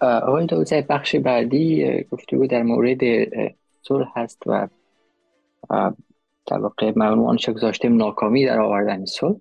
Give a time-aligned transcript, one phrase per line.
[0.00, 3.00] آقای دوزه بخش بعدی گفتگو در مورد
[3.82, 4.68] صلح هست و
[6.46, 9.36] در واقع عنوانش گذاشتیم ناکامی در آوردن صلح.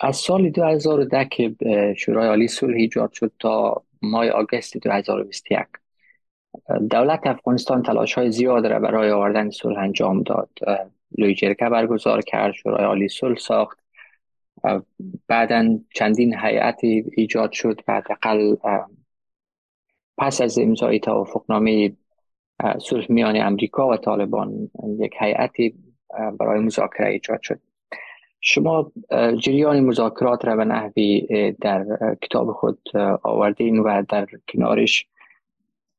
[0.00, 1.54] از سال 2010 که
[1.96, 5.66] شورای عالی صلح ایجاد شد تا ماه آگست 2021
[6.90, 10.50] دولت افغانستان تلاش های زیاد را برای آوردن صلح انجام داد.
[11.18, 13.78] لوی جرگه برگزار کرد شورای عالی صلح ساخت.
[15.28, 16.80] بعدا چندین هیئت
[17.16, 18.04] ایجاد شد بعد
[20.18, 21.92] پس از امضای توافقنامه
[22.78, 25.74] صلح میان امریکا و طالبان یک هیئتی
[26.38, 27.60] برای مذاکره ایجاد شد.
[28.40, 28.92] شما
[29.38, 31.26] جریان مذاکرات را به نحوی
[31.60, 31.84] در
[32.22, 32.78] کتاب خود
[33.22, 35.06] آوردین و در کنارش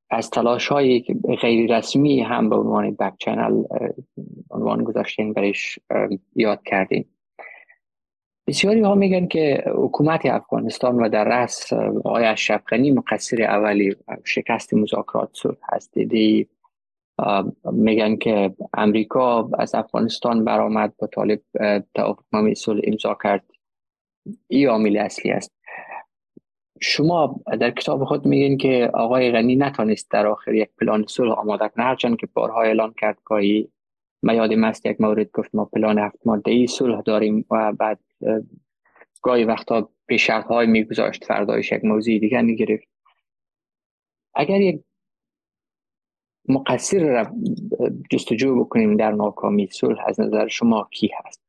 [0.09, 1.03] از تلاش های
[1.41, 3.63] غیر رسمی هم به عنوان بک چنل
[4.51, 5.79] عنوان گذاشتین برش
[6.35, 7.05] یاد کردین.
[8.47, 14.73] بسیاری ها میگن که حکومت افغانستان و در رأس آقای اشرف غنی مقصر اولی شکست
[14.73, 15.93] مذاکرات صلح هست.
[15.93, 16.47] دیدی؟
[17.71, 21.41] میگن که امریکا از افغانستان برآمد با طالب
[21.93, 23.43] توافقنامه صلح امضا کرد.
[24.47, 25.51] این عامل اصلی است.
[26.81, 31.67] شما در کتاب خود میگین که آقای غنی نتانست در آخر یک پلان صلح آماده
[31.67, 31.85] کنه.
[31.85, 33.67] هرچند که بارها اعلان کرد که
[34.23, 37.99] ما یادم یک مورد گفت ما پلان هفت ماده ای صلح داریم و بعد
[39.21, 42.87] گاهی وقتا به شرط های میگذاشت فردایش یک موضوع دیگر می‌گرفت.
[44.35, 44.81] اگر یک
[46.49, 47.35] مقصر را
[48.11, 51.41] جستجو بکنیم در ناکامی صلح از نظر شما کی هست؟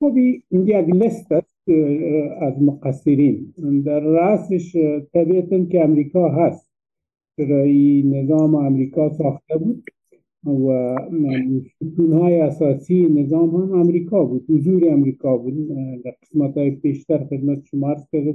[0.00, 0.44] خب یک
[0.76, 1.68] لیست است
[2.40, 3.54] از مقصرین.
[3.86, 4.76] در رأسش
[5.12, 6.70] طبیعتا که امریکا هست.
[7.36, 7.64] چرا
[8.04, 9.84] نظام امریکا ساخته بود؟
[10.46, 10.96] و
[12.12, 15.68] های اساسی نظام هم امریکا بود حضور امریکا بود.
[16.04, 18.34] در قسمت های پیشتر خدمت شما عرض کرد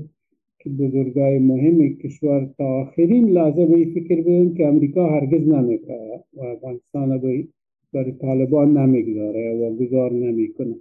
[0.59, 6.41] که بزرگای مهم کشور تا آخرین لحظه به فکر بدن که امریکا هرگز نمی‌کنه و
[6.41, 7.21] افغانستان
[7.93, 10.75] برای طالبان نمی‌گذاره و گذار نمی‌کنه.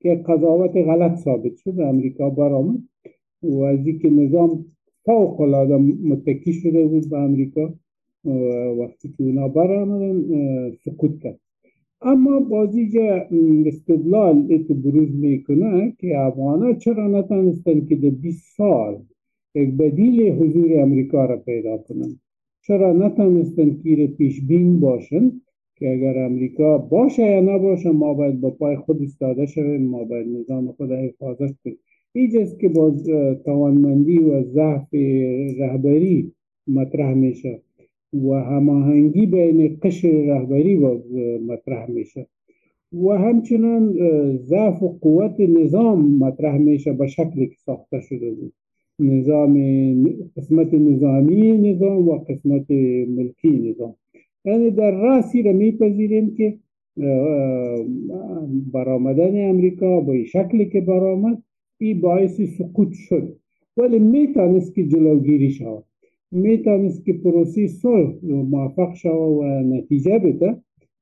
[0.00, 2.82] که قضاوت غلط ثابت شد امریکا برآمد
[3.42, 4.64] و از که نظام
[5.04, 7.74] فوق العاده متکی شده بود به امریکا.
[8.78, 10.24] وقتی که اونا برآمدن
[10.84, 11.40] سقوط کرد.
[12.02, 12.98] اما بازی
[13.66, 18.98] استدلال ایت بروز می‌کنه که افغانا چرا نتانستن که در 20 سال
[19.54, 22.20] یک بدیل حضور امریکا را پیدا کنن؟
[22.62, 25.32] چرا نتانستن که پیش بین باشن؟
[25.76, 30.26] که اگر امریکا باشه یا نباشه ما باید با پای خود استاده شویم ما باید
[30.28, 31.78] نظام خود حفاظت کنیم.
[32.12, 32.94] ایجاست که با
[33.44, 34.94] توانمندی و ضعف
[35.58, 36.32] رهبری
[36.68, 37.60] مطرح میشه.
[38.24, 40.76] و هماهنگی بین قشر رهبری
[41.46, 42.26] مطرح میشه.
[42.92, 43.94] و همچنان
[44.36, 48.52] ضعف و قوت نظام مطرح میشه به شکلی که ساخته شده بود.
[48.98, 49.54] نظام
[50.36, 52.70] قسمت نظامی نظام و قسمت
[53.08, 53.94] ملکی نظام.
[54.44, 56.54] یعنی در راسی را میپذیریم که
[58.72, 61.42] برآمدن امریکا با شکلی که برآمد
[61.78, 63.36] این باعث سقوط شد.
[63.76, 65.84] ولی می‌تونست که جلوگیری شود
[66.30, 70.56] می‌تونست که پروسی صلح موفق شود و نتیجه بده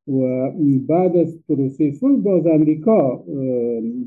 [0.08, 0.50] و
[0.88, 3.16] بعد از پروسی صلح باز امریکا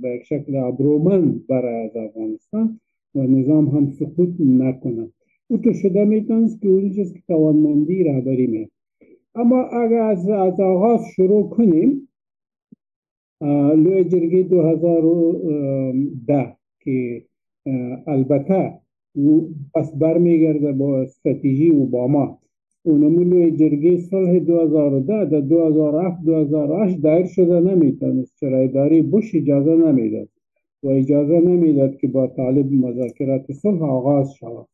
[0.01, 2.79] به یک شکل ابرومند برای از افغانستان
[3.15, 5.09] و نظام هم سقوط نکنه
[5.47, 8.69] او تو شده می‌تونست که اونجاست که توانمندی رهبری میاد
[9.35, 12.07] اما اگر از, از آغاز شروع کنیم
[13.75, 17.23] لوی جرگی 2010 که
[18.07, 18.79] البته
[19.73, 22.39] پس برمیگرده با استراتژی اوباما.
[22.83, 28.35] اونمو لوی جرگی صلح 2010 در 2007 2008 دایر شده نمی‌تونست.
[28.39, 30.29] چرا؟ بوش اجازه نمی‌داد.
[30.83, 34.67] و اجازه نمی‌داد که با طالب مذاکرات صلح آغاز شود.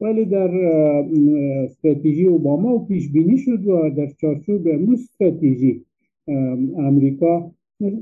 [0.00, 0.50] ولی در
[1.64, 5.82] استراتژی اوباما و پیش بینی شد و در چارچوب امروز استراتژی
[6.78, 7.50] امریکا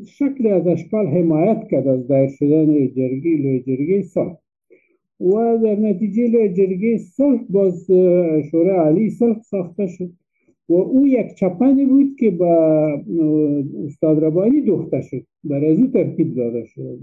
[0.06, 4.43] شکل از اشکال حمایت کرد از دایر شدن جرگی لوی جرگی صلح.
[5.20, 7.86] و در نتیجه جرگی صلح باز
[8.50, 10.10] شورای عالی صلح ساخته شد
[10.68, 12.54] و او یک چپنی بود که با
[13.86, 15.26] استاد ربانی دوخته شد.
[15.44, 16.98] برای از او ترتیب داده شد.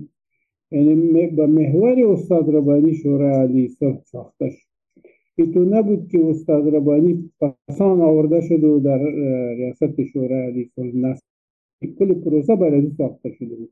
[0.72, 4.72] یعنی به محور استاد ربانی شورای عالی صلح ساخته شد.
[5.54, 9.04] تو نبود که استاد ربانی پسان آورده شد و در
[9.56, 11.18] ریاست شورای علی صلح
[12.00, 13.69] کل پروسه برای ساخته شده بود.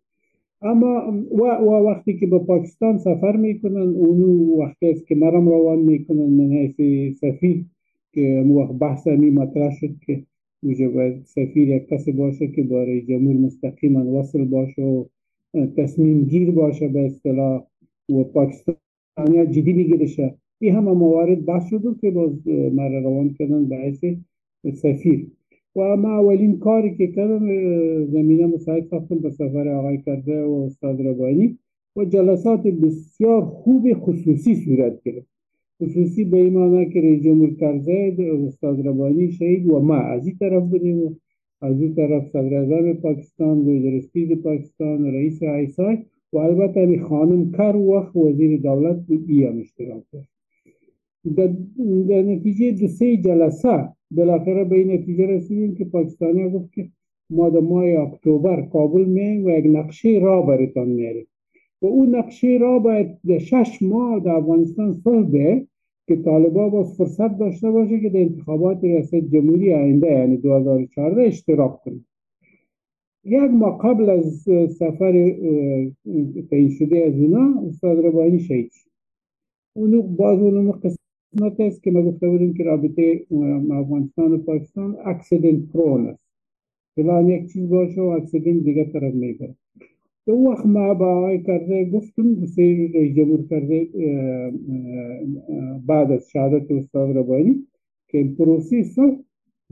[0.62, 1.44] اما و,
[1.90, 7.18] وقتی که به پاکستان سفر می‌کنن اونو وقتی است که مرم روان می‌کنن من حیث
[7.20, 7.66] سفیر
[8.14, 10.24] که وقت بحث می مطرح شد که
[10.64, 15.06] اوجه باید سفیر یک کسی باشه که برای جمهور مستقیما وصل باشه و
[15.78, 17.64] تصمیم گیر باشه به اصطلاح
[18.10, 18.76] و پاکستان
[19.52, 24.06] جدی میگیرشه این همه موارد بحث شد که باز مرا روان کردن به حیث
[24.74, 25.28] سفیر.
[25.76, 27.46] و ما اولین کاری که کردم
[28.06, 31.58] زمینه مساعد ساختم به سفر آقای کرده و استاد ربانی
[31.96, 35.28] و جلسات بسیار خوب خصوصی صورت گرفت.
[35.84, 37.92] خصوصی به این که رئیس جمهور کرزی
[38.48, 41.16] استاد ربانی شهید و ما از این طرف بودیم و
[41.62, 45.98] از این طرف صدر پاکستان وزیر پاکستان رئیس ایسای
[46.34, 50.04] و البته می خانم کر وقت وزیر دولت هم اشتراک
[51.36, 56.90] در نتیجه دو سه جلسه بالاخره به این نتیجه رسیدیم که پاکستانی گفت که
[57.30, 61.28] ما در ماه اکتبر کابل می و یک نقشه را برتان میاریم.
[61.82, 65.68] و اون نقشه را باید در شش ماه در افغانستان صلح به
[66.08, 71.82] که طالبا باز فرصت داشته باشه که در انتخابات ریاست جمهوری آینده یعنی 2014 اشتراک
[71.84, 72.00] کنه.
[73.24, 75.12] یک ماه قبل از سفر
[76.50, 78.90] تعیین شده از اونا استاد ربانی شهید شد.
[79.76, 80.62] اونو باز اونو
[81.34, 83.26] قسمت است که ما گفته بودیم که رابطه
[83.72, 86.26] افغانستان و پاکستان اکسیدنت پرون است.
[86.96, 89.56] فلان یک چیز باشه و اکسیدنت دیگه طرف می‌بره.
[90.26, 93.88] تو وقت ما با آقای کرده گفتم سیر رئیس جمهور کرده
[95.86, 97.68] بعد از شهادت استاد ربانی
[98.08, 99.18] که پروسی صلح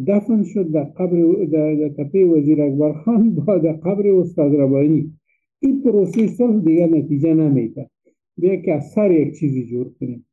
[0.08, 5.14] دفن شد در قبر در تپه وزیر اکبر خان با در قبر استاد ربانی.
[5.60, 7.90] این پروسی صلح دیگه نتیجه نمیده.
[8.38, 10.27] بیا که از سر یک چیزی جور کنیم.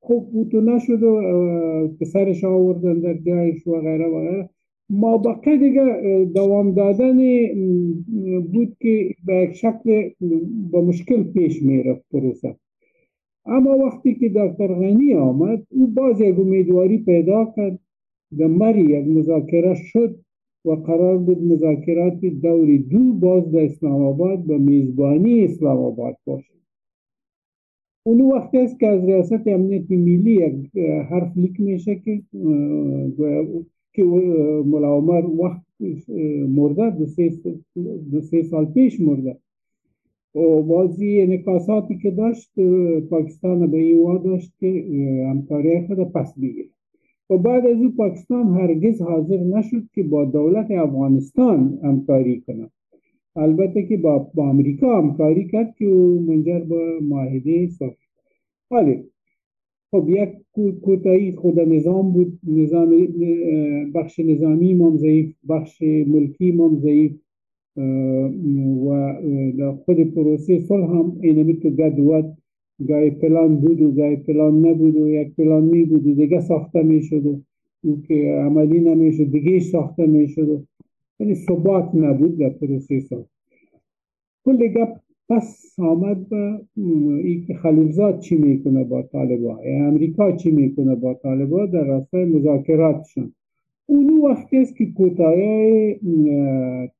[0.00, 4.50] خب تو نشد و پسرش آوردن در جایش و غیره و غیره.
[4.90, 5.84] ما بقیه دیگه
[6.34, 7.18] دوام دادن
[8.52, 10.10] بود که به یک شکل
[10.70, 12.56] با مشکل پیش می‌رفت پروسه
[13.46, 17.78] اما وقتی که دکتر غنی آمد او باز یک امیدواری پیدا کرد.
[18.38, 20.20] در مری یک مذاکره شد
[20.64, 26.59] و قرار بود مذاکرات دوری دو باز در اسلام آباد به میزبانی اسلام آباد باشه
[28.02, 30.78] اون وقتی است که از ریاست امنیت ملی یک
[31.10, 32.22] حرف لیک میشه که
[33.92, 34.04] که
[34.64, 35.62] ملا عمر وقت
[36.48, 37.32] مرده دو سه,
[38.12, 39.36] دو سه سال پیش مرده.
[40.34, 42.50] و بازی انکاساتی که داشت
[43.10, 44.84] پاکستان به این داشت که
[45.30, 46.68] همکاری خود پس بگیره.
[47.30, 52.70] و بعد از او پاکستان هرگز حاضر نشد که با دولت افغانستان همکاری کنه.
[53.36, 55.84] البته که با, با امریکا همکاری کرد که
[56.26, 57.96] منجر به معاهده صلح
[58.70, 59.04] ولی
[59.90, 60.28] خب یک
[60.82, 62.38] کوتاهی خود نظام بود.
[62.46, 62.90] نظام
[63.94, 67.12] بخش نظامی مام ضعیف بخش ملکی مام ضعیف
[68.86, 72.36] و خود پروسه صلح هم اینمی تو گدوت
[72.88, 76.82] گای پلان بود و گای پلان نبود و یک پلان می بود و دیگه ساخته
[76.82, 77.40] می شد و
[78.08, 80.66] که عملی نمی شد دیگه ساخته می شد
[81.20, 83.24] یعنی ثبات نبود در پروسه صلح
[84.44, 84.96] کل گپ
[85.28, 86.60] پس آمد به
[87.24, 93.32] ای که خلیلزاد چی می‌کنه با طالبا امریکا چی می‌کنه با طالبا در راستای مذاکراتشون
[93.86, 95.94] اونو وقتی است که کوتاهی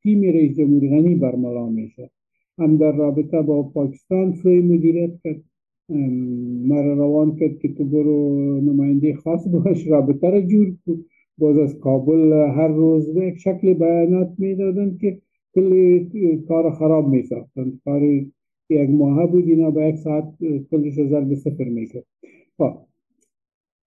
[0.02, 2.10] تیم رئیس جمهور غنی برملا میشه
[2.58, 5.42] هم در رابطه با پاکستان سوی مدیریت کرد
[6.68, 9.88] مرا روان کرد که تو برو نماینده خاص باش.
[9.88, 11.04] رابطه را جور کن.
[11.40, 15.18] باز از کابل هر روز به شکل بیانات می‌دادن که
[15.54, 16.04] کل
[16.48, 18.02] کار خراب می ساختن کار
[18.70, 20.34] یک ماه بود اینا به یک ساعت
[20.70, 22.04] کلش رو به صفر می‌کرد.
[22.58, 22.72] خب.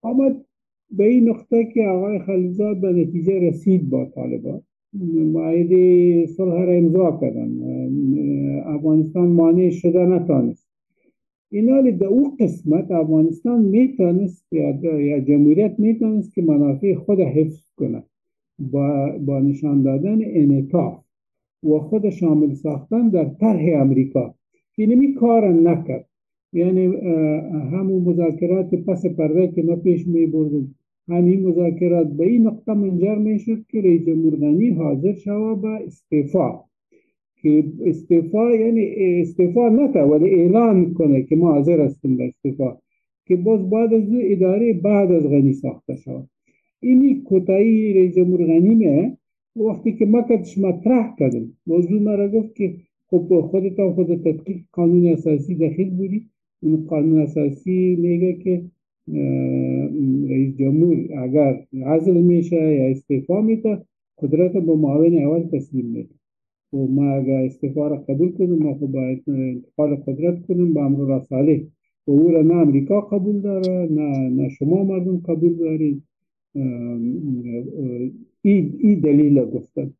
[0.02, 0.44] آمد
[0.90, 4.62] به این نقطه که آقای خلیزاد به نتیجه رسید با طالبان.
[5.32, 7.50] معاهده صلح را امضا کردن
[8.66, 10.69] افغانستان مانع شده نتانست.
[11.52, 18.02] اینا در او قسمت افغانستان می‌تونست یا جمهوریت می‌تونست که منافع خود حفظ کنه
[18.58, 21.04] با, با نشان دادن انعطاف
[21.64, 24.34] و خود شامل ساختن در طرح امریکا.
[24.76, 26.06] اینمی کار نکرد.
[26.52, 26.86] یعنی
[27.72, 30.74] همون مذاکرات پس پرده که ما پیش می بردیم.
[31.08, 36.69] همین مذاکرات به این نقطه منجر می شد که رئیس جمهور حاضر شود به استعفا.
[37.42, 38.86] که استعفا یعنی
[39.20, 39.70] استعفا
[40.06, 42.76] ولی اعلان کنه که ما حاضر هستیم به استعفا
[43.26, 46.26] که باز بعد از اداره بعد از غنی ساخته شد
[46.80, 49.16] اینی کوتاهی رئیس جمهور غنی
[49.56, 50.24] وقتی که ما
[50.58, 52.74] مطرح کردم موضوع مرا گفت که
[53.06, 56.26] خب خودت خود تدقیق قانون اساسی داخل بودی.
[56.62, 58.62] اون قانون اساسی میگه که
[60.28, 63.82] رئیس جمهور اگر عزل میشه یا استعفا میده
[64.18, 66.19] قدرت به معاون اول تسلیم میده.
[66.72, 70.98] و ما اگر استعفا را قبول کنیم ما خب باید انتقال قدرت کنیم با امر
[70.98, 71.60] را صالح.
[72.06, 76.02] و او را نه امریکا قبول داره نه, نه شما مردم قبول دارید.
[78.42, 79.90] این ای دلیل گفتن.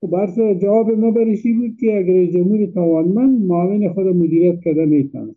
[0.00, 0.26] خب
[0.58, 5.34] جواب ما برشی بود که اگر جمهور توانمند معاون خود مدیریت کرده می‌تونه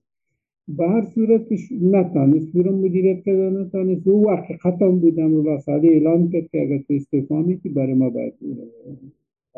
[0.78, 4.08] به هر صورتش نتانست برو مدیریت کرده نتانست.
[4.08, 8.34] او حقیقتا بود امروز ساده اعلان کرد که اگر تو که برای ما باید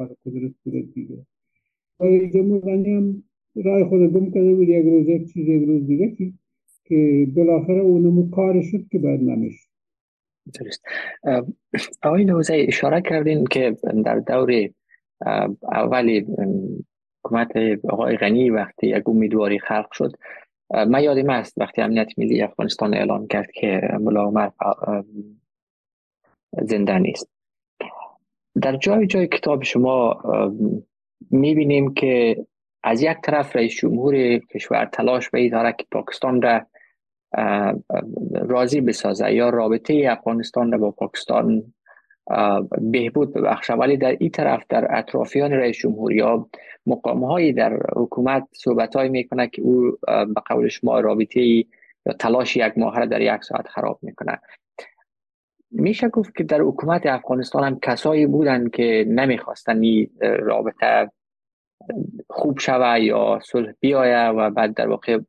[0.01, 1.17] حال قدرت صورت دیگه.
[1.99, 3.23] و جمهور غنی هم
[3.55, 6.33] رای خود گم کرده بود یک روز یک چیز یک روز دیگه که
[6.85, 9.67] که بالاخره اونمو کار شد که باید نمی‌شد.
[10.59, 10.85] درست.
[12.03, 14.69] آقای نوزه اشاره کردین که در دور
[15.71, 16.25] اولی
[17.23, 17.51] حکومت
[17.89, 20.11] آقای غنی وقتی یک امیدواری خلق شد
[20.87, 24.49] من یادم است وقتی امنیت ملی افغانستان اعلان کرد که ملا عمر
[26.61, 27.30] زنده نیست
[28.61, 30.21] در جای جای کتاب شما
[31.31, 32.45] می‌بینیم که
[32.83, 36.61] از یک طرف رئیس جمهور کشور تلاش به داره که پاکستان را
[38.33, 41.73] راضی بسازه یا رابطه افغانستان را با پاکستان
[42.81, 46.49] بهبود ببخشه ولی در این طرف در اطرافیان رئیس جمهور یا
[46.85, 52.57] مقام هایی در حکومت صحبت های می‌کنه که او به قول شما رابطه یا تلاش
[52.57, 54.39] یک ماه را در یک ساعت خراب می‌کنه.
[55.71, 61.11] میشه گفت که در حکومت افغانستان هم کسایی بودن که نمی‌خواستن این رابطه
[62.29, 65.19] خوب شوه یا صلح بیایه و بعد در واقع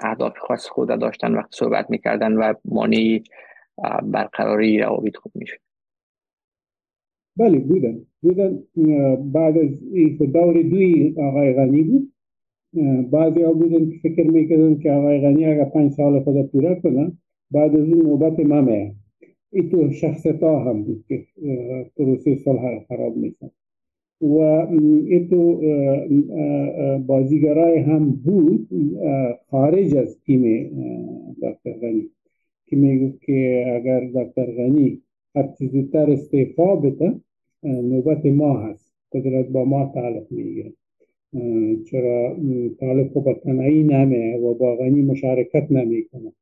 [0.00, 3.20] اهداف خاص خود داشتن وقت صحبت می‌کردن و مانع
[4.02, 5.58] برقراری روابط خوب میشه
[7.36, 8.06] بله بودن.
[8.22, 8.58] بودن.
[9.32, 9.88] بعد از
[10.32, 12.12] دور دوی آقای غنی بود.
[13.10, 17.18] بعضی ها بودن که فکر می‌کردن که آقای غنی اگر پنج سال خود پورا کنن
[17.50, 18.92] بعد از اون نوبت ما
[19.52, 21.24] ای تو شخصیت ها هم بود که
[21.96, 23.50] پروسه صلح خراب میشن
[24.20, 24.36] و
[25.06, 25.60] ای تو
[27.06, 28.68] بازیگرای هم بود
[29.50, 30.70] خارج از تیم
[31.42, 32.08] دکتر غنی
[32.66, 35.02] که می‌گفت که اگر دکتر غنی
[35.34, 37.14] هرچی زودتر استعفا بده
[37.62, 38.92] نوبت ما هست.
[39.12, 40.72] قدرت با ما تعلق می‌گیره.
[41.90, 42.36] چرا؟
[42.80, 46.32] طالب خب تنهایی نمه و با غنی مشارکت نمی‌کنه.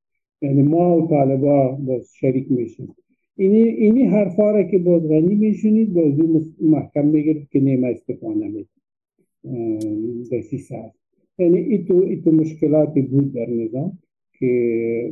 [0.42, 2.94] یعنی ما و طالبا باز شریک میشیم.
[3.36, 6.14] اینی اینی حرفا را که باز غنی میشونید باز
[6.60, 8.68] محکم می‌گیرد که نیمه استفا نمید
[10.32, 10.92] دسیسه
[11.38, 13.98] یعنی ایتو, ایتو مشکلاتی بود در نظام
[14.38, 15.10] که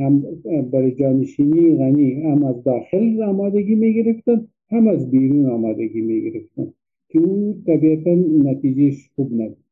[0.00, 0.24] هم
[0.72, 6.72] برای جانشینی غنی هم از داخل آمادگی می گرفتن هم از بیرون آمادگی می گرفتن
[7.08, 8.14] که او طبیعتا
[8.50, 9.67] نتیجهش خوب نبود.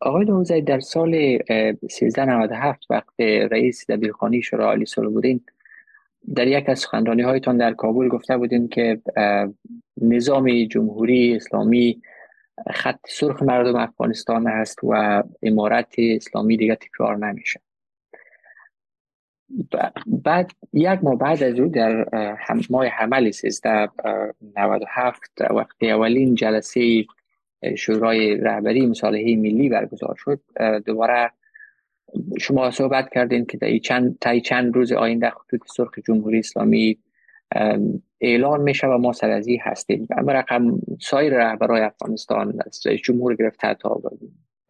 [0.00, 5.40] آقای دوزه در سال 1397 وقت رئیس دبیرخانی شورای عالی صلح بودین
[6.34, 9.00] در یک از سخنرانی هایتان در کابل گفته بودین که
[10.02, 12.02] نظام جمهوری اسلامی
[12.70, 17.60] خط سرخ مردم افغانستان هست و امارت اسلامی دیگه تکرار نمیشه.
[20.06, 22.06] بعد یک ماه بعد از او در
[22.70, 27.04] ماه حمل 1397 وقتی اولین جلسه
[27.76, 30.40] شورای رهبری مصالحه ملی برگزار شد.
[30.86, 31.30] دوباره
[32.38, 36.98] شما صحبت کردین که در چند تا چند روز آینده خطوط سرخ جمهوری اسلامی
[38.20, 40.08] اعلان میشه و ما سر هستیم.
[40.10, 44.00] اما رقم سایر رهبرای افغانستان از جمهور گرفته تا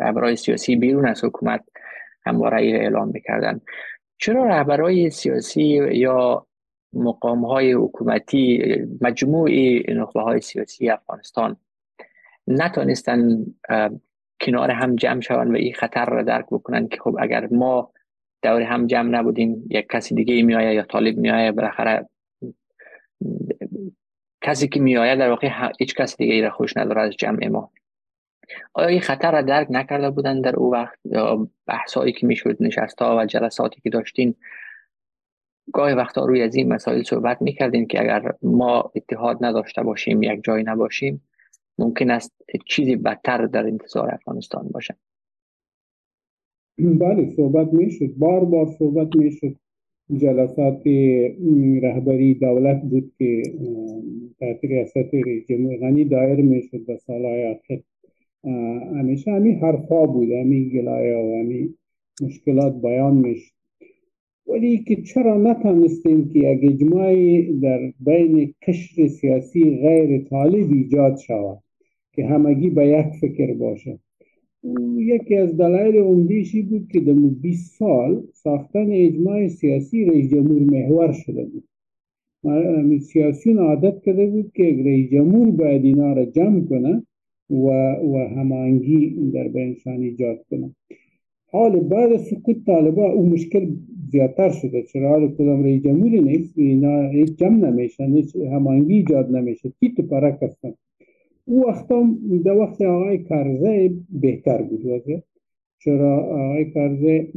[0.00, 1.64] رهبرای سیاسی بیرون از حکومت
[2.26, 3.60] همواره اعلان می‌کردن.
[4.18, 6.46] چرا رهبرای سیاسی یا
[6.92, 9.50] مقام های حکومتی مجموع
[9.88, 11.56] نخبه های سیاسی افغانستان
[12.48, 13.46] نتونستن
[14.40, 17.92] کنار هم جمع شوند و این خطر را درک بکنن که خب اگر ما
[18.42, 22.08] دور هم جمع نبودیم یک کسی دیگه می آید یا طالب می آید بالاخره
[24.42, 27.70] کسی که می آید در واقع هیچ کس دیگه را خوش نداره از جمع ما.
[28.72, 30.98] آیا این خطر را درک نکرده بودن در او وقت؟
[31.66, 34.34] بحثایی که می‌شد نشستا و جلساتی که داشتین؟
[35.72, 40.44] گاهی وقتا روی از این مسائل صحبت می‌کردین که اگر ما اتحاد نداشته باشیم یک
[40.44, 41.27] جای نباشیم
[41.78, 42.32] ممکن است
[42.66, 44.96] چیزی بدتر در انتظار افغانستان باشه
[46.78, 48.14] بله صحبت می‌شد.
[48.16, 49.56] بار بار صحبت می‌شد.
[50.16, 50.86] جلسات
[51.82, 53.42] رهبری دولت بود که
[54.40, 55.16] تحت ریاست
[55.48, 57.80] جمهوری غنی دایر می‌شد به سالهای آخر
[58.98, 61.74] همیشه همین حرفا بود همین گلایه و همین
[62.22, 63.52] مشکلات بیان می‌شد.
[64.46, 71.58] ولی که چرا نتانستیم که یک اجماعی در بین کشر سیاسی غیر طالب ایجاد شود؟
[72.18, 73.98] که همگی به یک فکر باشه.
[74.96, 81.12] یکی از دلایل عمدیشی بود که در 20 سال ساختن اجماع سیاسی رئیس جمهور محور
[81.12, 81.64] شده بود.
[83.00, 87.02] سیاسیون عادت کرده بود که رئیس جمهور باید اینا را جمع کنه
[87.50, 90.74] و, و همانگی در بینشان ایجاد کنه.
[91.50, 93.66] حال بعد سقوط طالبا او مشکل
[94.10, 99.30] زیادتر شده چرا حال کدام رئیس جمهوری نیست؟ اینا هیچ جمع نمیشن هیچ همانگی ایجاد
[99.36, 99.72] نمیشه.
[99.80, 100.74] تیت پرک هستن؟
[101.48, 102.08] او وقتا
[102.44, 105.22] در وقت آقای کرزه بهتر بود وضعیت
[105.78, 107.28] چرا آقای کرزه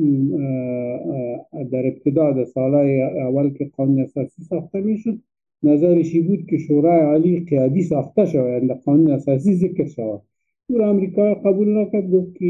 [1.72, 5.20] در ابتدا سالهای اول که قانون اساسی ساخته می‌شد
[5.64, 10.22] نظرشی بود که شورای عالی قیادی ساخته شود در قانون اساسی ذکر شود.
[10.70, 12.46] او امریکا قبول نکرد گفت که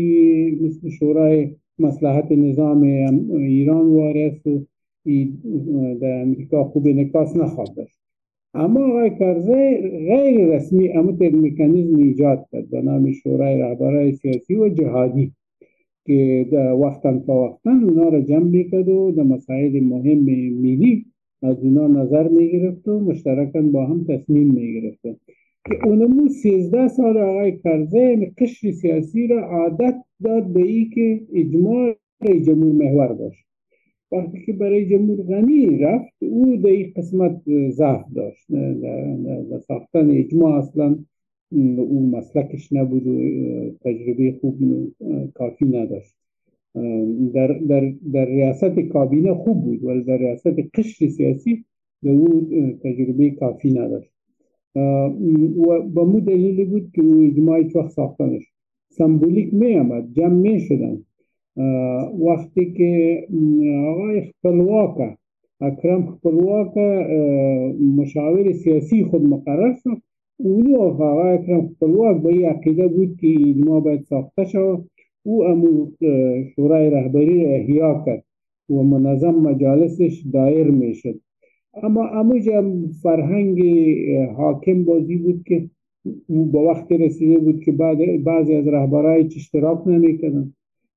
[0.61, 2.83] مثل شورای مصلحت نظام
[3.31, 4.59] ایران وارث و
[6.01, 8.00] در امریکا خوب نکاس نخواهد داشت.
[8.53, 9.77] اما آقای کرزی
[10.07, 15.31] غیر رسمی اما یک مکانیزم ایجاد کرد به نام شورای رهبرای سیاسی و جهادی
[16.05, 20.19] که در وقتا تا وقتا اونا را جمع می‌کرد و در مسائل مهم
[20.61, 21.05] ملی
[21.41, 25.01] از اونا نظر می‌گرفت و مشترکا با هم تصمیم می‌گرفت.
[25.65, 31.95] که اونمو سیزده سال آقای کرزی قشر سیاسی را عادت داد به ای که اجماع
[32.45, 33.45] جمهور محور داشت
[34.11, 38.51] وقتی که برای جمهور غنی رفت او در این قسمت ضعف داشت.
[39.51, 40.95] در ساختن اجماع اصلا
[41.77, 43.19] او مسلکش نبود و
[43.81, 44.57] تجربه خوب
[45.33, 46.15] کافی نداشت.
[47.33, 51.65] در, در, در ریاست کابینه خوب بود ولی در ریاست قشر سیاسی
[52.03, 52.49] به او
[52.83, 54.11] تجربه کافی نداشت.
[54.75, 55.09] و
[55.93, 58.43] به مو دلیلی بود که او اجماعی وقت ساختنش
[58.89, 61.03] سمبولیک می آمد جمع می شدن
[62.27, 63.21] وقتی که
[63.87, 65.17] آقای خپلواک
[65.61, 66.77] اکرم خپلواک
[67.97, 70.01] مشاور سیاسی خود مقرر شد.
[70.37, 74.85] اونو آقای اکرم خپلواک به عقیده بود که اجماع باید ساخته شد
[75.23, 75.91] او امو
[76.55, 78.23] شورای رهبری را احیا کرد
[78.69, 81.19] و منظم مجالسش دایر می شد
[81.83, 82.63] اما اموجا
[83.03, 83.63] فرهنگ
[84.35, 85.69] حاکم بازی بود که
[86.29, 87.71] با وقت رسیده بود که
[88.25, 90.53] بعضی از رهبرای اشتراک نمی‌کردن.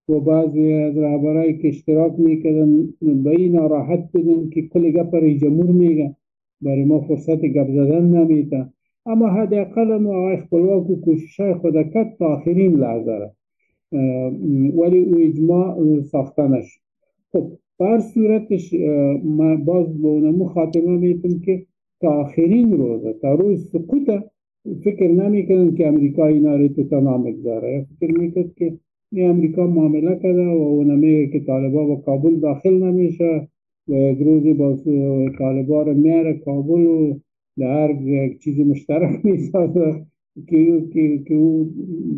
[0.08, 5.40] و بعضی از رهبرای که اشتراک می‌کردن به این ناراحت بودن که کل گپ رئیس
[5.40, 6.16] جمهور میگن.
[6.60, 8.72] برای ما فرصت گپ زدن نمیتن
[9.06, 13.30] اما حداقل ما آقای خپلواک و کوشش خود کرد تا آخرین لحظه
[14.76, 16.80] ولی او اجماع ساختنش
[17.32, 18.74] خب بر صورتش
[19.24, 21.66] ما باز به اونمو خاتمه می‌تونم که
[22.00, 24.10] تا آخرین روزه تا روز سقوط
[24.84, 28.78] فکر نمی‌کنن که امریکا اینا رو تو تمام بگذاره فکر می‌کرد که
[29.22, 33.48] امریکا معامله کرده و اونمه که طالبا با کابل داخل نمیشه
[33.88, 34.14] و
[34.54, 34.76] با
[35.38, 37.14] طالبا رو میاره کابل و
[38.02, 40.06] یک چیز مشترک می‌سازه
[40.48, 41.74] که, که, که او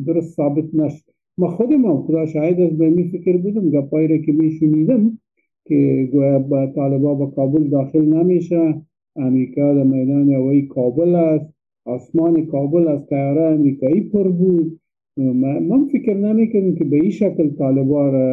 [0.06, 1.04] درست ثابت نشد
[1.38, 5.18] ما خودم هم خدا شاید از به می فکر بودم گپایی را که می
[5.64, 8.82] که گویا با طالبا با کابل داخل نمیشه.
[9.16, 11.54] امریکا در میدان هوایی کابل است
[11.84, 14.80] آسمان کابل از تیاره امریکایی پر بود.
[15.16, 17.50] من فکر نمی‌کنم که به این شکل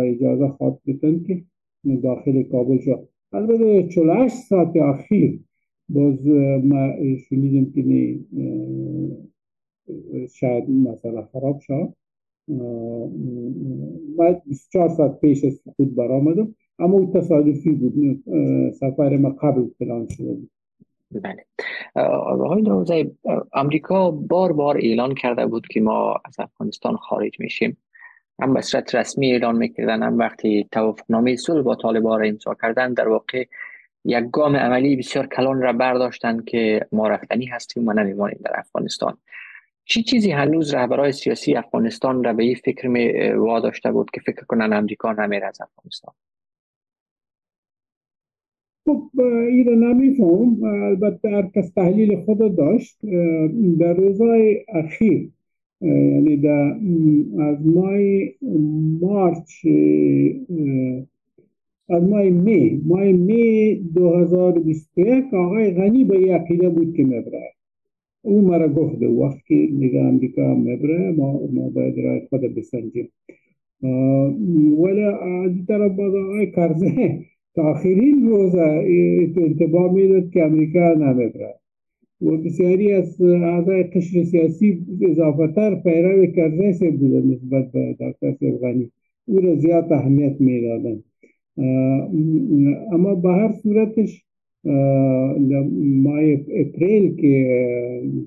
[0.05, 1.43] اجازه خواهد بتن که
[2.03, 5.39] داخل کابل شد البته 48 ساعت اخیر
[5.89, 6.27] باز
[6.63, 6.93] ما
[7.29, 8.19] شنیدم که
[10.29, 11.93] شاید مثلا خراب شد
[14.17, 16.55] بعد 24 ساعت پیش از خود برآمدم.
[16.79, 18.23] اما او تصادفی بود.
[18.71, 20.49] سفر ما قبل پلان شده بود.
[21.19, 21.45] بله.
[22.05, 23.11] آقای نوزه
[23.53, 27.77] امریکا بار بار اعلان کرده بود که ما از افغانستان خارج میشیم.
[28.41, 32.93] هم به صورت رسمی اعلان می‌کردن هم وقتی توافقنامه صلح با طالبان را امضا کردن
[32.93, 33.45] در واقع
[34.05, 39.17] یک گام عملی بسیار کلان را برداشتن که ما رفتنی هستیم و نمیمانیم در افغانستان.
[39.85, 43.31] چی چیزی هنوز رهبرای سیاسی افغانستان را به این فکر می
[43.91, 46.13] بود که فکر کنن امریکا نمیره از افغانستان؟
[48.85, 52.99] خب این رو نمیفهم البته هر کس تحلیل خود داشت
[53.79, 55.29] در روزهای اخیر
[55.81, 56.75] یعنی در
[57.39, 58.31] از مای
[59.01, 59.65] مارچ
[61.89, 67.53] از مای می مای می 2021 آقای غنی به عقیده بود که مبره.
[68.21, 68.73] او مرا
[69.19, 73.09] وقت که دیگه امریکا مبره ما, ما باید رای خود بسنجیم.
[74.83, 77.25] ولی از طرف باز آقای کرزه
[77.61, 81.55] آخرین روز انتباه می‌داد که امریکا نمی‌بره
[82.21, 88.31] و بسیاری از اعضای قشر سیاسی اضافه تر پیرو کرزه سے بودن نسبت به دکتر
[88.39, 88.91] سیب
[89.25, 91.03] او را زیاد اهمیت می‌دادن
[92.91, 94.25] اما به هر صورتش
[96.05, 96.19] ماه
[96.61, 97.33] اپریل که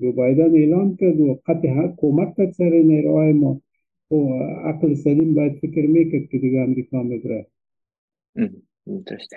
[0.01, 3.61] جو بایدن اعلان کرد و قطع کمک کرد سر نیروهای ما
[4.11, 4.15] و
[4.71, 7.45] عقل سلیم باید فکر می‌کرد که دیگه امریکا می‌بره
[9.05, 9.33] درست.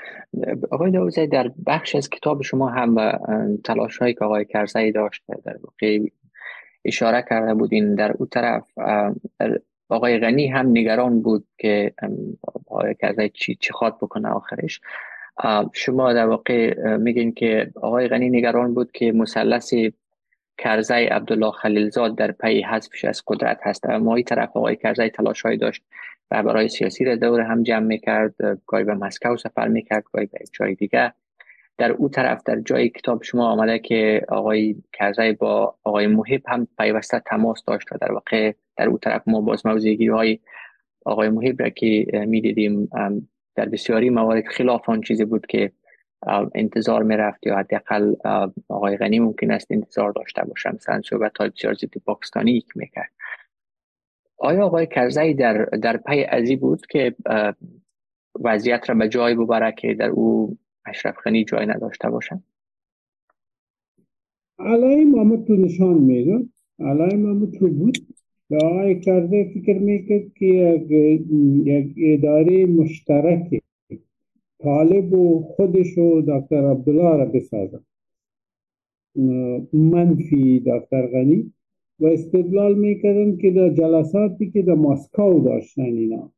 [0.71, 3.17] آقای داوزی در بخش از کتاب شما هم
[3.65, 5.99] تلاش هایی که آقای کرزی داشت در واقع
[6.85, 8.69] اشاره کرده بودین در اون طرف
[9.89, 11.93] آقای غنی هم نگران بود که
[12.67, 14.81] آقای کرزی چی, چی خواد بکنه آخرش.
[15.73, 19.75] شما در واقع میگین که آقای غنی نگران بود که مثلث
[20.59, 23.87] کرزی عبدالله خلیلزاد در پی حذفش از قدرت هست.
[23.87, 25.83] اما این طرف آقای کرزی تلاش داشت
[26.33, 28.35] رهبرهای سیاسی را دور هم جمع می‌کرد
[28.67, 31.13] گاهی به مسکو سفر می‌کرد گاهی به جای دیگه
[31.79, 36.69] در او طرف در جای کتاب شما آمده که آقای کرزی با آقای محب هم
[36.79, 40.39] پیوسته تماس داشت و در واقع در او طرف ما باز موضوعگیری های
[41.05, 42.89] آقای محب را که می‌دیدیم
[43.55, 45.73] در بسیاری موارد خلاف آن چیزی بود که
[46.55, 48.15] انتظار می رفت یا حداقل
[48.69, 53.11] آقای غنی ممکن است انتظار داشته باشه مثلا صحبت های بسیار ضد پاکستانی می‌کرد.
[54.41, 57.15] آیا آقای کرزی در در پی ازی بود که
[58.41, 62.43] وضعیت را به جای ببره که در او اشرف غنی جای نداشته باشه
[64.59, 66.47] علای محمد تو نشان می‌داد
[66.79, 67.99] علای محمد تو بود.
[68.51, 70.47] و آقای کرزی فکر می‌کرد که
[71.65, 73.63] یک اداره مشترک
[74.63, 77.81] طالب و خودش و دکتر عبدالله را بسازن
[79.73, 81.53] منفی دکتر غنی.
[82.01, 86.33] و استدلال می‌کردن که در جلساتی که در ماسکو داشتن اینا.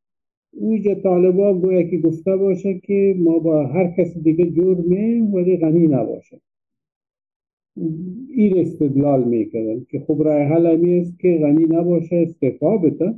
[0.52, 5.56] اوج طالبا گویا که گفته باشه که ما با هر کس دیگه جور می ولی
[5.56, 6.40] غنی نباشه
[8.36, 13.14] این استدلال می‌کردن که خب رای حل است که غنی نباشه استفا بده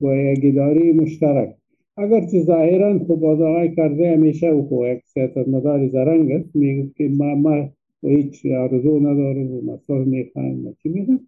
[0.00, 1.54] و یک اداره مشترک.
[1.96, 6.56] اگرچه ظاهرا خب از کرده همیشه او خب یک سیاست مدار زرنگ است.
[6.56, 7.68] میگه که ما, ما
[8.02, 11.20] هیچ آرزو ندارم و مسار می‌خوایم چی میگن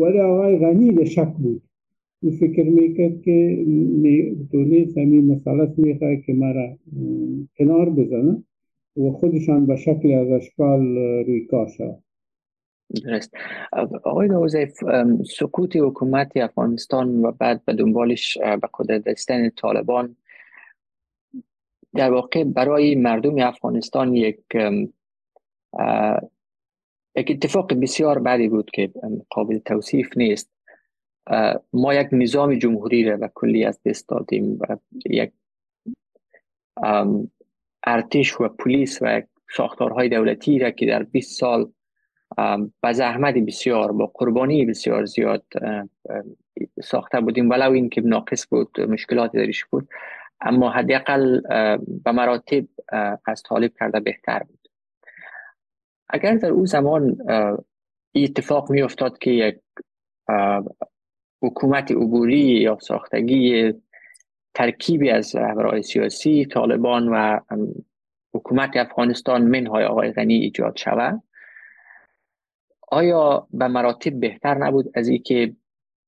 [0.00, 1.62] ولی آقای غنی به شک بود.
[2.22, 3.64] او فکر می‌کرد که
[4.52, 6.78] دونه سمی مسئله می‌خواه که مرا
[7.58, 8.42] کنار بزنه
[8.96, 11.96] و خودشان به شکل از اشکال روی کاشه
[13.04, 13.34] درست.
[14.04, 14.72] آقای دوزه
[15.38, 20.16] سکوت حکومت افغانستان و بعد به دنبالش به قدرت دستن طالبان
[21.94, 24.38] در واقع برای مردم افغانستان یک
[27.16, 28.90] یک اتفاق بسیار بدی بود که
[29.30, 30.50] قابل توصیف نیست.
[31.72, 34.76] ما یک نظام جمهوری را به کلی از دست دادیم و
[35.10, 35.32] یک
[37.84, 39.22] ارتش و پلیس و
[39.56, 41.72] ساختارهای دولتی را که در 20 سال
[42.82, 45.44] با زحمت بسیار با قربانی بسیار زیاد
[46.82, 47.50] ساخته بودیم.
[47.50, 49.88] ولو این که ناقص بود مشکلات درش بود
[50.40, 51.40] اما حداقل
[52.04, 52.64] به مراتب
[53.24, 54.59] از طالب کرده بهتر بود.
[56.12, 57.16] اگر در او زمان
[58.14, 59.60] اتفاق می افتاد که یک
[61.42, 63.72] حکومت عبوری یا ساختگی
[64.54, 67.40] ترکیبی از رهبرهای سیاسی طالبان و
[68.34, 71.22] حکومت افغانستان منهای آقای غنی ایجاد شود
[72.88, 75.56] آیا به مراتب بهتر نبود از اینکه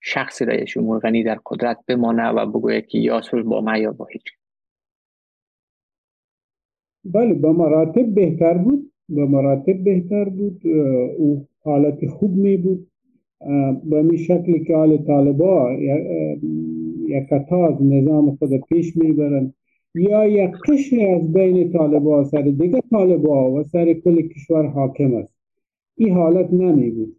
[0.01, 3.93] شخصی رئیس جمهور غنی در قدرت بمانه و بگوید که یا صلح با ما یا
[3.93, 4.25] با هیچ؟
[7.05, 8.91] بله به مراتب بهتر بود.
[9.09, 10.67] به مراتب بهتر بود
[11.19, 12.87] او حالت خوب می بود.
[13.85, 15.73] به این شکلی که حال طالبا
[17.09, 19.55] یک از نظام خود پیش می‌برن
[19.95, 25.35] یا یک قشر از بین طالبا سر دیگه طالبا و سر کل کشور حاکم است.
[25.97, 27.17] این حالت نمی بود.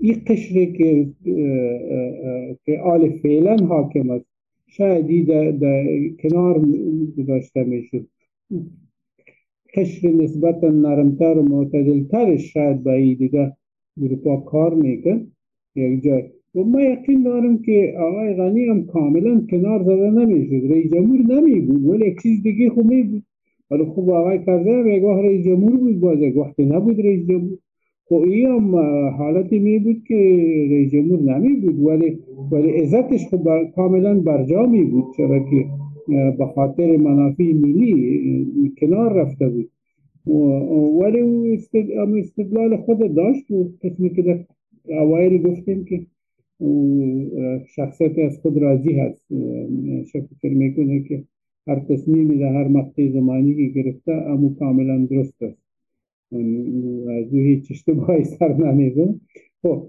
[0.00, 1.08] این قشری که
[2.64, 4.26] که آل فعلا حاکم است
[4.66, 5.26] شاید
[5.60, 5.84] در
[6.22, 6.66] کنار
[7.18, 8.06] گذاشته می‌شد.
[9.76, 13.52] قشر نسبتا نرمتر و معتدلترش شاید به این دیگه
[14.02, 15.26] اروپا کار میکن
[15.76, 16.22] یک جای.
[16.54, 20.72] و ما یقین دارم که آقای غنی هم کاملا کنار زده نمی‌شد.
[20.72, 23.22] رئیس جمهور نمی بود ولی یک چیز دیگه خوب می بود
[23.70, 26.00] ولی خوب آقای کرده یک وقت رئیس جمهور بود.
[26.00, 27.58] باز یک وقت نبود رئیس جمهور.
[28.08, 28.76] خب این هم
[29.10, 30.14] حالتی می بود که
[30.70, 32.18] رئیس جمهور نمی بود ولی
[32.50, 35.64] ولی عزتش خب کاملا برجا می بود چرا که
[36.08, 39.70] به خاطر منافع ملی کنار رفته بود
[41.02, 41.56] ولی او
[42.18, 44.44] استدلال خود داشت و قسمی که در
[44.84, 46.06] اوایل گفتیم که
[47.66, 49.22] شخصیت از خود راضی هست
[50.42, 51.24] فکر می‌کنه که
[51.66, 55.58] هر تصمیمی در هر مقطع زمانی که گرفته اما کاملا درست است
[57.08, 59.20] از او هیچ اشتباهی سر نمیزن
[59.62, 59.86] خب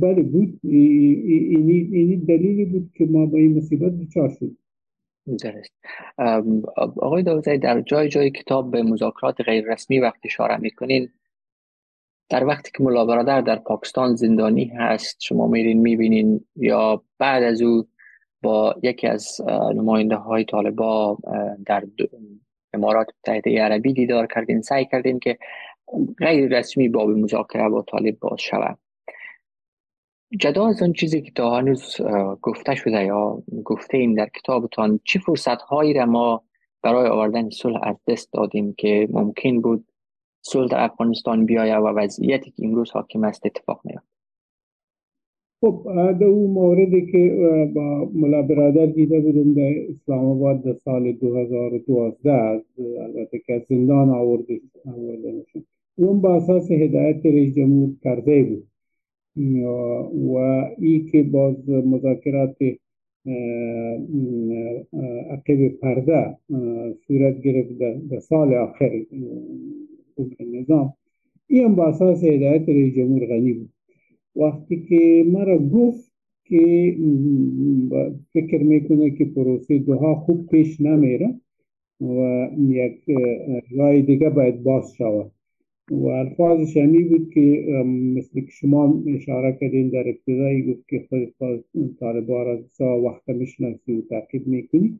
[0.00, 4.56] بله بود اینی دلیلی بود که ما با این مصیبت بچار شد
[5.36, 5.72] درست.
[6.96, 11.08] آقای داوزی در جای جای کتاب به مذاکرات غیر رسمی وقتی اشاره می‌کنین؟
[12.30, 17.62] در وقتی که ملا برادر در پاکستان زندانی هست شما میرین می‌بینین یا بعد از
[17.62, 17.88] او
[18.42, 19.40] با یکی از
[19.74, 21.18] نماینده های طالبا
[21.66, 21.84] در
[22.74, 24.62] امارات متحده عربی دیدار کردین.
[24.62, 25.38] سعی کردین که
[26.18, 28.78] غیر رسمی باب مذاکره با طالب باز شود.
[30.36, 31.96] جدا از اون چیزی که تا هنوز
[32.42, 36.42] گفته شده یا گفته این در کتابتان چه فرصت هایی را ما
[36.82, 39.86] برای آوردن صلح از دست دادیم که ممکن بود
[40.40, 44.08] صلح در افغانستان بیاید و وضعیتی که امروز حاکم است اتفاق نیفته
[45.60, 45.82] خب
[46.20, 47.40] در اون موردی که
[47.74, 52.62] با ملا برادر دیده بودم در اسلام آباد در سال 2012
[53.00, 55.64] البته که زندان نشون
[55.96, 58.68] اون با اساس هدایت رئیس جمهور کرده بود.
[59.38, 60.36] و
[60.78, 62.56] ای که باز مذاکرات
[65.30, 66.36] عقب پرده
[67.06, 67.78] صورت گرفت
[68.10, 69.02] در سال آخر
[70.52, 70.92] نظام
[71.46, 73.70] این با اساس هدایت رئیس جمهور غنی بود.
[74.36, 76.12] وقتی که مرا گفت
[76.44, 76.96] که
[78.32, 81.34] فکر می‌کنه که پروسه دوها خوب پیش نمیره
[82.00, 83.00] و یک
[83.76, 85.30] رای دیگه باید باز شود.
[85.90, 87.66] و الفاظش همی بود که
[88.16, 91.64] مثل که شما اشاره کردین در ابتدایی گفت که خود
[92.00, 94.98] طالبان را سا وقت می‌شناسی و تعقیب می‌کنی.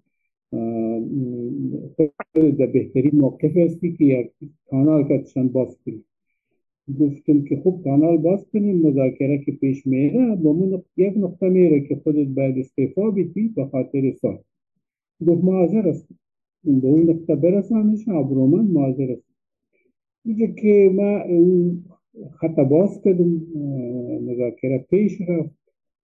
[1.97, 2.11] خود
[2.59, 4.31] در بهترین موقف هستی که یک
[4.71, 6.05] کانال کتشان باز کنی.
[7.01, 11.81] گفتم که خوب کانال باز کنیم مذاکره که پیش میره با من یک نقطه میره
[11.81, 14.39] که خودت باید استعفا بیتی به خاطر سال.
[15.27, 16.09] گفت معذر است
[16.65, 19.28] به اون نقطه برسانش ابرومن معذر است
[20.29, 21.23] اینجا که ما
[22.31, 23.41] خط باز کردم
[24.21, 25.59] مذاکره پیش رفت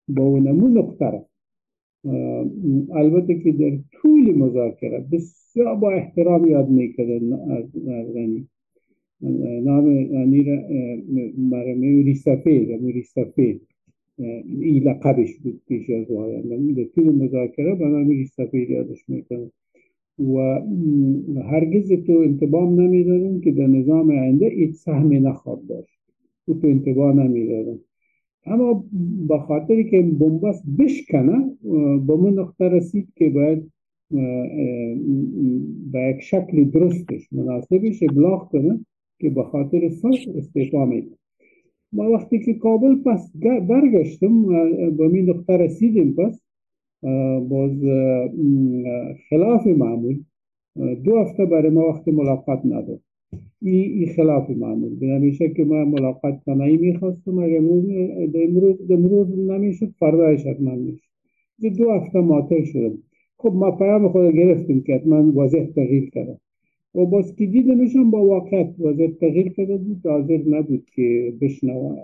[0.07, 1.25] با اونمون نقطه
[2.93, 8.47] البته که در طول مذاکره بسیار با احترام یاد می‌کردن از غنی
[9.63, 10.59] نام امیر
[11.75, 13.62] میوری سفید میوری سفید
[14.45, 19.51] این لقبش بود پیش از آینده در طول مذاکره به میوری سفید یادش می‌کنم.
[20.19, 20.62] و
[21.43, 25.99] هرگز تو انتباه نمی‌دادم که در نظام آینده هیچ سهمی نخواد داشت.
[26.45, 27.80] تو تو انتباه نمی‌دادم
[28.45, 28.86] اما
[29.28, 31.52] به خاطر که بنبست بشکنه
[32.08, 33.71] به من نقطه رسید که باید
[35.91, 38.86] به یک شکل درستش مناسبش ابلاغ کنه
[39.19, 41.12] که به خاطر صلح استعفا میده
[41.93, 43.32] ما وقتی که کابل پس
[43.67, 44.45] برگشتم
[44.89, 46.41] به می نقطه رسیدیم پس
[47.49, 47.71] باز
[49.29, 50.19] خلاف معمول.
[51.03, 52.99] دو هفته برای ما وقت ملاقات نداد.
[53.61, 54.95] ای, ای خلاف معمول.
[54.95, 61.07] به نمیشه که ما ملاقات کنایی می‌خواستم اگر امروز امروز نمی‌شد فردایش حتما می‌شد.
[61.77, 62.97] دو هفته معطل شدم.
[63.37, 66.37] خب ما پیام خود گرفتیم که حتما وضع تغییر کرده
[66.95, 70.01] و باز که دیدمشم با واقعیت وضع تغییر کرده بود.
[70.05, 71.97] حاضر نبود که بشنوه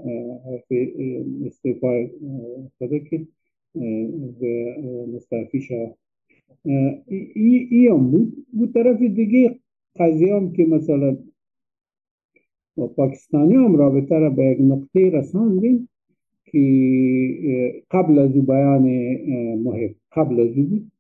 [1.46, 2.10] استعفای
[2.80, 3.28] خدا که
[4.40, 4.76] به
[5.16, 5.96] مستعفی شود.
[7.36, 8.46] ای هم بود.
[8.54, 9.60] بود طرف دیگه
[10.00, 11.18] قضیه هم که مثلا
[12.78, 15.90] با پاکستانی هم رابطه را به یک نقطه رساندیم
[16.46, 18.84] که قبل از بیان
[19.56, 20.92] مهم قبل از بود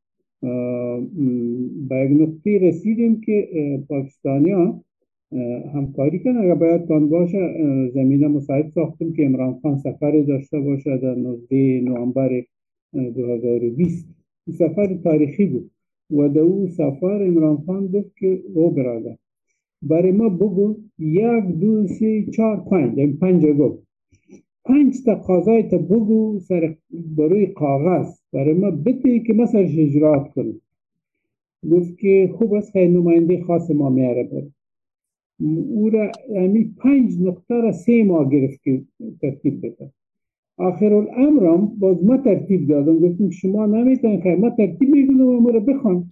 [1.90, 3.50] به یک نقطه رسیدیم که
[3.90, 4.84] پاکستانی ها
[5.74, 6.38] همکاری کنن.
[6.38, 7.54] اگر باید تان باشه
[7.94, 12.44] زمینه مساعد ساختیم که امران خان سفر داشته باشه در 19 نوامبر
[12.94, 14.08] 2020
[14.50, 15.72] سفر تاریخی بود.
[16.12, 19.18] و در او سفر امران خان گفت که او برادر.
[19.82, 23.00] برای ما بگو یک دو سه چهار پنج.
[23.00, 23.88] این پنج گفت.
[24.66, 26.76] پنج تقاضای تا بگو سر
[27.18, 28.16] بروی کاغذ.
[28.34, 30.62] برای ما بده که ما سرش اجرات کنیم.
[31.72, 34.52] گفت که خوب است خیلی نماینده خاص ما میاره بره
[35.70, 38.82] او را یعنی پنج نقطه را سه ماه گرفت که
[39.22, 39.92] ترتیب بده.
[40.60, 43.00] آخر الامرم باز ما ترتیب دادم.
[43.00, 46.04] گفتیم شما نمی‌تونید خیلی ما ترتیب می‌کنم و ما را بخوان.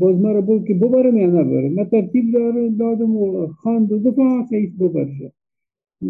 [0.00, 1.72] باز ما را بود که ببرم یا نبرم.
[1.74, 2.24] ما ترتیب
[2.78, 5.32] دادم و خواند و دفعه سعید ببرشه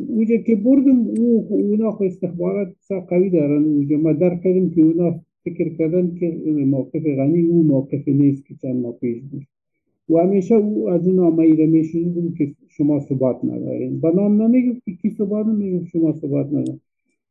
[0.08, 2.74] اونجا که بردم او اونا خو استخبارات
[3.08, 3.64] قوی دارن.
[3.64, 6.26] اونجا ما در کردم که اونا فکر کردن که
[6.66, 9.42] موقف غنی او موقف نیست که چند ما پیش بود.
[10.08, 14.00] و همیشه او از اون آمایی میشنیدم که شما ثبات ندارین.
[14.00, 16.80] با نام نمیگم که کی ثبات نمیگم شما ثبات ندارین.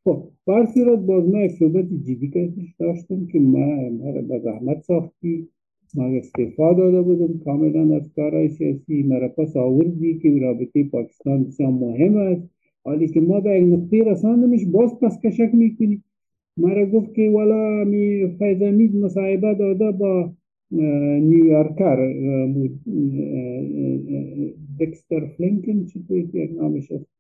[0.03, 5.47] خب بر صورت باز ما صحبت جدی کردش داشتم که ما مرا به زحمت ساختی.
[5.95, 9.03] ما استعفا داده بودم کاملا از کارهای سیاسی.
[9.03, 12.49] مرا پس آوردی که رابطه پاکستان بسیار مهم است.
[12.83, 16.01] حالی که ما به یک نقطه رساندمش باز پس کشک می‌کنی.
[16.57, 20.33] مرا گفت که والا می فیضمید مصاحبه داده با
[20.71, 22.13] نیویارکر
[24.79, 27.12] دکستر فلینکن چی توی یک نامش است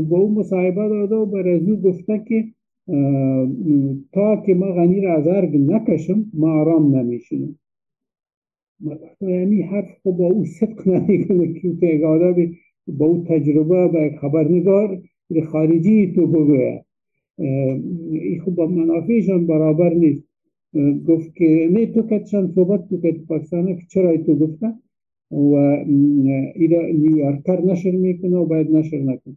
[0.00, 2.44] با اون مصاحبه داده و برای گفته که
[4.12, 7.58] تا که ما غنی را از ارگ نکشم ما آرام نمیشونم
[9.20, 12.34] یعنی حرف خب با او صدق نمی‌کنه که یک آدم
[12.86, 15.02] با او تجربه با یک خبرنگار
[15.44, 16.84] خارجی تو بگوید
[17.38, 20.24] این خب با منافعشان برابر نیست.
[21.08, 24.72] گفت که نه تو کتشان صحبت تو که پاکستان چرا تو گفته؟
[25.30, 25.54] و
[26.54, 29.36] ایره نیویارکر نشر می‌کنه و باید نشر نکنه.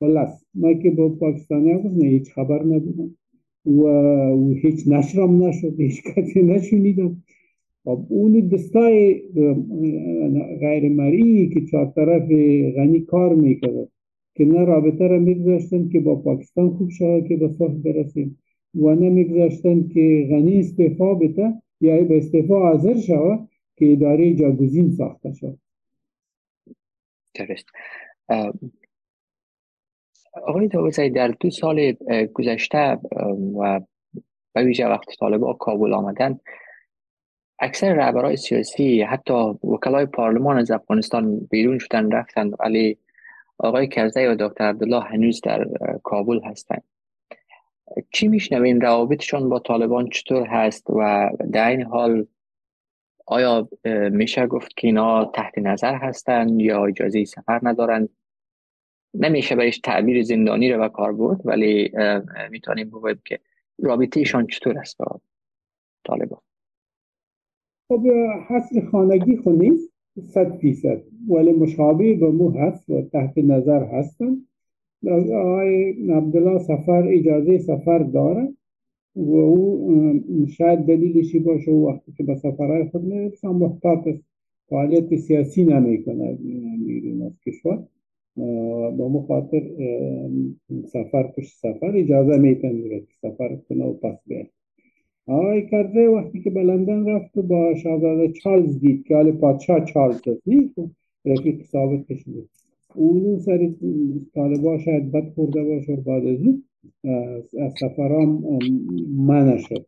[0.00, 3.16] خلاص ما که با پاکستانی هم هیچ خبر نبودم
[3.66, 3.88] و,
[4.54, 7.22] هیچ نشرم نشد هیچ کسی نشونیدم
[7.84, 9.22] خب اون دستای
[10.60, 12.22] غیر مرئی که چهار طرف
[12.76, 13.88] غنی کار می‌کرد
[14.34, 18.38] که نه رابطه را میگذاشتن که با پاکستان خوب شود که به صلح برسیم
[18.74, 24.90] و نه میگذاشتن که غنی استعفا بده یا به استعفا حاضر شود که اداره جاگزین
[24.90, 25.58] ساخته شد
[27.34, 27.66] درست.
[30.42, 31.92] آقای داوزی در دو سال
[32.34, 32.98] گذشته
[33.58, 33.80] و
[34.54, 36.40] به ویژه وقتی طالبا کابل آمدن
[37.58, 39.32] اکثر رهبرای سیاسی حتی
[39.64, 42.50] وکلای پارلمان از افغانستان بیرون شدن رفتن.
[42.60, 42.98] ولی
[43.58, 45.66] آقای کرزی و دکتر عبدالله هنوز در
[46.02, 46.82] کابل هستند
[48.12, 52.26] چی میشنوین روابطشان با طالبان چطور هست؟ و در این حال
[53.26, 53.68] آیا
[54.10, 58.08] میشه گفت که اینا تحت نظر هستند یا اجازه سفر ندارند
[59.20, 61.90] نمیشه بهش تعبیر زندانی رو به کار برد ولی
[62.50, 63.38] می‌تونیم بگویم که
[63.78, 65.20] رابطهشان چطور است با
[66.04, 66.40] طالبان؟
[67.88, 68.06] خب
[68.48, 71.02] حصر خانگی خو نیست صد فیصد.
[71.28, 74.36] ولی مشابه به مو هست و تحت نظر هستن.
[75.34, 78.52] آقای عبدالله سفر اجازه سفر داره
[79.16, 84.08] و او شاید دلیلشی باشه؟ و وقتی که به سفرهای خود می‌رسن محتاط
[84.68, 86.38] فعالیت سیاسی نمی‌کنه
[86.86, 87.84] بیرون از کشور.
[88.96, 89.62] با مخاطر
[90.84, 94.46] سفر پشت سفر اجازه میتن سفر کنه و پس بیاد.
[95.26, 96.62] آقای کرده وقتی که به
[97.06, 100.90] رفت و با شاهزاده چارلز دید که حال پادشاه چارلز هست خب،
[101.24, 102.48] رفیق ثابت کشید
[102.94, 103.70] اون سر
[104.34, 106.38] طالبا شاید بد خورده باشه بعد از
[107.58, 108.58] از سفرام
[109.16, 109.86] منع شد.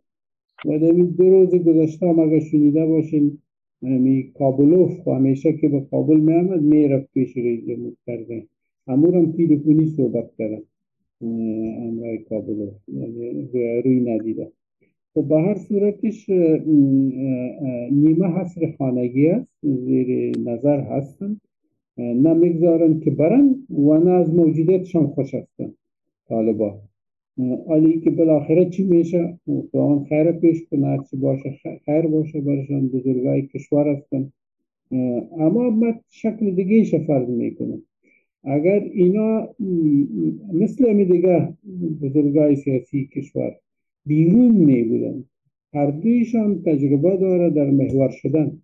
[0.64, 3.38] و در دو روز گذشته هم اگر شنیده باشین
[3.83, 8.47] می کابلوف و همیشه که به کابل می آمد می رفت پیش رئیس جمهور کرده.
[8.87, 10.62] امور هم تیلیفونی صحبت کردن.
[11.21, 13.49] امرای کابلوف یعنی
[13.85, 14.53] روی ندیده.
[15.14, 16.31] خب به هر صورتش
[17.91, 19.49] نیمه حصر خانگی است.
[19.62, 21.41] زیر نظر هستن.
[21.99, 25.75] نه می‌گذارن که برن و نه از موجودیتشان خوش هستن.
[26.29, 26.81] طالبا
[27.68, 29.38] علی که بالاخره چی میشه؟
[29.72, 34.33] آن خیر پیش کنه چی باشه خیر باشه برشان بزرگای کشور هستن.
[35.38, 37.83] اما من شکل دیگه فرض می‌کنم.
[38.44, 39.48] اگر اینا
[40.53, 41.48] مثل می دیگه
[42.03, 43.57] بزرگای سیاسی کشور
[44.07, 45.24] بیرون می بودن
[45.74, 48.59] هر دویشان تجربه داره در محور شدن.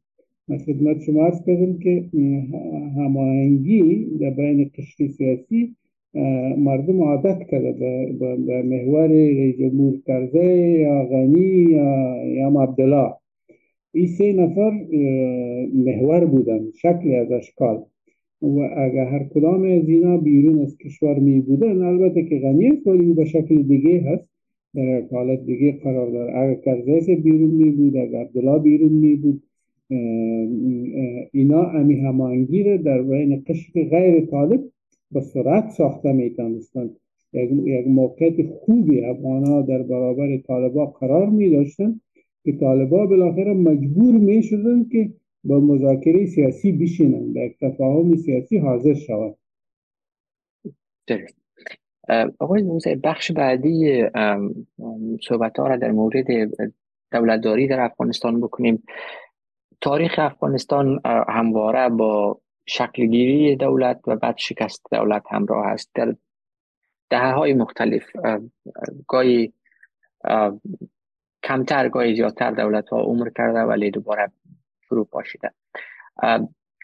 [0.49, 2.05] من خدمت شما ارز کردم که
[2.97, 5.77] هماهنگی در بین قشر سیاسی
[6.59, 7.73] مردم عادت کرده
[8.47, 10.45] به محور رئیس جمهور کرزه
[10.81, 13.13] یا غنی یا یا عبدالله.
[13.93, 14.71] این سه نفر
[15.75, 17.83] محور بودن شکل از اشکال
[18.43, 23.13] و اگر هر کدام از اینا بیرون از کشور می بودن البته که غنی ولی
[23.13, 24.29] به شکل دیگه هست.
[24.75, 26.39] در حالت دیگه قرار داره.
[26.39, 29.43] اگر کرزه بیرون می بود اگر عبدالله بیرون می بود
[31.33, 34.61] اینا امی همانگی در بین قشر غیر طالب
[35.15, 36.97] به سرعت ساخته می‌تونستند
[37.33, 42.01] یک, یک موقعیت خوبی افغان در برابر طالبا قرار می داشتن
[42.45, 45.11] که طالبا بالاخره مجبور می شدن که
[45.45, 48.95] با مذاکره سیاسی بشینن به یک تفاهم سیاسی حاضر
[51.07, 51.37] درست.
[52.39, 54.03] آقای موسیقی بخش بعدی
[55.29, 56.27] صحبت را در مورد
[57.13, 58.83] دولتداری در افغانستان بکنیم.
[59.81, 65.91] تاریخ افغانستان همواره با شکلگیری دولت و بعد شکست دولت همراه است.
[65.95, 66.15] در
[67.11, 68.05] دهه های مختلف
[69.09, 69.53] گاهی
[71.43, 74.33] کمتر گاهی زیادتر دولت ها عمر کرده ولی دوباره
[74.89, 75.51] فرو پاشیده.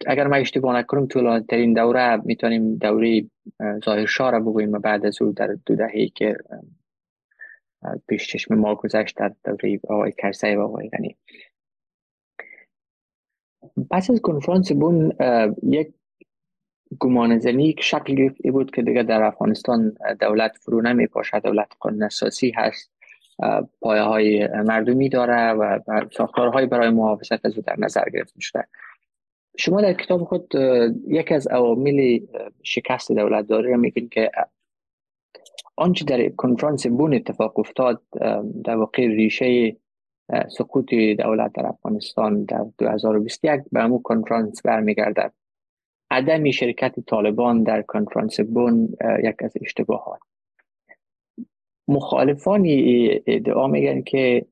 [0.07, 3.25] اگر ما اشتباه نکنم طولانی ترین دوره می‌تونیم دوره
[3.85, 6.37] ظاهر شاه را بگوییم و بعد از او در دو دهه که
[8.09, 11.17] پیش چشم ما گذشت در دوره آقای کرسی و آقای غنی.
[13.91, 15.13] پس از کنفرانس بون
[15.63, 15.93] یک
[16.99, 22.03] گمان زنی یک شکل بود که دیگه در افغانستان دولت فرو نمی پاشد دولت قانون
[22.03, 22.91] اساسی هست.
[23.81, 25.79] پایه های مردمی داره و
[26.17, 28.65] ساختارهای برای محافظت از او در نظر گرفته شده.
[29.57, 30.53] شما در کتاب خود
[31.09, 32.19] یک از عوامل
[32.63, 34.31] شکست دولت داری میگین که
[35.77, 38.03] آنچه در کنفرانس بون اتفاق افتاد
[38.65, 39.77] در واقع ریشه
[40.49, 45.33] سقوط دولت در افغانستان در 2021 به امو کنفرانس برمیگردد.
[46.11, 48.89] عدم شرکت طالبان در کنفرانس بون
[49.25, 50.21] یک از اشتباهات.
[51.89, 54.47] مخالفانی ادعا میگن که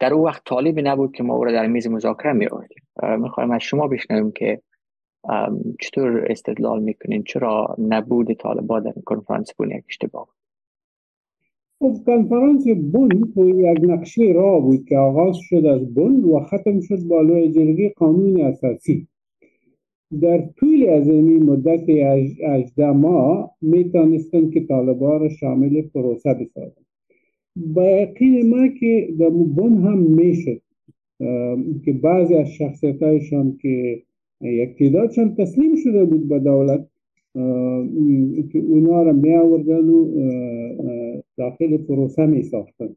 [0.00, 2.82] در اون وقت طالبی نبود که ما او را در میز مذاکره می آوردیم
[3.18, 4.62] می‌خوایم از شما بشنویم که
[5.80, 10.28] چطور استدلال می‌کنین؟ چرا نبود طالبان در کنفرانس بون یک اشتباه؟
[11.82, 16.80] خب کنفرانس بون تو یک نقشه را بود که آغاز شد از بون و ختم
[16.80, 19.06] شد با لوی جرگی قانون اساسی.
[20.20, 21.84] در طول از این مدت
[22.42, 26.82] اجده ماه می‌تونستن که طالبان را شامل پروسه بسازن
[27.56, 30.60] با یقین ما که در بون هم می‌شد
[31.84, 34.02] که بعضی از شخصیت هایشان که
[34.40, 36.86] یک تعدادشان تسلیم شده بود به دولت
[38.52, 40.06] که اونا را می آوردن و
[41.40, 42.96] داخل پروسه می ساختن.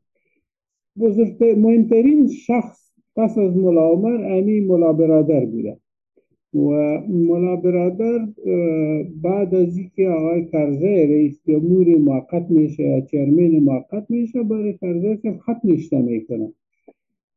[0.99, 5.77] بزرگتر مهمترین شخص پس از ملا عمر امی ملا برادر بوده.
[6.53, 6.69] و
[7.07, 8.27] ملا برادر
[9.21, 15.17] بعد از اینکه آقای کرزه رئیس جمهور موقت میشه یا چرمین موقت میشه برای کرزه
[15.17, 16.53] که خط نشته می‌کنه.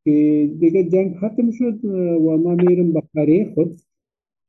[0.04, 3.76] که دیگه جنگ ختم شد و ما میرم به قریه خود.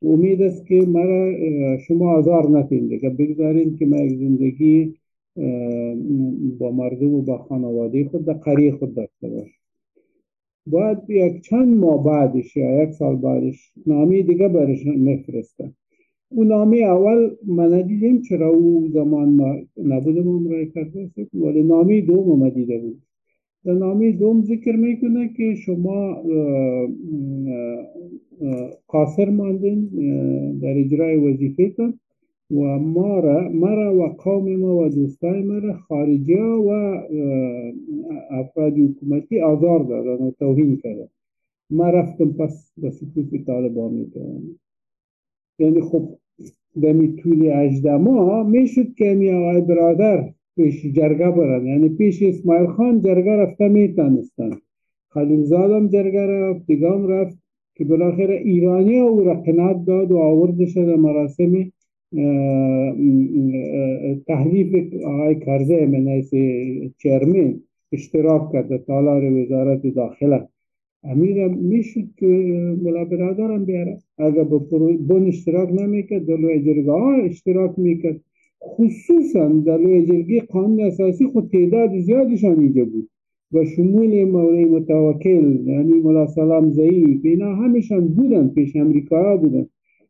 [0.01, 1.34] امید است که مرا
[1.78, 4.93] شما آزار نتین دیگه بگذارین که ما یک زندگی
[6.60, 9.58] با مردم و با خانواده خود در قریه خود داشته باشم
[10.68, 15.74] باید یک چند ماه بعدش یا یک سال بعدش نامی دیگه برش میفرستن
[16.30, 22.40] اون نامی اول من ندیدیم چرا او زمان ما نبودم عمره کرده ولی نامی دوم
[22.40, 23.02] ما دیده بود
[23.66, 26.24] در نامی دوم ذکر می‌کنه که شما
[28.88, 29.90] قاصر ماندین
[30.62, 31.94] در اجرای وظیفه
[32.52, 36.70] و ما را مرا و قوم ما و دوستای ما خارجی و
[38.30, 41.08] افراد حکومتی آزار دادن و توهین کردن.
[41.70, 44.41] ما رفتم پس به صفوف طالبان می‌تونم
[45.60, 46.10] یعنی خب
[46.82, 51.66] دمی طول اجده ماه می‌شد که می آقای برادر پیش جرگه برن.
[51.66, 54.52] یعنی پیش اسماعیل خان جرگه رفته می‌تونستن.
[55.16, 57.38] هم جرگه رفت دیگام رفت
[57.76, 61.72] که بالاخره ایرانی او را قناعت داد و آورده شده مراسم
[64.28, 66.34] تحلیف آقای کرزه من حیث
[66.97, 67.60] چرمین
[67.91, 70.47] اشتراک کرده تالار وزارت داخله
[71.03, 72.26] امیر می‌شد که
[72.84, 73.97] ملا برادرم بیاره.
[74.18, 74.58] اگر به
[75.08, 76.26] بون اشتراک نمی‌کرد
[76.66, 78.20] جرگه ها اشتراک می‌کرد.
[78.64, 83.10] خصوصا دلوی جرگی قانون اساسی خود تعداد زیادشان اینجا بود.
[83.53, 89.66] و شمول مولای متوکل یعنی ملا سلام زئی اینا همیشان بودن پیش امریکا بودن.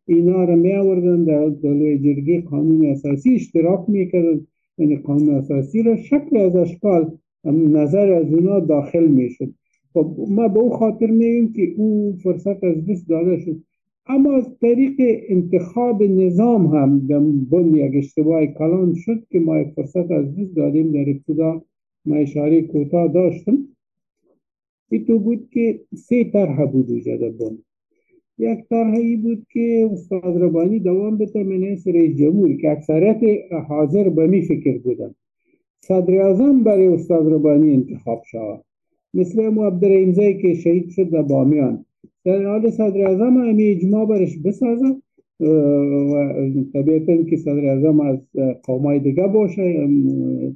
[0.08, 4.47] اینا را می آوردن در دلوی جرگی قانون اساسی اشتراک می‌کردن.
[4.78, 7.12] یعنی قانون اساسی را شکل از اشکال
[7.45, 9.53] نظر از اونا داخل می‌شد.
[9.93, 13.64] خب ما به او خاطر میگیم که او فرصت از دست داده شد.
[14.08, 14.93] اما از طریق
[15.30, 16.99] انتخاب نظام هم
[17.49, 20.91] بند یک اشتباه کلان شد که ما فرصت از دست دادیم.
[20.91, 21.62] در ابتدا
[22.05, 23.58] ما اشاره کوتاه داشتم.
[24.89, 27.66] ای تو بود که سه طرح بود وجود بند.
[28.40, 33.22] یک طرحی بود که استاد ربانی دوام بده رئیس جمهور که اکثریت
[33.68, 35.16] حاضر به می فکر بودن
[35.82, 38.64] صدر اعظم برای استاد ربانی انتخاب شد
[39.14, 41.86] مثل عبدالرحیم زی که شهید شد در بامیان
[42.26, 44.96] در حال صدر اعظم امی اجماع برش بسازه
[45.40, 48.18] و طبیعتا که صدر اعظم از
[48.64, 49.88] قومای دیگه باشه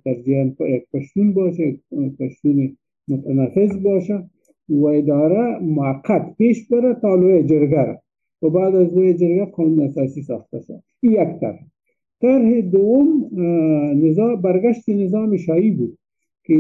[0.06, 1.80] ترجیحاً یک پشتون باشه یک
[2.20, 2.78] پشتون
[3.08, 4.30] متنفذ باشه.
[4.70, 8.00] و اداره موقت پیش بره تا لوی جرگه
[8.42, 11.66] و بعد از لوی جرگه قانون اساسی ساخته شد یک طرح
[12.22, 13.30] طرح دوم
[14.06, 15.98] نظام برگشت نظام شاهی بود
[16.44, 16.54] که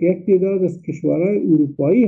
[0.00, 2.06] یک تعداد از کشورهای اروپایی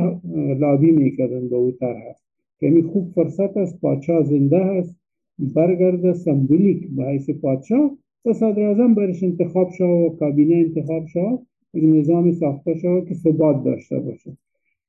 [0.58, 2.14] لابی می‌کردن به او طرح
[2.60, 4.96] که خوب فرصت است پادشاه زنده هست
[5.38, 11.38] برگرده سمبولیک به حیث پادشاه و صدر اعظم برش انتخاب شد و کابینه انتخاب شد
[11.74, 14.36] نظام ساخته شد که ثبات داشته باشه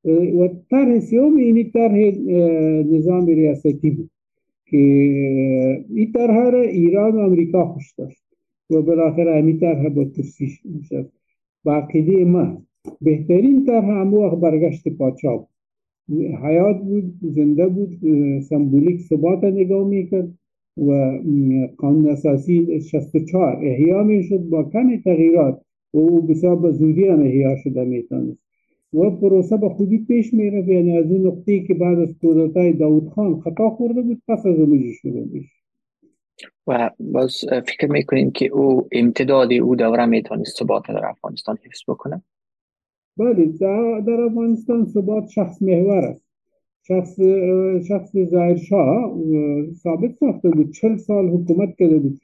[0.05, 1.97] و طرح سیوم اینی طرح
[2.83, 4.09] نظام ریاستی بود
[4.65, 4.77] که
[5.95, 8.23] این طرح را ایران و امریکا خوش داشت
[8.69, 10.47] و بالاخره همین طرح با ترسی
[10.89, 11.09] شد
[11.63, 12.57] با عقیده من
[13.01, 15.47] بهترین طرح هم وقت برگشت پادشاه بود.
[16.43, 17.97] حیات بود زنده بود
[18.41, 20.33] سمبولیک ثبات نگاه می‌کرد
[20.77, 21.19] و
[21.77, 25.61] قانون اساسی 64 احیا می‌شد با کمی تغییرات
[25.93, 28.48] و او بسیار به زودی هم احیا شده می‌تونست.
[28.93, 33.09] و پروسه به خودی پیش میره یعنی از اون نقطه که بعد از کودتای داود
[33.09, 35.55] خان خطا خورده بود پس از اون شروع میشه
[36.67, 42.21] و باز فکر می‌کنیم که او امتداد او دوره می‌تونست ثبات در افغانستان حفظ بکنه؟
[43.17, 43.45] بله
[44.01, 46.25] در افغانستان ثبات شخص محور است.
[46.87, 47.19] شخص
[47.87, 49.17] شخص ظاهر شاه
[49.73, 50.73] ثابت ساخته بود.
[50.73, 52.21] چل سال حکومت کرده بود.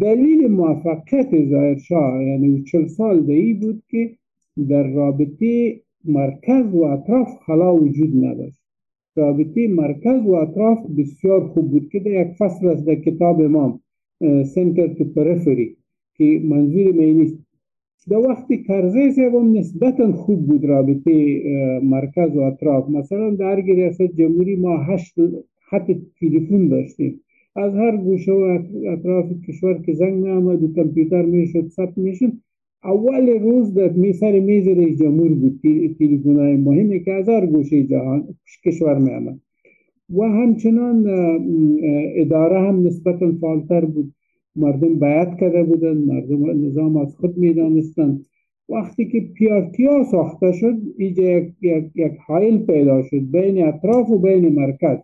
[0.00, 4.16] دلیل موفقیت ظاهر شاه یعنی چل سال دی بود که
[4.68, 8.60] در رابطه مرکز و اطراف خلا وجود نداشت.
[9.16, 13.80] رابطه مرکز و اطراف بسیار خوب بود که در یک فصل از در کتاب امام
[14.44, 15.76] سنتر تو پرفری
[16.16, 17.38] که منظور می نیست.
[18.10, 21.42] در وقتی کرزی سوم نسبتا خوب بود رابطه
[21.82, 22.90] مرکز و اطراف.
[22.90, 25.14] مثلا در ریاست جمهوری ما هشت
[25.70, 25.90] خط
[26.20, 27.20] تلفن داشتیم.
[27.56, 31.98] از هر گوشه و اطراف کشور که زنگ نامد و کمپیوتر می‌شد ثبت
[32.84, 35.60] اول روز در می سر میز رئیس جمهور بود.
[35.98, 38.28] تلفن های مهمی که از هر گوشه جهان
[38.64, 39.40] کشور می آمد
[40.10, 41.06] و همچنان
[42.14, 44.14] اداره هم نسبتا فعالتر بود.
[44.56, 48.20] مردم باید کرده بودن مردم نظام از خود می دانستن
[48.68, 54.18] وقتی که پیارتیا ساخته شد اینجا یک, یک, یک حایل پیدا شد بین اطراف و
[54.18, 54.98] بین مرکز.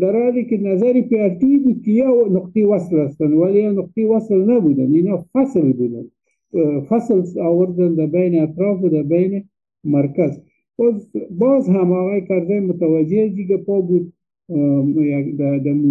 [0.00, 4.94] در حالی که نظر پیارتی بود که یا نقطه وصل هستن ولی نقطه وصل نبودن
[4.94, 6.04] اینا فصل بودن
[6.88, 9.44] فصل آوردن در بین اطراف و در بین
[9.84, 10.40] مرکز.
[10.76, 14.12] باز, باز هم آقای کرده متوجه دیگه پا بود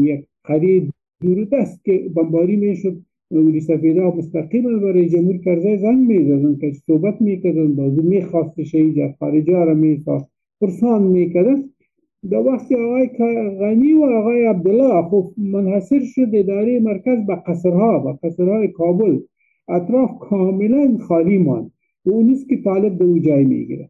[0.04, 0.90] یک قریب
[1.52, 3.02] دست که بمباری می‌شد
[3.32, 9.14] ولی سفیده ها مستقیما برای جمهور کرده زنگ می‌زدن که صحبت می‌کردن بازو میخواستش اینجا
[9.20, 10.30] خارجی ها را می‌خواست
[10.62, 11.64] پرسان می‌کردن
[12.30, 13.08] در وقت آقای
[13.60, 19.20] غنی و آقای عبدالله خب منحصر شد اداره مرکز به قصرها به قصرهای کابل
[19.68, 21.72] اطراف کاملا خالی ماند.
[22.06, 23.90] و اون نیست که طالب به او جای می‌گیره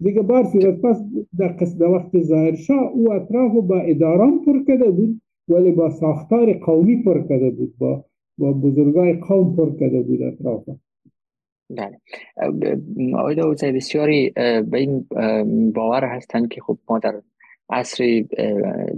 [0.00, 1.02] دیگه بار صورت پس
[1.38, 6.52] در قصد وقت ظاهر شاه او اطراف با اداران پر کرده بود ولی با ساختار
[6.52, 8.04] قومی پر کرده بود با
[8.38, 10.68] با بزرگای قوم پر کرده بود اطراف
[11.70, 12.00] بله.
[13.14, 14.30] آقای بسیاری
[14.70, 15.06] به این
[15.72, 17.22] باور هستند که خب ما در
[17.70, 18.24] عصر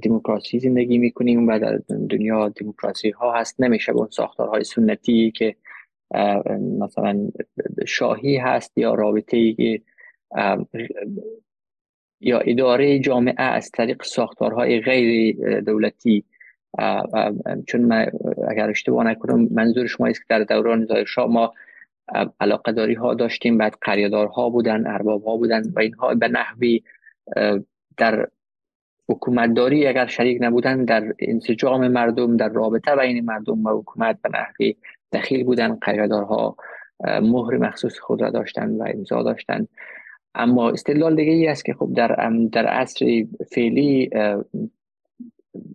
[0.03, 3.61] دموکراسی زندگی می‌کنیم و در دنیا دموکراسی ها هست.
[3.61, 5.57] نمیشه به اون ساختارهای سنتی که
[6.79, 7.29] مثلا
[7.87, 9.55] شاهی هست یا رابطه
[12.21, 16.25] یا اداره جامعه از طریق ساختارهای غیر دولتی.
[17.67, 18.11] چون من
[18.49, 21.55] اگر اشتباه نکنم منظور شما است که در دوران ظاهر ما
[22.41, 26.83] علاقه ها داشتیم بعد قریادار ها بودن ارباب ها بودن و اینها به نحوی
[27.97, 28.29] در
[29.09, 34.77] حکومتداری اگر شریک نبودن در انسجام مردم در رابطه بین مردم و حکومت به نحوی
[35.13, 36.57] دخیل بودن قریادارها
[37.23, 39.67] مهر مخصوص خود را داشتن و امضا داشتن.
[40.35, 44.11] اما استدلال دیگه ای است که خب در در عصر فعلی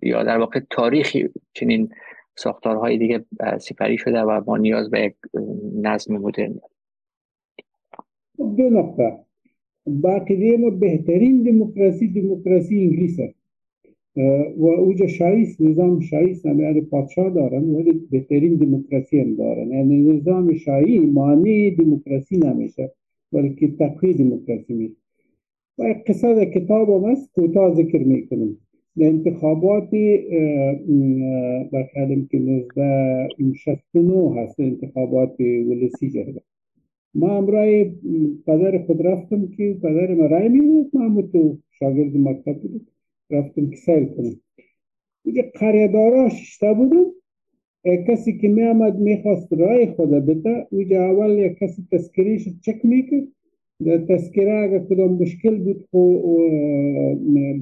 [0.02, 1.90] یا در واقع تاریخی چنین
[2.36, 3.26] ساختارهای دیگه
[3.58, 5.16] سپری شده و ما نیاز به یک
[5.82, 6.60] نظم مدرن
[8.58, 8.70] دو
[9.86, 13.36] باقی ما بهترین دموکراسی دموکراسی انگلیس است
[14.58, 19.72] و اوجا شایست نظام شایست هم یعنی پادشاه دارن ولی بهترین دموکراسی هم دارن.
[19.72, 22.92] یعنی نظام شایی معنی دموکراسی نمیشه
[23.32, 24.96] بلکه تقوی دموکراسی میشه.
[25.78, 28.58] و در کتاب هم است کوتاه ذکر می‌کنم.
[28.98, 29.90] انتخابات
[31.74, 36.42] بخیالم که 1969 هست انتخابات ولسی جرده
[37.16, 37.92] ما امرای
[38.48, 42.88] پدر خود رفتم که پدر ما رای می‌دید ما هم تو شاگرد مکتب بود
[43.30, 44.36] رفتم که سیل کنم
[45.24, 47.04] دیگه قریداراش شتا بودن
[48.08, 48.98] کسی که می آمد
[49.52, 53.24] رای خود بده اوجا اول یک کسی تسکریش چک می‌کرد.
[53.86, 56.14] در تذکره اگر کدام مشکل بود خو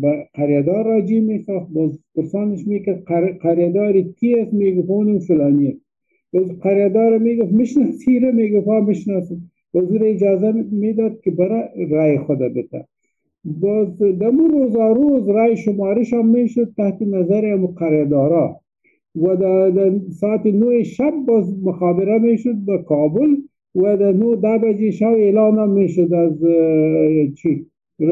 [0.02, 1.70] با قریدار راجی میساخت.
[1.70, 3.04] باز پرسانش می‌کرد
[3.42, 5.20] قریدار کی است؟ می‌گفت اون
[6.34, 9.38] باز قریدار می‌گفت می‌شناسی رو می‌گفت ها می‌شناسم
[9.74, 12.86] باز اجازه می‌داد که برای رای خود بده.
[13.46, 18.60] باز دمو روزا روز رای شمارش هم می‌شد تحت نظر مقردارا
[19.16, 23.36] و در ساعت نو شب باز مخابره می‌شد به کابل
[23.76, 26.40] و در نو ده بجه شب اعلان هم می‌شد از
[27.36, 27.66] چی؟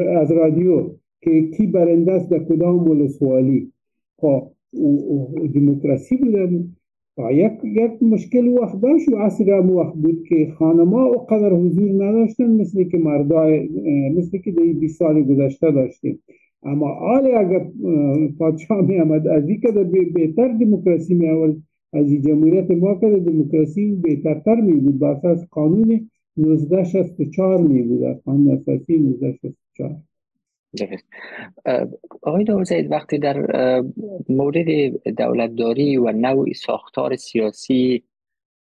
[0.09, 0.89] از رادیو
[1.21, 3.71] که کی برنده است در کدام ولسوالی.
[4.17, 4.43] خب
[5.53, 6.75] دموکراسی بودم.
[7.31, 12.49] یک یک مشکل وقت داشت و عصر هم وقت بود که خانما اقدر حضور نداشتن
[12.49, 13.69] مثل که مردای
[14.17, 16.19] مثل که در 20 سال گذشته داشتیم.
[16.63, 17.67] اما آل اگر
[18.39, 19.71] پادشاه می آمد از این که
[20.13, 21.55] بهتر دموکراسی می آورد
[21.93, 28.51] از جمهوریت ما که دموکراسی بهترتر می بود با اساس قانون 1964 می بود قانون
[28.51, 30.08] اساسی 1964
[32.21, 33.37] آقای داوزید وقتی در
[34.29, 34.65] مورد
[35.17, 38.03] دولتداری و نوع ساختار سیاسی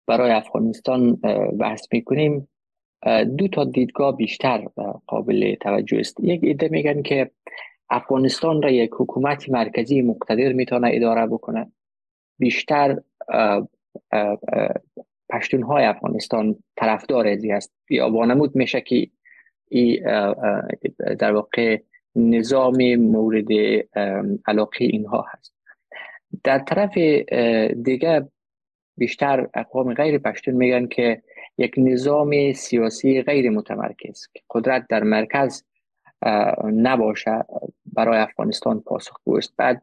[0.07, 1.17] برای افغانستان
[1.61, 2.49] بحث می‌کنیم
[3.39, 4.67] دو تا دیدگاه بیشتر
[5.07, 6.21] قابل توجه است.
[6.21, 7.31] یک ایده میگن که
[7.91, 11.73] افغانستان را یک حکومت مرکزی مقتدر می‌تونه اداره بکنه.
[12.39, 12.99] بیشتر
[15.31, 19.09] پشتون های افغانستان طرفدار ازی است یا وانمود میشه که
[19.69, 20.01] ای
[21.19, 21.79] در واقع
[22.17, 23.49] نظام مورد
[24.47, 25.55] علاقه اینها هست.
[26.45, 26.99] در طرف
[27.83, 28.29] دیگه
[28.97, 31.23] بیشتر اقوام غیر پشتون میگن که
[31.59, 35.65] یک نظام سیاسی غیر متمرکز که قدرت در مرکز
[36.73, 37.45] نباشه
[37.93, 39.83] برای افغانستان پاسخ است بعد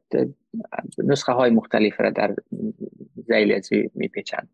[0.97, 2.35] نسخه های مختلف را در
[3.27, 4.49] زیل از میپیچند.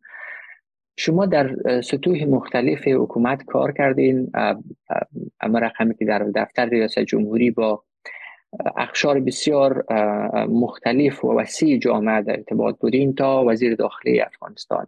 [0.98, 4.32] شما در سطوح مختلف حکومت کار کردین
[5.42, 7.84] اما رقمی که در دفتر ریاست جمهوری با
[8.78, 9.86] اخشار بسیار
[10.48, 14.88] مختلف و وسیع جامعه در ارتباط بودین تا وزیر داخلی افغانستان.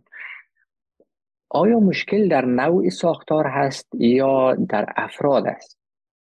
[1.49, 5.77] آیا مشکل در نوع ساختار هست یا در افراد است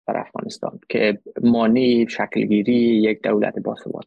[0.07, 4.07] در افغانستان که مانع شکلگیری یک دولت باثبات؟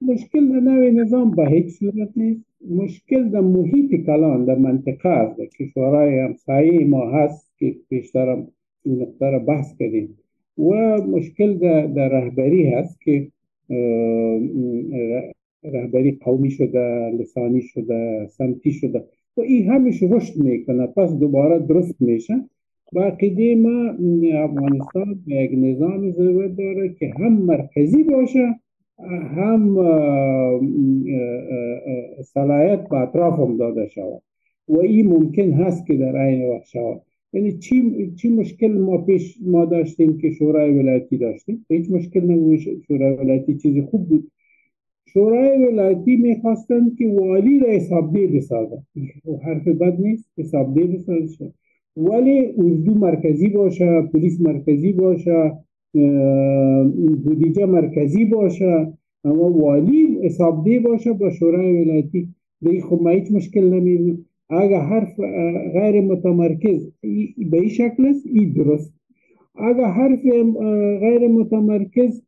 [0.00, 2.44] مشکل نوع نظام به هیچ صورت نیست.
[2.70, 5.38] مشکل در محیط کلان در منطقه است.
[5.38, 8.42] در کشورهای همسایه ما هست که بیشتر
[8.82, 10.18] این نقطه بحث کردیم.
[10.58, 11.54] و مشکل
[11.94, 13.28] در رهبری هست که
[15.64, 19.04] رهبری قومی شده لسانی شده سمتی شده.
[19.36, 20.86] و این همیشه رشد می‌کنه.
[20.86, 22.34] پس دوباره درست میشه.
[22.92, 23.90] با عقیده ما
[24.38, 28.54] افغانستان یک نظام ضرورت داره که هم مرکزی باشه
[29.06, 29.74] هم
[32.22, 34.22] صلاحیت به اطراف هم داده شود.
[34.68, 37.00] و این ممکن هست که در این وقت شود.
[37.32, 42.58] یعنی چی, چی مشکل ما پیش ما داشتیم که شورای ولایتی داشتیم؟ هیچ مشکل نبود.
[42.88, 44.30] شورای ولایتی چیزی خوب بود.
[45.06, 48.82] شورای ولایتی می‌خواستن که والی را حسابده بسازن.
[49.42, 50.24] حرف بد نیست.
[50.38, 51.52] حسابده بسازن.
[51.96, 55.52] ولی اردو مرکزی باشه پلیس مرکزی باشه.
[57.24, 58.92] بودیجه مرکزی باشه
[59.24, 62.28] اما والی حسابده باشه با شورای ولایتی.
[62.62, 65.20] به خب ما هیچ مشکل نمیبود اگر حرف
[65.72, 66.92] غیر متمرکز
[67.50, 68.94] به این شکل است این درست.
[69.56, 70.22] اگر حرف
[71.00, 72.22] غیر متمرکز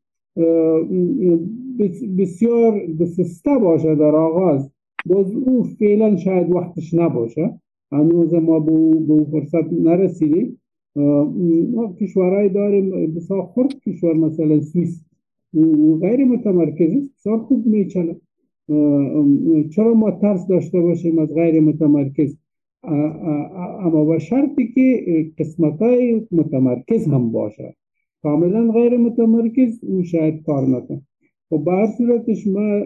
[2.18, 4.70] بسیار بسسته باشه در آغاز
[5.06, 7.60] باز او فعلا شاید وقتش نباشه.
[7.92, 10.59] هنوز ما به فرصت نرسیدیم.
[10.96, 15.04] ما کشورهای داریم بسیار خرد کشور مثلا سویس
[16.00, 18.16] غیر متمرکز است بسیار خوب میچنه.
[19.70, 22.36] چرا ما ترس داشته باشیم از غیر متمرکز؟
[22.84, 25.04] اما با شرطی که
[25.38, 27.76] قسمت های متمرکز هم باشه.
[28.22, 31.02] کاملا غیر متمرکز اون شاید کار نکن
[31.50, 32.80] و به هر صورتش ما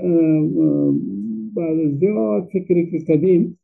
[1.54, 3.58] بعد زیاد فکری که کردیم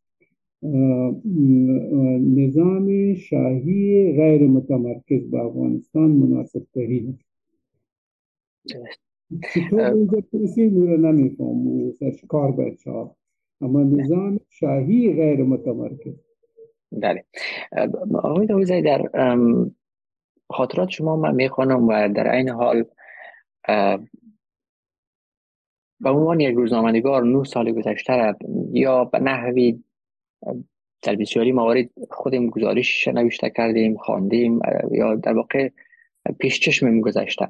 [2.36, 7.18] نظام شاهی غیر متمرکز به افغانستان مناسب ترین
[9.54, 11.92] چطور اینجا پرسید رو نمیفهم
[12.28, 13.10] کار باید شد
[13.60, 16.14] اما نظام شاهی غیر متمرکز.
[16.92, 17.24] بله.
[18.14, 19.10] آقای داویزی در
[20.50, 22.84] خاطرات شما من می‌خوانم و در این حال
[26.00, 28.34] به عنوان یک روزنامه‌نگار نه سال گذشته
[28.72, 29.82] یا به نحوی
[31.02, 34.60] در بسیاری موارد خودم گزارش نوشته کردیم خواندیم
[34.90, 35.68] یا در واقع
[36.38, 37.48] پیش چشمم گذشته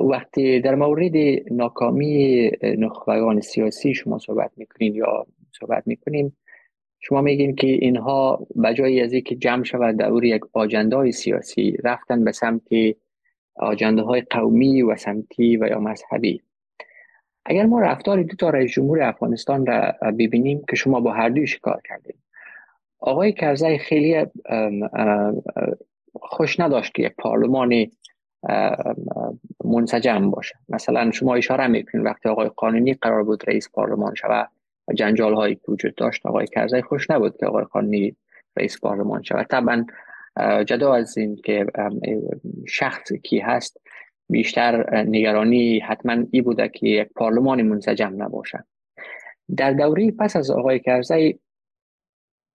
[0.00, 1.12] وقتی در مورد
[1.50, 5.26] ناکامی نخبگان سیاسی شما صحبت می‌کنین یا
[5.60, 6.36] صحبت می‌کنیم
[7.00, 12.32] شما میگین که اینها بجای از اینکه جمع شود در یک آجنده سیاسی رفتن به
[12.32, 12.68] سمت
[13.56, 16.42] آجنده های قومی و سمتی و یا مذهبی.
[17.48, 21.58] اگر ما رفتار دو تا رئیس جمهور افغانستان را ببینیم که شما با هر دویش
[21.58, 22.22] کار کردیم
[23.00, 24.26] آقای کرزی خیلی
[26.22, 27.86] خوش نداشت که یک پارلمان
[29.64, 30.54] منسجم باشه.
[30.68, 34.48] مثلا شما اشاره می‌کنید وقتی آقای قانونی قرار بود رئیس پارلمان شود
[34.88, 38.16] و جنجال هایی که وجود داشت آقای کرزی خوش نبود که آقای قانونی
[38.56, 39.46] رئیس پارلمان شود.
[39.46, 39.86] طبعا
[40.66, 41.66] جدا از این که
[42.68, 43.80] شخص کی هست
[44.28, 48.64] بیشتر نگرانی حتما ای بوده که یک پارلمان منسجم نباشه.
[49.56, 51.38] در دوره پس از آقای کرزی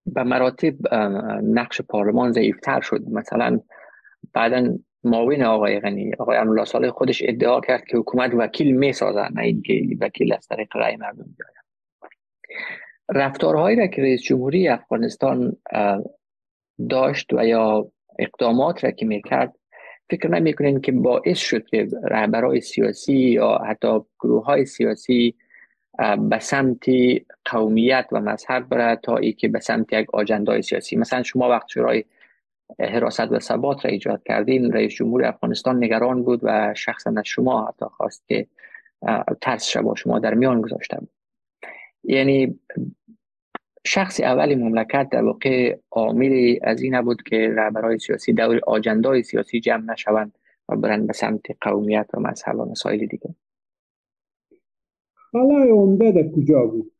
[0.05, 0.93] به مراتب
[1.43, 3.01] نقش پارلمان ضعیفتر شد.
[3.09, 3.59] مثلا
[4.33, 9.29] بعدا معاون آقای غنی آقای امرولا سال خودش ادعا کرد که حکومت وکیل می سازن
[9.33, 11.59] نه اینکه وکیل از طریق رای مردم بیاید.
[13.09, 15.57] رفتارهایی را که رئیس جمهوری افغانستان
[16.89, 19.58] داشت و یا اقدامات را که می‌کرد
[20.09, 25.35] فکر نمی‌کنین که باعث شد که رهبرهای سیاسی یا حتی گروه های سیاسی
[26.29, 26.85] به سمت
[27.45, 30.95] قومیت و مذهب بره تا ای که به سمت یک آجندای سیاسی.
[30.95, 32.03] مثلا شما وقت شورای
[32.79, 37.65] حراست و ثبات را ایجاد کردین رئیس جمهور افغانستان نگران بود و شخصا از شما
[37.65, 38.47] حتی خواست که
[39.41, 41.09] ترس با شما در میان گذاشته بود.
[42.03, 42.59] یعنی
[43.85, 49.59] شخص اول مملکت در واقع عامل از این بود که رهبرهای سیاسی دور آجندای سیاسی
[49.59, 50.31] جمع نشوند
[50.69, 53.35] و برن به سمت قومیت و مذهب و مسائل دیگه
[55.31, 56.91] خلای عمده در کجا بود؟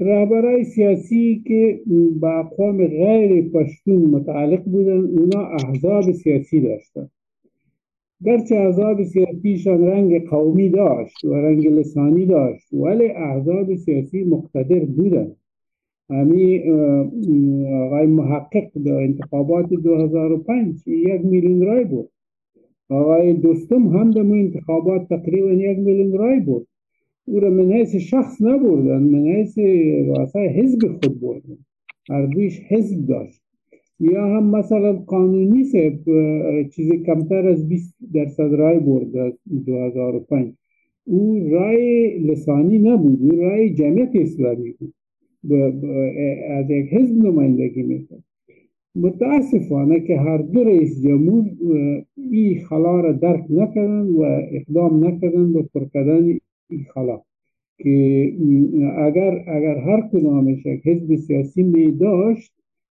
[0.00, 1.80] رهبرای سیاسی که
[2.20, 7.10] با اقوام غیر پشتون متعلق بودن اونا احزاب سیاسی داشتن.
[8.22, 15.36] گرچه احزاب سیاسیشان رنگ قومی داشت و رنگ لسانی داشت ولی احزاب سیاسی مقتدر بودن
[16.10, 16.58] همی
[17.72, 22.10] آقای محقق در انتخابات 2005 یک میلیون رای بود
[22.88, 26.68] آقای دوستم هم در انتخابات تقریبا یک میلیون رای بود
[27.26, 29.58] او را من حیث شخص نبردن من حیث
[30.08, 31.58] واسه حزب خود بردن.
[32.10, 33.43] هر دویش حزب داشت.
[34.00, 35.88] یا هم مثلا قانونی سے
[36.74, 39.34] چیزی کمتر از 20 درصد رای برد
[39.66, 40.52] 2005
[41.04, 44.94] او رای لسانی نبود او رای جمعیت اسلامی بود.
[46.50, 48.24] از یک حزب نمایندگی می‌کرد.
[48.96, 51.50] متاسفانه که هر دو رئیس جمهور
[52.16, 56.08] این خلا را درک نکردن و اقدام نکردن به پر
[56.70, 57.20] این خلا.
[57.78, 58.32] که
[58.96, 62.52] اگر اگر هر کدامش یک حزب سیاسی می داشت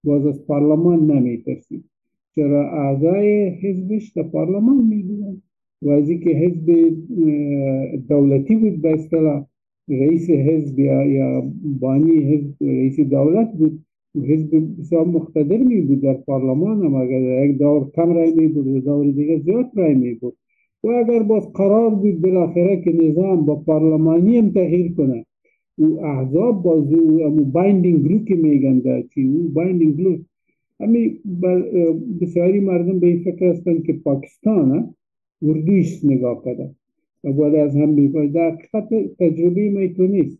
[0.07, 1.83] باز از پارلمان نمی ترسید
[2.35, 5.41] چرا اعضای حزبش در پارلمان می بودن
[5.81, 6.65] و از که حزب
[8.09, 9.45] دولتی بود به اصطلاح
[9.89, 13.83] رئیس حزب یا بانی حزب رئیس دولت بود
[14.15, 18.67] حزب بسیار مقتدر می بود در پارلمان هم اگر یک دور کم رای می بود
[18.67, 20.37] و دور دیگه زیاد رای می بود
[20.83, 25.25] و اگر باز قرار بود بالاخره که نظام با پارلمانی هم تغییر کنه
[25.77, 30.19] و احزاب باز او بایندینگ گروپ که میگن در چی؟ او بایندینگ گروپ
[30.79, 31.19] همی
[32.21, 34.95] بسیاری مردم به این فکر هستند که پاکستان
[35.41, 36.75] اردویش نگاه کرده
[37.23, 40.37] و باید از هم بیفاید در حقیقت تجربه میتو نیست.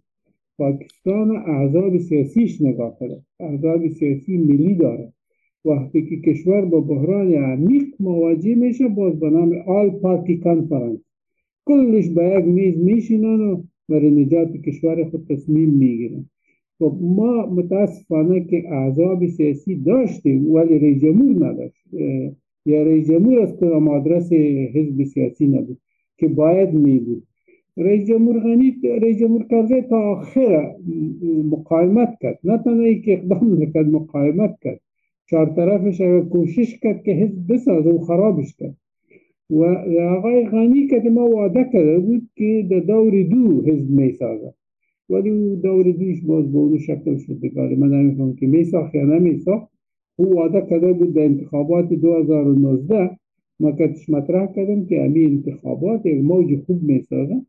[0.57, 5.13] پاکستان احزاب سیاسیش نگاه کرده احزاب سیاسی ملی داره.
[5.65, 10.41] وقتی که کشور با بحران عمیق مواجه میشه باز به نام آل پارتی
[11.65, 16.25] کلش به یک میز میشینن و برای نجات کشور خود تصمیم می‌گیرن
[16.79, 21.83] خب ما متاسفانه که احزاب سیاسی داشتیم ولی رئیس جمهور نداشت.
[22.65, 24.33] یا رئیس جمهور از کدام آدرس
[24.73, 25.77] حزب سیاسی نبود
[26.17, 27.23] که باید می بود
[27.77, 30.75] رئیس جمهور غنی رئیس جمهور کرده تا آخر
[31.51, 32.39] مقاومت کرد.
[32.43, 34.79] نه تنها که اقدام نکرد مقاومت کرد.
[35.29, 38.77] چهار طرفش کوشش کرد که حزب بسازه و خرابش کرد.
[39.49, 39.63] و
[40.17, 44.53] آقای غنی که ما وعده کرده بود که در دور دو حزب می سازه
[45.09, 47.39] ولی دور دوش باز به اون شکل شد.
[47.39, 49.67] بگاره من نمیفهم که می ساخت یا نمی ساخت.
[50.15, 53.17] او وعده کرده بود در انتخابات 2019
[53.59, 57.41] ما کتش مطرح کردم که امی انتخابات یک موج خوب می سازه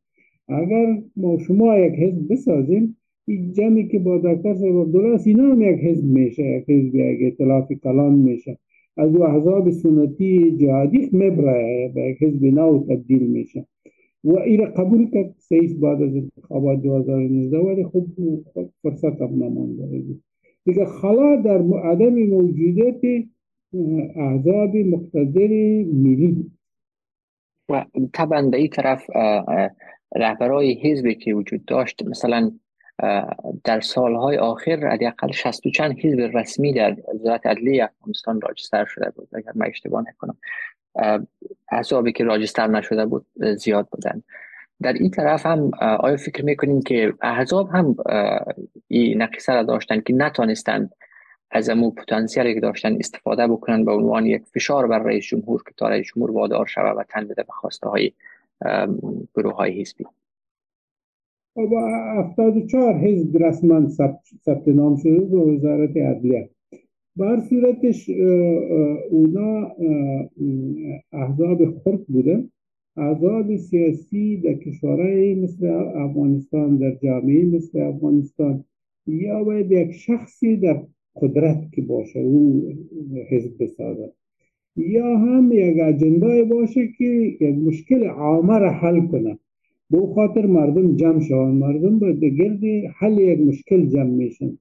[0.49, 2.97] اگر ما شما یک حزب بسازیم
[3.27, 7.19] این جمعی که با دکتر صاحب عبدالله اینا هم یک حزب میشه یک حزب یک
[7.33, 8.59] اطلاف کلان میشه.
[8.99, 13.67] از او احزاب سنتی جهادی مبره به یک حزب نو تبدیل میشه.
[14.25, 18.07] و این قبول کرد سیس بعد از انتخابات 2019 ولی خب
[18.83, 20.05] فرصت هم نمانده.
[20.65, 23.27] دیگه خلا در عدم موجودیت
[24.17, 25.49] احزاب مقتدر
[25.93, 26.51] ملی.
[27.71, 29.11] و طبعا به این طرف
[30.17, 32.53] رهبرای حزبی که وجود داشت مثلا
[33.65, 39.29] در سالهای آخر حداقل 60 چند حزب رسمی در وزارت عدلیه افغانستان راجستر شده بود.
[39.35, 40.37] اگر من اشتباه نکنم
[41.73, 43.27] احزابی که راجستر نشده بود
[43.57, 44.23] زیاد بودن.
[44.83, 47.97] در این طرف هم آیا فکر می‌کنیم که احزاب هم
[48.89, 50.93] این نقیصه را داشتن که نتانستند
[51.51, 55.75] از امو پتانسیلی که داشتن استفاده بکنن به عنوان یک فشار بر رئیس جمهور که
[55.77, 58.13] تا رئیس جمهور وادار شود و تن بده به خواسته های
[59.35, 60.05] گروه های حزبی؟
[61.59, 63.89] افتاد چهار حزب رسما
[64.45, 66.51] ثبت نام شده به وزارت عدلیه
[67.17, 68.11] بر صورتش
[69.11, 69.71] اونا
[71.13, 72.45] احزاب خرد بوده.
[72.97, 78.65] احزاب سیاسی در کشورهای مثل افغانستان در جامعه مثل افغانستان
[79.07, 80.83] یا باید یک شخصی در
[81.17, 82.73] قدرت که باشه او
[83.31, 84.13] حزب بسازه.
[84.77, 87.05] یا هم یک اجندای باشه که
[87.41, 89.39] یک مشکل عامه را حل کنه.
[89.91, 92.61] به خاطر مردم جمع شوند مردم به گرد
[92.99, 94.59] حل یک مشکل جمع میشن.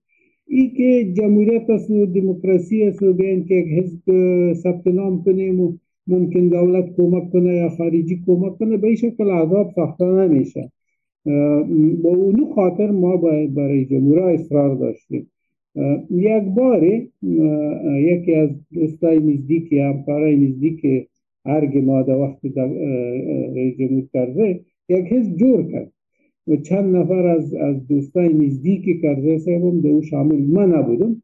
[0.48, 4.04] ای که جمهوریت است و دموکراسی است و بیان که حزب
[4.54, 5.74] ثبت نام کنیم و
[6.08, 10.72] ممکن دولت کمک کنه یا خارجی کمک کنه به شکل عذاب ساخته نمیشه
[12.04, 13.18] با اونو خاطر ما
[13.48, 15.32] برای جمهوری اصرار داشتیم.
[16.12, 17.12] یک باری
[18.12, 21.08] یکی از دوستای نزدیک همکارای نزدیک
[21.46, 22.40] ارگ ما در وقت
[23.56, 24.60] رئیس جمهور کرده
[24.90, 25.92] یک حزب جور کرد.
[26.48, 31.22] و چند نفر از از دوستای نزدیک کرده صاحبم در او شامل من نبودم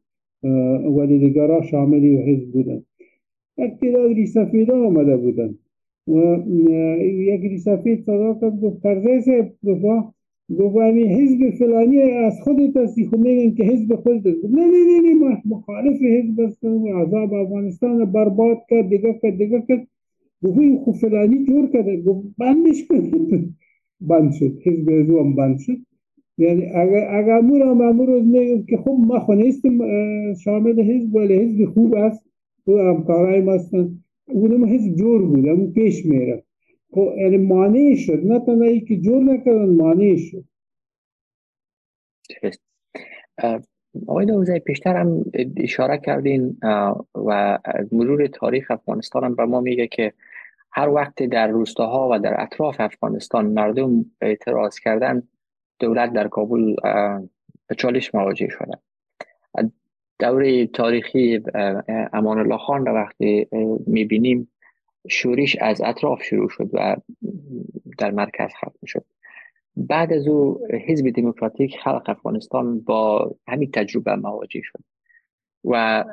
[0.96, 2.82] ولی دیگرها شاملی و حزب بودن.
[3.58, 5.54] یک تعداد ریسفید آمده بودن.
[6.08, 6.38] و
[7.00, 10.14] یک ریسفید صدا کرد گفت فرزه صاحب گفت
[10.58, 10.76] گفت
[11.18, 14.44] حزب فلانی از خودت هستی خب میگن که حزب خودت هست.
[14.44, 19.86] نه نه نه نه مخالف حزب هستم عذاب افغانستان برباد کرد دیگه کرد دیگه کرد.
[20.42, 22.02] گفت خب فلانی جور کرده.
[22.02, 23.54] گفت بندش کنید.
[24.00, 24.58] بند شد.
[24.64, 25.76] حزب ازو هم بند شد.
[26.38, 29.78] یعنی اگر اگر هم امور میگم که خب ما خونیستم
[30.34, 32.24] شامل حزب ولی حزب خوب است.
[32.66, 33.98] و همکارای ما هستن.
[34.26, 35.48] اونم حزب جور بود.
[35.48, 36.44] اون پیش میره
[36.90, 38.26] خب یعنی مانع شد.
[38.26, 40.44] نه تنها که جور نکردن مانع شد.
[44.06, 45.24] آقای دوزه پیشتر هم
[45.56, 46.56] اشاره کردین
[47.14, 47.58] و
[47.92, 50.12] مرور تاریخ افغانستان هم به ما میگه که
[50.72, 55.22] هر وقت در روستاها و در اطراف افغانستان مردم اعتراض کردن
[55.78, 56.74] دولت در کابل
[57.68, 58.78] به چالش مواجه شده
[60.18, 61.42] دوره تاریخی
[62.12, 63.48] امان الله خان را وقتی
[63.86, 64.50] می‌بینیم
[65.08, 66.96] شورش از اطراف شروع شد و
[67.98, 69.04] در مرکز ختم شد.
[69.76, 74.84] بعد از او حزب دموکراتیک خلق افغانستان با همین تجربه مواجه شد.
[75.64, 76.04] و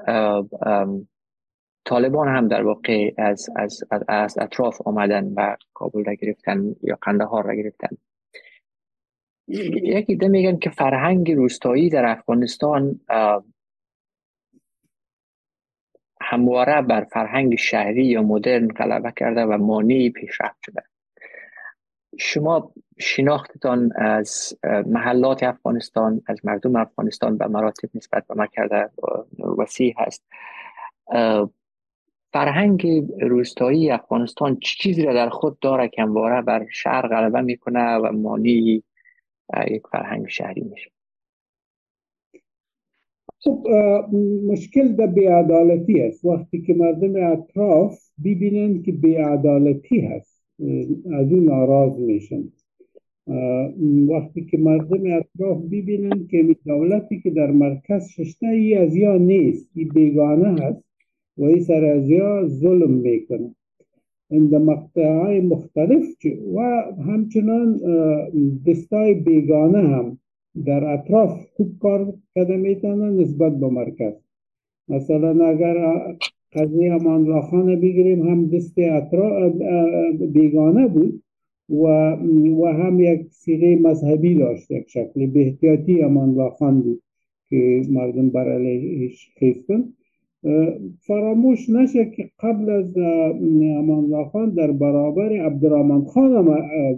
[1.86, 7.46] طالبان هم در واقع از, از, از اطراف آمدن و کابل را گرفتن یا قندهار
[7.46, 7.98] را گرفتن.
[9.84, 13.00] یکی ده میگن که فرهنگ روستایی در افغانستان
[16.22, 20.84] همواره بر فرهنگ شهری یا مدرن غلبه کرده و مانعی پیشرفت شده.
[22.18, 28.90] شما شناختتان از محلات افغانستان از مردم افغانستان به مراتب نسبت به ما کرده
[29.58, 30.24] وسیع هست.
[32.34, 32.88] فرهنگ
[33.22, 38.84] روستایی افغانستان چیزی را در خود داره که همواره بر شهر غلبه می‌کنه و مانی
[39.68, 40.92] یک فرهنگ شهری میشه.
[43.40, 43.68] خب
[44.48, 50.41] مشکل در بیعدالتی است وقتی که مردم اطراف ببینن که بیعدالتی هست.
[51.14, 52.44] از اون ناراض میشن.
[54.08, 59.70] وقتی که مردم اطراف ببینن که دولتی که در مرکز ششته ای از یا نیست
[59.76, 60.84] ای بیگانه هست
[61.38, 63.56] و ای سر از یا ظلم می‌کنه.
[64.30, 66.06] در مقطع مختلف
[66.56, 66.60] و
[67.08, 67.80] همچنان
[68.68, 70.18] دستای بیگانه هم
[70.66, 74.14] در اطراف خوب کار کرده می‌تونن نسبت به مرکز.
[74.88, 75.78] مثلا اگر
[76.54, 78.28] قضیه امان الله بگیریم.
[78.28, 79.54] هم دست اطراف
[80.34, 81.24] بیگانه بود
[81.70, 81.84] و,
[82.62, 87.02] و هم یک سیغه مذهبی داشت یک شکل بهتیاتی امان الله بود
[87.50, 89.84] که مردم برایش خیستن.
[91.00, 96.48] فراموش نشه که قبل از امان الله خان در برابر عبدالرحمن خان هم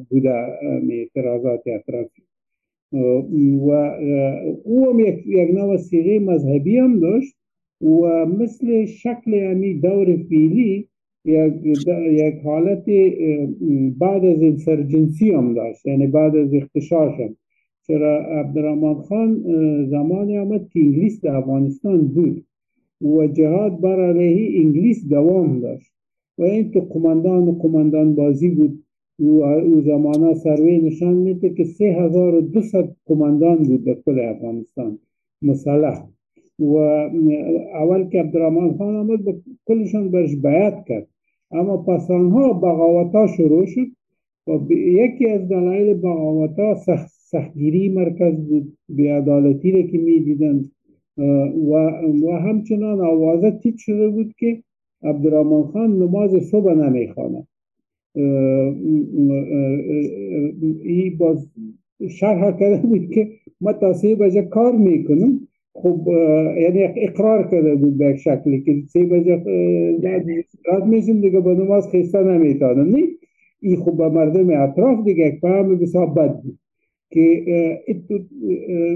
[0.09, 0.33] بوده
[0.89, 2.21] اعتراضات اطرافی.
[3.67, 3.71] و
[4.63, 7.35] او هم یک, یک نوع سیغه مذهبی هم داشت.
[7.83, 10.87] و مثل شکل امی دور فیلی
[11.25, 11.53] یک,
[12.11, 12.85] یک حالت
[13.99, 17.35] بعد از انسرجنسی هم داشت یعنی بعد از اختشاش هم
[17.87, 19.43] چرا عبدالرحمن خان
[19.85, 22.45] زمانی آمد که انگلیس در افغانستان بود
[23.01, 25.93] و جهاد بر علیه انگلیس دوام داشت.
[26.37, 28.83] و این تو قماندان و قماندان بازی بود
[29.19, 32.75] و او زمانه سروی نشان میده که سه هزار و دوست
[33.05, 34.99] قماندان بود در کل افغانستان.
[35.41, 36.12] مسلح.
[36.59, 36.75] و
[37.75, 39.33] اول که عبدالرحمن خان آمد با
[39.67, 41.07] کلشان برش بیعت کرد.
[41.51, 43.87] اما پس آنها بغاوتا شروع شد
[44.47, 50.71] و یکی از دلایل بغاوتا سخت سختگیری مرکز بود بیعدالتی را که می‌دیدند.
[51.69, 51.73] و,
[52.23, 54.63] و همچنان آوازه تیت شده بود که
[55.03, 57.47] عبدالرحمن خان نماز صبح نمی‌خواند.
[60.83, 61.47] ای باز
[62.09, 63.29] شرح کرده بود که
[63.61, 65.47] ما تا سه بجه کار می‌کنم.
[65.73, 66.07] خب
[66.61, 69.43] یعنی اقرار کرده بود به شکلی که سه بجه
[70.65, 73.03] رد میشم دیگه با نماز خیسته نمیتانم نه
[73.59, 76.59] ای خب به مردم اطراف دیگه یک فهم بسیار بد بود
[77.11, 77.43] که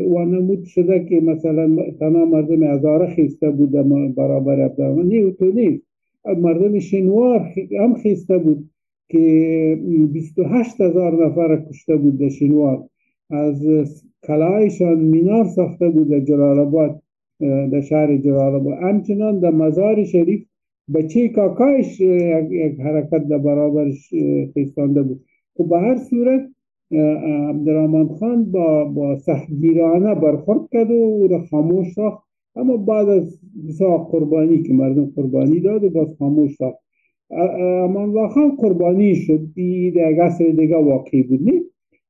[0.10, 3.72] وانمود شده که مثلا تنها مردم هزاره خیسته بود
[4.16, 5.84] برابر عبدالرحمن نه تو نیست.
[6.26, 8.70] مردم شنوار هم خیسته بود
[9.10, 9.80] که
[10.14, 12.90] 28 هزار نفر کشته بود در شنوار.
[13.30, 13.66] از
[14.28, 17.02] کلایشان مینار ساخته بود در جلال آباد
[17.40, 20.46] در شهر جلال آباد همچنان در مزار شریف
[20.94, 24.14] بچه کاکایش یک حرکت در برابرش
[24.54, 25.26] خیستانده بود.
[25.58, 26.50] خب به هر صورت
[27.50, 32.24] عبدالرحمن خان با, با سختگیرانه برخورد کرد و او را خاموش ساخت.
[32.56, 36.78] اما بعد از بسیار قربانی که مردم قربانی داد و باز خاموش ساخت.
[37.30, 39.42] امان خان قربانی شد.
[39.96, 41.50] در عصر دیگه واقعی بود.
[41.50, 41.62] نه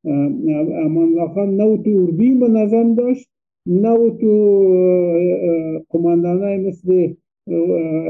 [0.05, 3.29] امان خان نو تو اردوی منظم داشت
[3.65, 4.31] نو تو
[5.89, 7.13] قماندانه مثل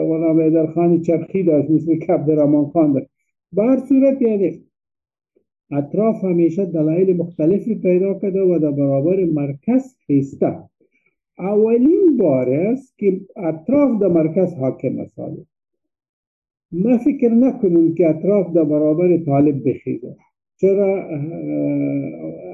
[0.10, 3.08] غلام خان چرخی داشت مثل که عبدالرحمن خان داشت.
[3.54, 4.62] بر صورت یعنی
[5.72, 10.58] اطراف همیشه دلایل مختلفی پیدا کرده و در برابر مرکز خیسته.
[11.40, 15.20] اولین بار است که اطراف در مرکز حاکم است.
[16.72, 20.16] ما فکر نکنم که اطراف در برابر طالب بخیزه.
[20.58, 21.10] چرا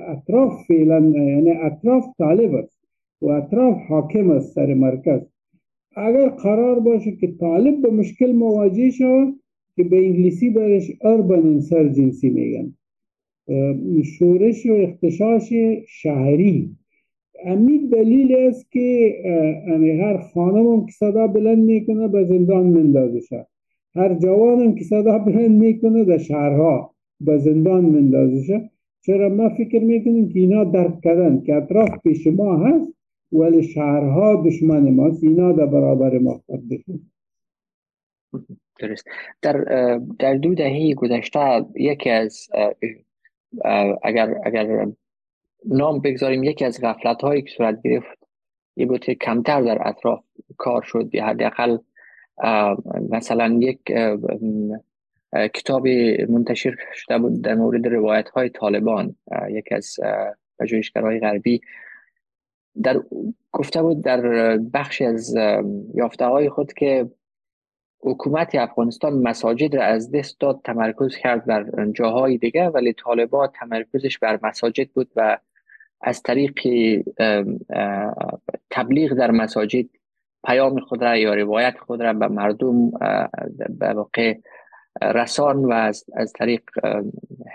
[0.07, 2.79] اطراف فعلا یعنی اطراف طالب است
[3.21, 5.21] و اطراف حاکم است سر مرکز.
[5.95, 9.33] اگر قرار باشه که طالب به مشکل مواجه شود
[9.75, 12.73] که به انگلیسی برش اربن انسرجنسی میگن.
[14.03, 15.53] شورش و اختشاش
[15.87, 16.69] شهری.
[17.45, 19.15] امید دلیل است که
[20.01, 23.47] هر خانم که صدا بلند می‌کنه به زندان مندازه شد
[23.95, 26.92] هر جوانم که صدا بلند می‌کنه در شهرها.
[27.25, 28.69] به زندان مندازه
[29.01, 32.93] چرا؟ ما فکر می‌کنیم که اینا درک کردن که اطراف پیش ما هست
[33.31, 35.23] ولی شهرها دشمن ماست.
[35.23, 36.69] اینا در برابر ما خود
[38.79, 39.05] درست.
[39.41, 39.57] در
[40.19, 42.47] در دو دهه گذشته یکی از
[44.03, 44.87] اگر اگر
[45.65, 48.27] نام بگذاریم یکی از غفلت هایی که صورت گرفت
[48.75, 50.23] یه بود کمتر در اطراف
[50.57, 51.09] کار شد.
[51.13, 51.77] یا حداقل
[53.09, 53.79] مثلا یک
[55.53, 55.87] کتاب
[56.29, 59.15] منتشر شده بود در مورد روایت های طالبان
[59.49, 59.95] یکی از
[60.59, 61.61] پژوهشگرهای غربی
[62.83, 63.03] در
[63.51, 65.35] گفته بود در بخش از
[65.93, 67.09] یافته های خود که
[68.03, 74.17] حکومت افغانستان مساجد را از دست داد تمرکز کرد بر جاهای دیگه ولی طالبان تمرکزش
[74.17, 75.37] بر مساجد بود و
[76.01, 76.59] از طریق
[78.69, 79.85] تبلیغ در مساجد
[80.45, 82.89] پیام خود را یا روایت خود را به مردم
[83.69, 84.37] به واقع
[85.01, 86.61] رسان و از, از طریق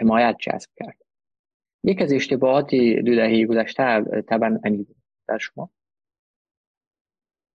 [0.01, 0.97] حمایت جذب کرد.
[1.85, 4.97] یک از اشتباهات دو دهه گذشته طبعا بود.
[5.29, 5.71] در شما؟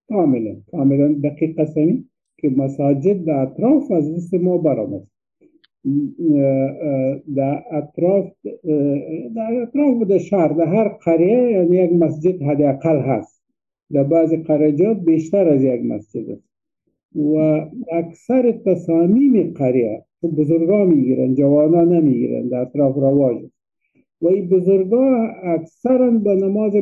[0.10, 0.56] کاملا.
[0.72, 5.08] کاملا دقیق سنی که مساجد در اطراف از دست ما برآمد.
[7.36, 8.32] در اطراف
[9.36, 13.44] در اطراف در شهر در هر قریه یعنی یک مسجد حداقل هست.
[13.92, 16.53] در بعض قریجات بیشتر از یک مسجد است.
[17.16, 20.04] و اکثر تصامیم قریه
[20.38, 23.38] بزرگا می‌گیرن جوانا نمی‌گیرن در اطراف رواج.
[24.22, 26.74] و این بزرگا اکثرا به نماز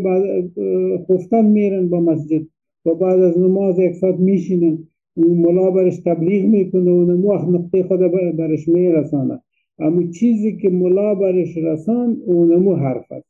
[1.08, 2.42] خفتن میرن با مسجد
[2.86, 4.78] و بعد از نماز یک ساعت میشینن.
[5.18, 8.00] و ملا برش تبلیغ می‌کنه و نمو وقت نقطه خود
[8.38, 9.40] برش میرسانه.
[9.80, 13.28] اما چیزی که ملا برش رسان او نمو حرف است.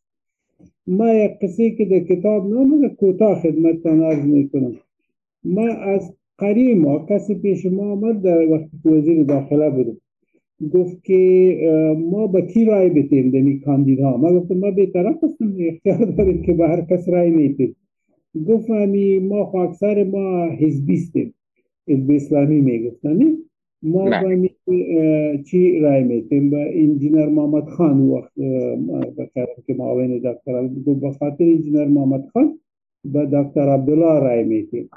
[0.88, 4.74] ما یک قصه که در کتاب نامده کوتاه خدمت تنارز می‌کنم.
[5.44, 9.98] ما از قریب ما کسی پیش ما آمد در وقت وزیر داخله بودم
[10.74, 11.18] گفت که
[12.12, 14.18] ما به کی رای بتیم دمی کاندیدا.
[14.18, 17.76] ما گفتم ما به طرف هستم اختیار داریم که به هر کس رای میتیم
[18.48, 18.70] گفت
[19.22, 21.34] ما خو اکثر ما حزبیستیم.
[21.88, 23.20] حزب اسلامی می‌گفتن.
[23.84, 24.48] ما با
[25.46, 28.34] چی رای میتیم با انجینر محمد خان وقت
[29.18, 30.68] بکرم که معاون دکتر
[31.02, 32.60] به خاطر انجینر محمد خان
[33.06, 34.90] با دکتر عبدالله رای میتیم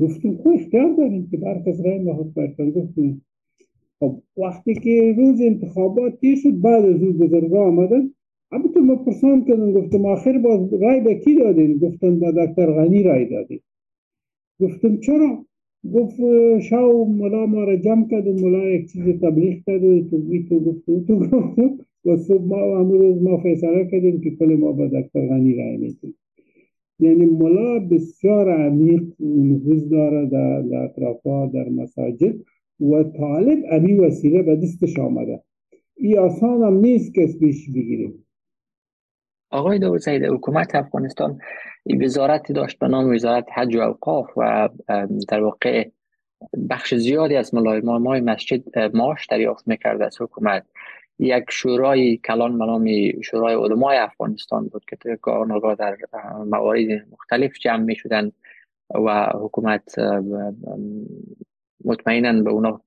[0.00, 3.22] گفتیم خو اختیار داریم که بر کس رای نخود برکن گفتیم
[4.00, 8.10] خب وقتی که روز انتخابات تیر شد بعد از اون بزرگا آمدن
[8.52, 13.02] البته ما پرسان کردن گفتم آخر باز رای به کی دادین گفتن با دکتر غنی
[13.02, 13.60] رای دادین
[14.60, 15.44] گفتم چرا؟
[15.94, 16.20] گفت
[16.60, 20.60] شاو ملا ما را جمع کرد ملا یک چیز تبلیغ کرد و تو بی تو
[20.60, 21.84] گفت تو گفت.
[22.04, 26.14] و صبح ما امروز ما فیصله کردیم که کل ما با دکتر غنی رای میتیم
[26.98, 32.34] یعنی ملا بسیار عمیق نفوذ داره در, در اطرافا در مساجد
[32.80, 35.42] و طالب امی وسیله به دستش آمده.
[35.96, 38.26] ای آسان هم نیست که پیش بگیریم.
[39.50, 41.38] آقای داور سعید حکومت افغانستان
[42.00, 44.68] وزارتی داشت به نام وزارت حج و اوقاف و
[45.28, 45.88] در واقع
[46.70, 50.66] بخش زیادی از ملای مای مسجد ماش دریافت می‌کرد از حکومت.
[51.18, 55.96] یک شورای کلان به شورای علمای افغانستان بود که گاه در
[56.46, 58.32] موارد مختلف جمع می شدن
[58.94, 59.94] و حکومت
[61.84, 62.80] مطمئنا به اونا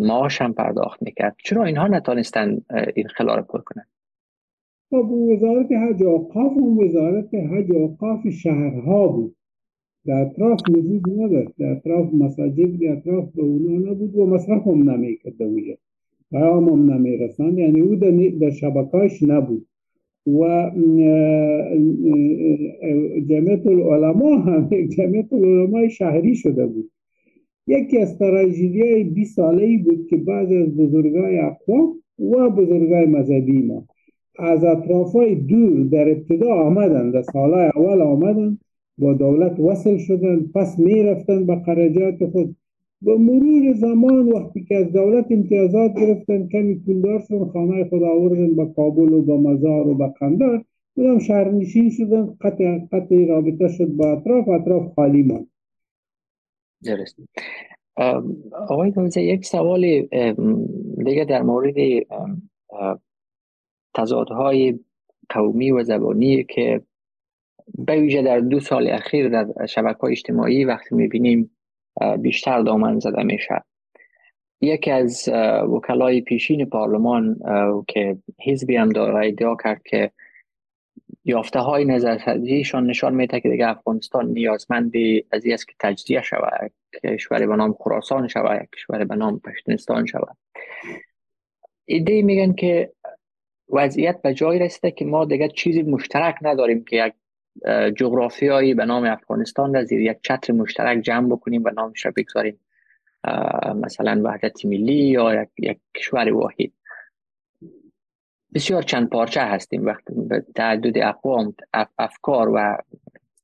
[0.00, 1.36] معاش هم پرداخت می‌کرد.
[1.44, 2.58] چرا اینها نتانستن
[2.94, 3.88] این خلال پر کنند؟
[4.90, 9.36] خب وزارت حج اوقاف اون وزارت حج اوقاف شهرها بود.
[10.06, 14.90] در اطراف وجود نداشت در اطراف مساجد در اطراف به اونا نبود و مصرف هم
[14.90, 15.74] نمی‌کرد اونجا
[16.30, 17.94] پیام هم نمی‌رسند یعنی او
[18.40, 19.66] در شبکاش نبود.
[20.26, 20.70] و
[23.28, 26.90] جمعیت العلماء هم جمعیت العلماء شهری شده بود.
[27.66, 33.62] یکی از تراژیدی های 20 ساله بود که بعض از بزرگای اقوام و بزرگای مذهبی
[33.62, 33.86] ما
[34.38, 38.58] از اطراف های دور در ابتدا آمدن در سالهای اول آمدن
[39.02, 42.56] با دولت وصل شدن پس می رفتن به خرجات خود.
[43.02, 48.56] با مرور زمان وقتی که از دولت امتیازات گرفتن کمی پولدار شدن خانه خود آوردن
[48.56, 50.64] به کابل و به مزار و به قندار
[50.96, 55.46] شهر شهرنشین شدن قطع, قطع رابطه شد با اطراف اطراف خالی ماند.
[56.84, 57.16] درست.
[58.68, 59.80] آقای دوزه یک سوال
[61.04, 61.74] دیگه در مورد
[63.94, 64.78] تضادهای
[65.28, 66.82] قومی و زبانی که
[67.78, 71.50] به ویژه در دو سال اخیر در شبکه های اجتماعی وقتی می‌بینیم
[72.18, 73.62] بیشتر دامن زده میشه.
[74.60, 75.28] یکی از
[75.68, 77.36] وکلای پیشین پارلمان
[77.88, 80.10] که حزبی هم داره ادعا کرد که
[81.24, 84.92] یافته های نظرسنجیشان نشان میده که دیگه افغانستان نیازمند
[85.32, 86.72] از است که تجزیه شود
[87.04, 90.36] کشور به نام خراسان شود کشور به نام پشتونستان شود.
[91.84, 92.92] ایده میگن که
[93.68, 97.12] وضعیت به جای رسیده که ما دیگه چیزی مشترک نداریم که یک
[97.96, 102.60] جغرافیایی به نام افغانستان را زیر یک چتر مشترک جمع بکنیم و نامش را بگذاریم.
[103.74, 106.72] مثلا وحدت ملی یا یک, یک کشور واحد.
[108.54, 109.86] بسیار چند پارچه هستیم.
[109.86, 111.54] وقتی به تعدد اقوام
[111.98, 112.78] افکار و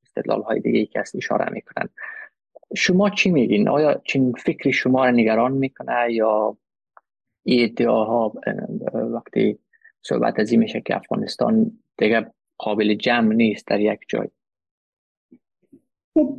[0.02, 1.88] استدلال های دیگه که است اشاره می‌کنن.
[2.76, 6.56] شما چی میگین؟ آیا چین فکری شما را نگران می‌کنه یا
[7.46, 8.32] ادعاها
[8.92, 9.58] وقتی
[10.02, 12.26] صحبت از میشه که افغانستان دیگه
[12.58, 14.28] قابل جمع نیست در یک جای.
[16.14, 16.38] خب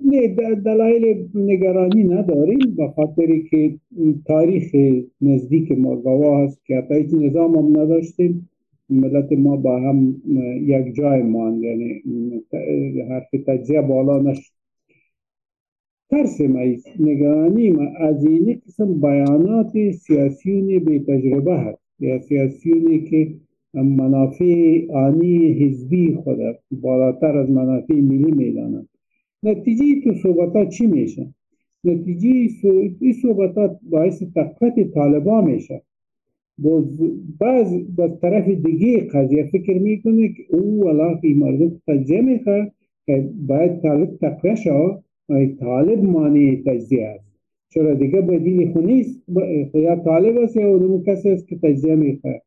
[0.66, 3.80] دلایل نگرانی نداریم به خاطری که
[4.28, 4.76] تاریخ
[5.22, 8.50] نزدیک ما هست که حتی نظام هم نداشتیم.
[8.90, 10.22] ملت ما با هم
[10.62, 12.04] یک جای ماند یعنی
[13.10, 14.52] حرف تجزیه بالا نشد.
[16.10, 16.60] ترس ما
[17.00, 21.82] نگرانی ما از این قسم بیانات سیاسیونی به تجربه هست.
[22.00, 23.34] یا سیاسیونی که
[23.74, 26.40] منافع آنی حزبی خود
[26.72, 28.90] بالاتر از منافع ملی می‌دانند
[29.44, 31.34] نتیجه تو صحبت چی میشه؟
[31.84, 32.30] نتیجه
[33.00, 35.82] این صحبت باعث تقویت طالبا میشه.
[37.40, 42.72] بعض به طرف دیگه قضیه فکر می‌کنه که او ولا این مردم تجزیه می‌خواد
[43.06, 45.04] که باید طالب تقویه شد
[45.60, 47.30] طالب مانع تجزیه است.
[47.70, 49.24] چرا دیگه بدیل خونیست
[49.74, 52.42] یا طالب است یا اونمو کسی است که تجزیه می‌خواد.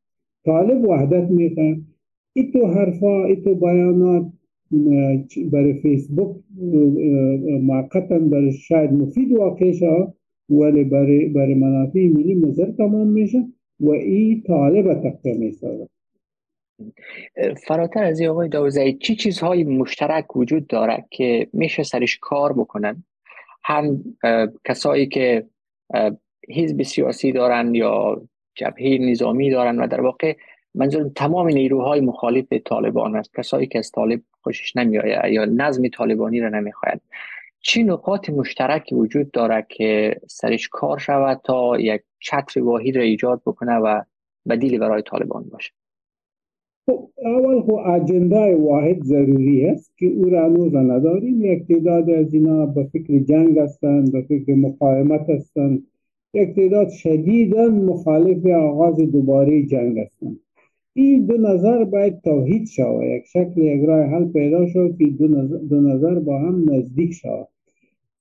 [0.45, 1.76] طالب وحدت می‌خواد
[2.32, 4.26] ای تو حرفا ای تو بیانات
[5.53, 6.36] برای فیسبوک
[7.62, 10.14] موقتا برای شاید مفید واقع شد
[10.51, 13.45] ولی برای, برای منافع ملی مزر تمام میشه
[13.80, 15.88] و این طالب تقویه می‌سازه.
[17.66, 23.05] فراتر از این آقای داوزهی چی چیزهای مشترک وجود داره که میشه سرش کار بکنن؟
[23.64, 24.05] هم
[24.64, 25.47] کسایی که
[26.49, 28.22] حزب سیاسی دارن یا
[28.55, 30.36] جبهه نظامی دارن و در واقع
[30.74, 33.34] منظور تمام نیروهای مخالف طالبان است.
[33.36, 37.00] کسایی که از طالب خوشش نمیآید یا نظم طالبانی را نمی‌خواهند
[37.61, 43.42] چه نقاط مشترکی وجود داره که سرش کار شود تا یک چتر واحد را ایجاد
[43.46, 44.03] بکنه و
[44.48, 45.72] بدیلی برای طالبان باشه
[46.86, 51.44] خب اول خب اجنده واحد ضروری است که او را هنوز نداریم.
[51.44, 55.86] یک تعداد از اینا به فکر جنگ هستند به فکر مقاومت هستند.
[56.35, 60.41] یک تعداد شدیدا مخالف آغاز دوباره جنگ هستند
[60.95, 63.03] این دو نظر باید توحید شود.
[63.03, 67.12] یک شکل یک راه حل پیدا شد که دو نظر, دو نظر با هم نزدیک
[67.12, 67.48] شود.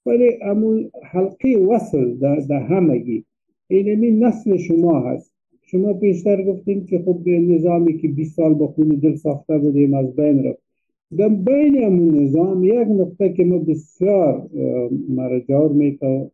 [0.06, 2.14] ولی امون حلقه وصل
[2.50, 3.26] در همگی.
[3.68, 5.32] اینمی نسل شما هست.
[5.62, 10.16] شما پیشتر گفتیم که خب نظامی که 20 سال با خون دل ساخته بودیم از
[10.16, 10.62] بین رفت.
[11.18, 14.50] در بین امون نظام یک نقطه که ما بسیار
[15.10, 16.32] مرجار میتا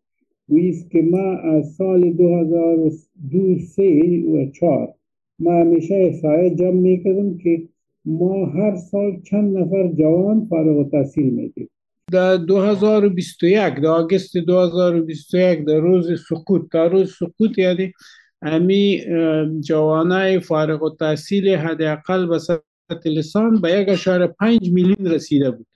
[0.50, 4.94] ویست که ما از سال 2002 سه و چار
[5.40, 7.64] ما همیشه احسایه جمع می‌کردم که
[8.06, 11.70] ما هر سال چند نفر جوان فارغ و تحصیل میدیم
[12.12, 16.62] در 2021 در آگست 2021 در روز سقوط.
[16.72, 17.94] در روز سقوط یعنی
[18.42, 19.02] امی
[19.60, 22.60] جوانای فارغ و تحصیل حداقل به سطح
[23.06, 25.68] لسان به یک اشاره پنج میلیون رسیده بود.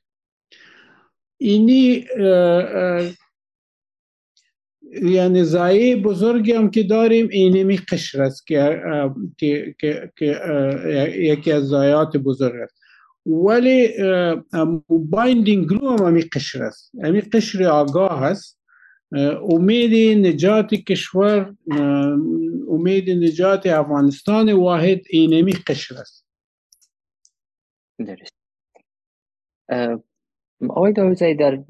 [1.37, 2.05] اینی
[4.91, 8.81] یعنی زایی بزرگی هم که داریم اینمی قشر است که,
[9.37, 10.11] که,
[11.15, 12.81] یکی از زایات بزرگ است.
[13.25, 13.89] ولی
[14.89, 16.91] بایندینگ گلو هم همی قشر است.
[17.03, 18.61] همی قشر آگاه است.
[19.49, 21.55] امید نجات کشور
[22.69, 26.25] امید نجات افغانستان واحد اینمی قشر است.
[27.99, 28.33] درست.
[30.69, 31.63] آقای داوزی در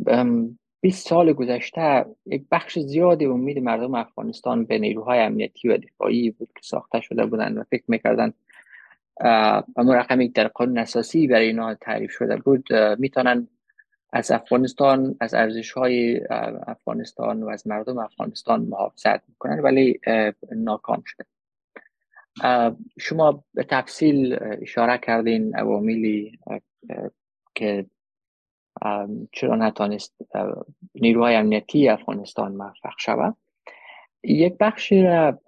[0.81, 6.49] 20 سال گذشته یک بخش زیادی امید مردم افغانستان به نیروهای امنیتی و دفاعی بود
[6.55, 8.33] که ساخته شده بودند و فکر می‌کردن
[9.77, 12.73] و رقمی در قانون اساسی برای اینا تعریف شده بود.
[12.73, 13.47] می‌تونن
[14.13, 16.21] از افغانستان از ارزش های
[16.67, 19.99] افغانستان و از مردم افغانستان محافظت می‌کنن ولی
[20.51, 21.25] ناکام شده.
[22.99, 26.39] شما به تفصیل اشاره کردین عواملی
[27.55, 27.85] که
[29.31, 30.15] چرا نتانست
[30.95, 33.35] نیروهای امنیتی افغانستان موفق شود.
[34.23, 35.39] یک بخشی را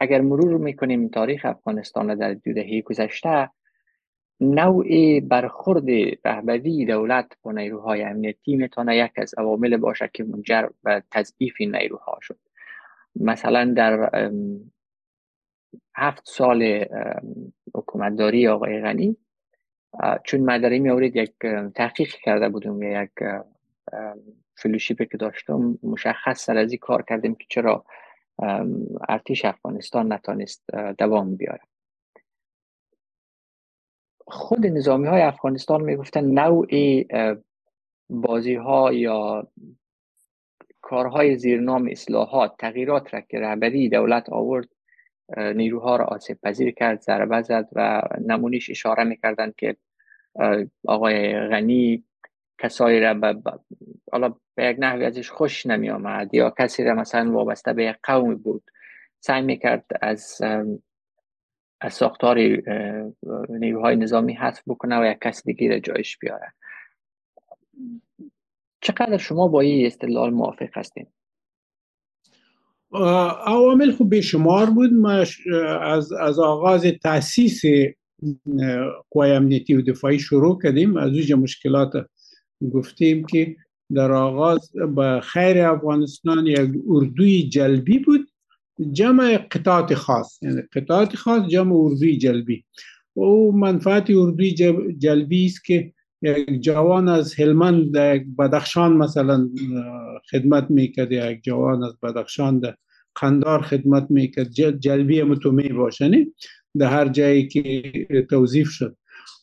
[0.00, 3.50] اگر مرور می‌کنیم تاریخ افغانستان در دو دهه گذشته
[4.40, 5.84] نوع برخورد
[6.24, 11.76] رهبری دولت با نیروهای امنیتی می‌تونه یک از عوامل باشه که منجر به تضعیف این
[11.76, 12.38] نیروها شد.
[13.20, 14.10] مثلا در
[15.96, 16.86] هفت سال
[17.74, 19.16] حکومتداری آقای غنی
[20.24, 21.32] چون ما در مورد یک
[21.74, 23.10] تحقیق کرده بودم یک
[24.54, 27.84] فلوشیپی که داشتم مشخص سر از کار کردیم که چرا
[29.08, 30.64] ارتش افغانستان نتانست
[30.98, 31.60] دوام بیاره.
[34.26, 36.66] خود نظامی های افغانستان می‌گفتن نوع
[38.10, 39.48] بازی ها یا
[40.80, 44.68] کارهای زیر نام اصلاحات تغییرات را که رهبری دولت آورد
[45.36, 49.76] نیروها را آسیب پذیر کرد ضربه زد و نمونیش اشاره می‌کردن که
[50.88, 52.04] آقای غنی
[52.58, 53.36] کسایی را به
[54.12, 57.96] حالا به یک نحوی ازش خوش نمی آمد یا کسی را مثلا وابسته به یک
[58.02, 58.62] قوم بود.
[59.20, 60.40] سعی می‌کرد از
[61.80, 62.38] از ساختار
[63.48, 66.52] نیروهای نظامی حذف بکنه و یک کس دیگه را جایش بیاره.
[68.80, 71.06] چقدر شما با این استدلال موافق هستین؟
[73.46, 74.92] عوامل خوب بیشمار بود.
[74.92, 75.24] ما
[75.80, 77.62] از, از آغاز تاسیس
[79.10, 81.92] قوای امنیتی و دفاعی شروع کردیم از اوج مشکلات
[82.72, 83.56] گفتیم که
[83.94, 88.28] در آغاز به خیر افغانستان یک اردوی جلبی بود
[88.92, 92.64] جمع قطعات خاص یعنی قطعات خاص جمع اردوی جلبی
[93.16, 94.52] و منفعت اردوی
[94.98, 99.48] جلبی است که یک جوان از هلمند در بدخشان مثلا
[100.30, 102.76] خدمت می‌کرد یک جوان از بدخشان در
[103.14, 106.32] قندار خدمت می‌کرد جلبی متومی باشنی
[106.78, 108.96] در هر جایی که توظیف شد.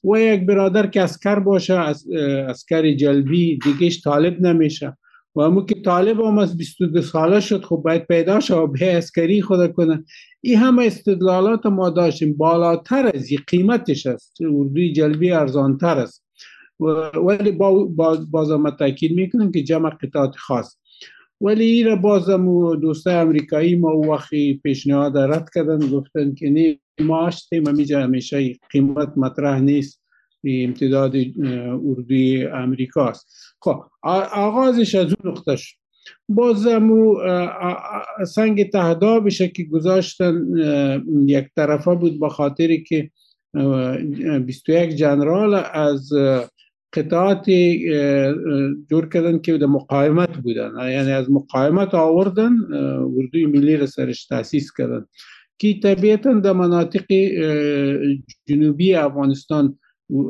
[0.04, 2.08] و یک برادر که اسکر باشه از
[2.48, 4.98] اسکر جلبی دیگهش طالب نمیشه.
[5.36, 8.98] و همو که طالب هم از 22 ساله شد خب باید پیدا شد و به
[8.98, 10.04] اسکری خود کنه.
[10.42, 12.38] این همه استدلالات ما داشتیم.
[12.38, 14.38] بالاتر از این قیمتش است.
[14.42, 16.26] اردوی جلبی ارزانتر است.
[17.28, 17.52] ولی
[18.32, 20.78] باز ما تاکید می‌کنم که جمع قطعات خاص.
[21.42, 27.68] ولی این بازم دوستای امریکایی ما وقتی پیشنهاد رد کردن گفتن که نه ما هستیم
[27.68, 30.04] همیشه همیشه قیمت مطرح نیست.
[30.46, 31.16] امتداد
[31.88, 33.28] اردوی امریکاست
[33.62, 33.84] خب
[34.34, 35.76] آغازش از اون نقطه شد.
[36.30, 36.90] بازم
[38.28, 40.44] سنگ تهدا بشه که گذاشتن
[41.28, 43.12] یک طرفه بود با خاطری که
[44.46, 46.10] 21 جنرال از
[46.94, 47.46] قطعات
[48.90, 50.72] جور کردن که در مقاومت بودن.
[50.92, 52.54] یعنی از مقاومت آوردن
[53.18, 55.06] اردوی ملی را سرش تاسیس کردن.
[55.60, 57.06] که طبیعتا در مناطق
[58.46, 59.80] جنوبی افغانستان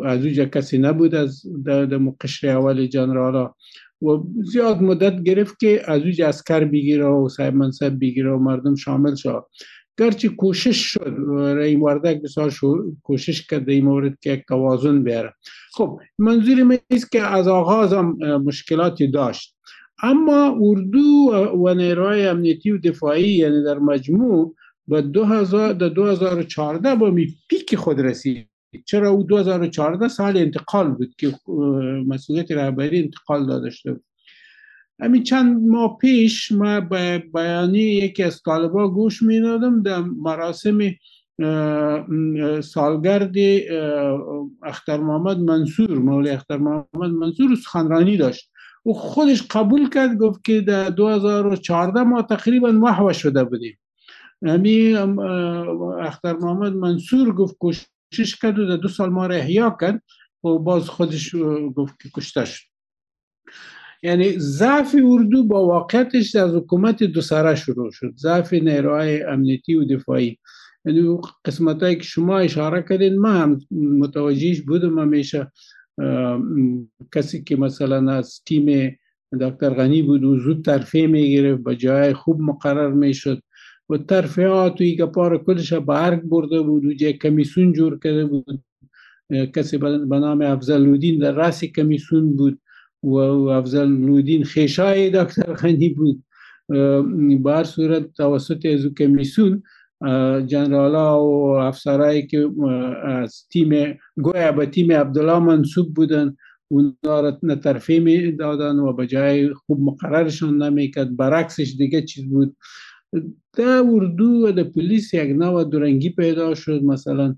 [0.06, 1.86] از اوجا کسی نبود از در
[2.22, 3.54] قشر اول جنرالا
[4.02, 4.08] و
[4.44, 9.16] زیاد مدت گرفت که از اوج اسکر بگیره و صاحب منصب بگیره و مردم شامل
[9.16, 9.46] شد.
[9.98, 12.54] گرچه کوشش شد رای وردک بسیار
[13.04, 15.34] کوشش کرد این مورد که یک توازن بیاره.
[15.74, 19.56] خب منظور من است که از آغاز هم مشکلاتی داشت.
[20.04, 21.32] اما اردو
[21.66, 24.56] و نیروهای امنیتی و دفاعی یعنی در مجموع
[24.88, 28.50] به 2000 2014 با می پیک خود رسید.
[28.86, 31.34] چرا؟ او 2014 سال انتقال بود که
[32.08, 34.04] مسئولیت رهبری انتقال داده شده بود.
[35.00, 40.80] همین چند ماه پیش ما به بیانی یکی از طالبا گوش می‌دادم در مراسم
[42.62, 43.36] سالگرد
[44.64, 48.52] اختر محمد منصور مولی اختر محمد منصور سخنرانی داشت.
[48.84, 53.80] او خودش قبول کرد گفت که در 2014 ما تقریبا محو شده بودیم.
[54.46, 54.94] همی
[56.02, 60.04] اختر محمد منصور گفت کشش کرد و در دو سال ما را احیا کرد.
[60.44, 61.36] و باز خودش
[61.76, 62.73] گفت که کشته شد.
[64.04, 68.14] یعنی ضعف اردو با واقعیتش از حکومت دو سره شروع شد.
[68.18, 70.38] ضعف نیروهای امنیتی و دفاعی.
[70.86, 75.00] یعنی قسمت که شما اشاره کردین ما هم متوجهش بودم.
[75.00, 75.52] همیشه
[77.16, 78.98] کسی که مثلا از تیم
[79.42, 83.42] دکتر غنی بود و زود ترفیه می‌گرفت با جای خوب مقرر می‌شد.
[83.90, 86.86] و ترفیعات و ایگا پار کلش برگ برده بود.
[86.86, 88.64] و جای کمیسون جور کرده بود.
[89.56, 92.60] کسی به نام افضل در رأس کمیسون بود.
[93.04, 96.24] و افضل نودین خیشای دکتر غنی بود.
[97.44, 99.64] بر صورت توسط از کمیسون
[100.46, 102.50] جنرالا و افسرهایی که
[103.06, 106.36] از تیم گویا به تیم عبدالله منصوب بودن
[106.68, 111.18] اونا را نترفی می دادن و به جای خوب مقررشان نمی‌کرد.
[111.18, 112.56] برعکسش دیگه چیز بود.
[113.58, 115.38] در اردو و در پلیس یک
[115.72, 116.84] درنگی پیدا شد.
[116.84, 117.36] مثلا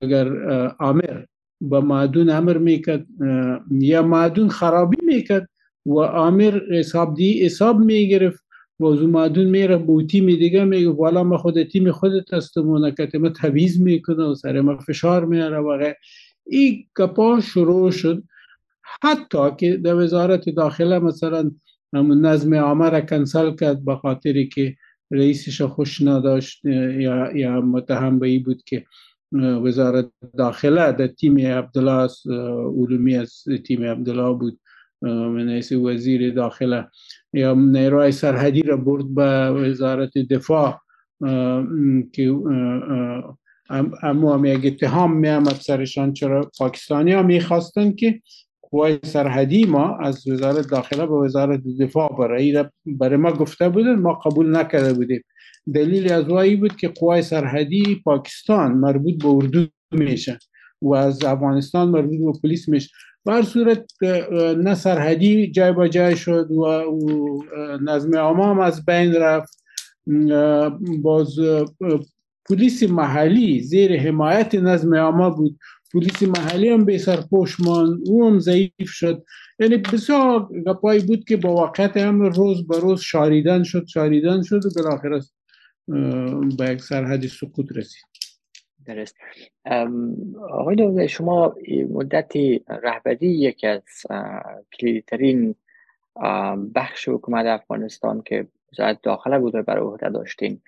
[0.00, 0.28] اگر
[0.78, 1.24] آمر
[1.60, 3.06] با معدون امر می‌کرد
[3.70, 5.48] یا معدون خرابی می‌کرد
[5.86, 8.44] و آمر حساب دی حساب می‌گرفت
[8.80, 12.78] و از معدون میره به تیم دیگه میگه والا ما خود تیم خودت هستم و
[12.78, 15.92] نکت ما تبیز می‌کنه و سر ما فشار میاره و
[16.46, 18.22] این گپا شروع شد.
[19.02, 21.50] حتی که در وزارت داخله مثلا
[21.92, 24.76] نظم عامه را کنسل کرد به خاطری که
[25.10, 28.84] رئیسش خوش نداشت یا, یا متهم به بود که
[29.32, 30.08] وزارت
[30.38, 32.08] داخله در تیم عبدالله
[32.66, 34.60] علومی از تیم عبدالله بود.
[35.02, 36.88] من وزیر داخله.
[37.32, 40.80] یا نیروهای سرحدی را برد به وزارت دفاع.
[42.12, 42.34] که
[44.02, 48.22] اما هم یک اتهام می آمد سرشان چرا پاکستانی ها می‌خواستن که
[48.70, 54.12] قوای سرحدی ما از وزارت داخله به وزارت دفاع برای برای ما گفته بودن ما
[54.14, 55.22] قبول نکرده بودیم.
[55.74, 60.38] دلیل از وایی بود که قوای سرحدی پاکستان مربوط به اردو میشه
[60.82, 62.90] و از افغانستان مربوط به پلیس میشه.
[63.24, 63.84] بر صورت
[64.58, 66.82] نه سرحدی جای با جای شد و
[67.82, 69.62] نظم عامه از بین رفت.
[71.02, 71.28] باز
[72.48, 75.58] پلیس محلی زیر حمایت نظم عامه بود.
[75.96, 77.60] پلیس محلی هم به سرپوش
[78.06, 79.24] او هم ضعیف شد.
[79.58, 84.66] یعنی بسیار گپایی بود که با واقعیت هم روز به روز شاریدن شد شاریدن شد
[84.66, 85.20] و بالاخره
[86.58, 88.04] به یک سرحد سقوط رسید.
[88.86, 89.16] درست.
[90.50, 91.54] آقای شما
[91.90, 93.82] مدتی رهبری یکی از
[94.80, 95.54] کلیدی
[96.74, 98.46] بخش حکومت افغانستان که
[99.02, 100.60] داخله بوده برای عهده داشتین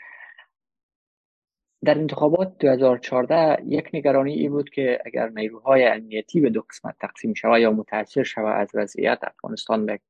[1.84, 7.34] در انتخابات 2014 یک نگرانی ای بود که اگر نیروهای امنیتی به دو قسمت تقسیم
[7.34, 10.00] شود یا متاثر شود از وضعیت افغانستان به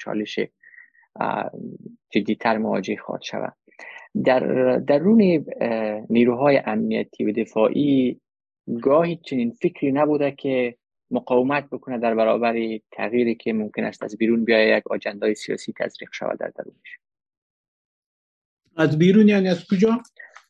[0.00, 0.38] چالش
[2.10, 3.56] جدیتر مواجه خواهد شود.
[4.24, 4.40] در
[4.78, 5.46] درون
[6.10, 8.20] نیروهای امنیتی و دفاعی
[8.82, 10.76] گاهی چنین فکری نبوده که
[11.10, 16.10] مقاومت بکنه در برابر تغییری که ممکن است از بیرون بیاید یک آجندای سیاسی تزریق
[16.12, 16.98] شود در درونش.
[18.76, 20.02] از بیرون یعنی از کجا؟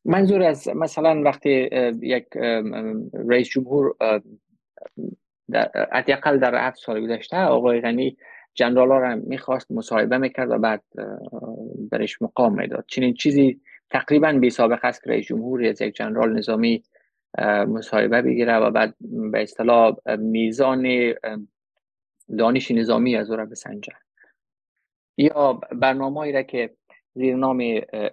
[0.06, 1.68] منظور از مثلا وقتی
[2.02, 2.26] یک
[3.28, 3.94] رئیس جمهور
[5.92, 8.16] حداقل در هفت سال گذشته آقای غنی
[8.54, 10.82] جنرال ها را می‌خواست مصاحبه می‌کرد و بعد
[11.92, 12.84] برش مقام می‌داد.
[12.88, 13.60] چنین چیزی
[13.90, 16.82] تقریبا بی سابقه است که رئیس جمهور از یک جنرال نظامی
[17.68, 18.94] مصاحبه بگیره و بعد
[19.32, 21.14] به اصطلاح میزان
[22.38, 23.92] دانش نظامی از او را بسنجه
[25.16, 26.70] یا برنامه را که
[27.16, 27.62] زیر نام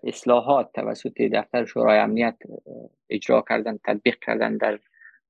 [0.04, 2.38] اصلاحات توسط دفتر شورای امنیت
[3.10, 4.80] اجرا کردن تطبیق کردن در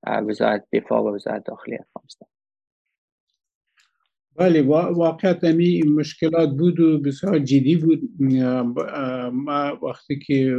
[0.07, 2.29] وزارت دفاع و وزارت داخلی افغانستان.
[4.35, 8.01] بله واقعا می مشکلات بود و بسیار جدی بود.
[9.33, 10.55] ما وقتی که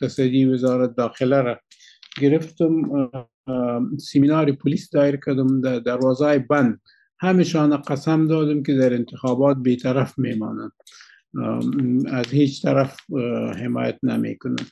[0.00, 1.60] تصدی وزارت داخله را
[2.20, 2.82] گرفتم
[3.98, 6.80] سیمینار پلیس دایر کردم در دروازه بند.
[7.18, 10.72] همشان قسم دادم که در انتخابات بیطرف میمانند.
[12.12, 12.96] از هیچ طرف
[13.56, 14.70] حمایت نمی‌کنند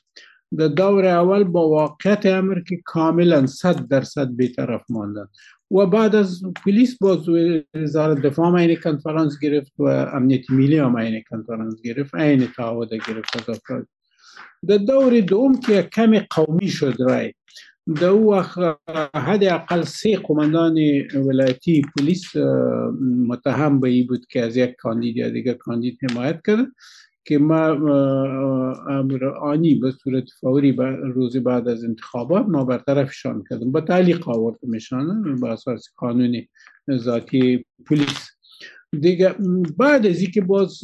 [0.59, 5.27] در دور اول با واقعیت امر که کاملا صد درصد بیطرف ماندن.
[5.71, 7.29] و بعد از پلیس باز
[7.75, 12.15] وزارت دفاع این کنفرانس گرفت و امنیت ملی هم این کنفرانس گرفت.
[12.15, 13.37] این تعهد گرفت.
[13.37, 13.87] از افراد
[14.69, 17.35] در دور دوم که کمی قومی شد رای.
[18.03, 18.35] او
[19.15, 20.79] حد اقل سه قماندان
[21.15, 22.37] ولایتی پلیس
[23.27, 26.67] متهم به ای بود که از یک کاندید یا دیگر کاندید حمایت کرد
[27.25, 27.67] که ما
[28.89, 30.73] امر آنی به صورت فوری
[31.15, 33.73] روز بعد از انتخابات ما برطرفشان کردیم.
[33.73, 36.43] با تعلیق آورد میشان با اساس قانون
[36.91, 38.31] ذاتی پلیس
[39.01, 39.35] دیگه
[39.79, 40.81] بعد از اینکه باز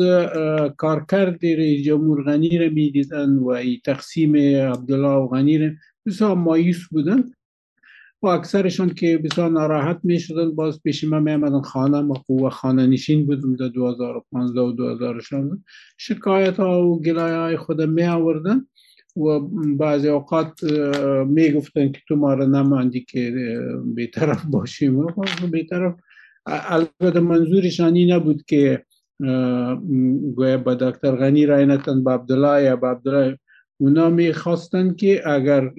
[0.77, 4.36] کارکرد رئیس جمهور غنی را می‌دیدن و ای تقسیم
[4.73, 5.77] عبدالله و غنی
[6.07, 7.24] بسیار مایوس بودن.
[8.23, 12.49] و اکثرشان که بسیار ناراحت می شدن باز پیش ما می آمدن خانه ما و
[12.51, 15.57] خانه نشین بودم در 2015 و 2016
[15.99, 18.66] شکایت ها و گلای های خود می آوردن
[19.16, 19.39] و
[19.78, 20.65] بعضی اوقات
[21.27, 23.35] می گفتن که تو ما را نماندی که
[23.95, 24.99] بیطرف باشیم.
[24.99, 25.12] و
[25.51, 25.95] بیطرف
[26.47, 28.85] البته منظورشان این نبود که
[30.37, 33.39] گویا با دکتر غنی رای نتن با عبدالله یا با عبدالله
[33.78, 35.70] اونا می خواستن که اگر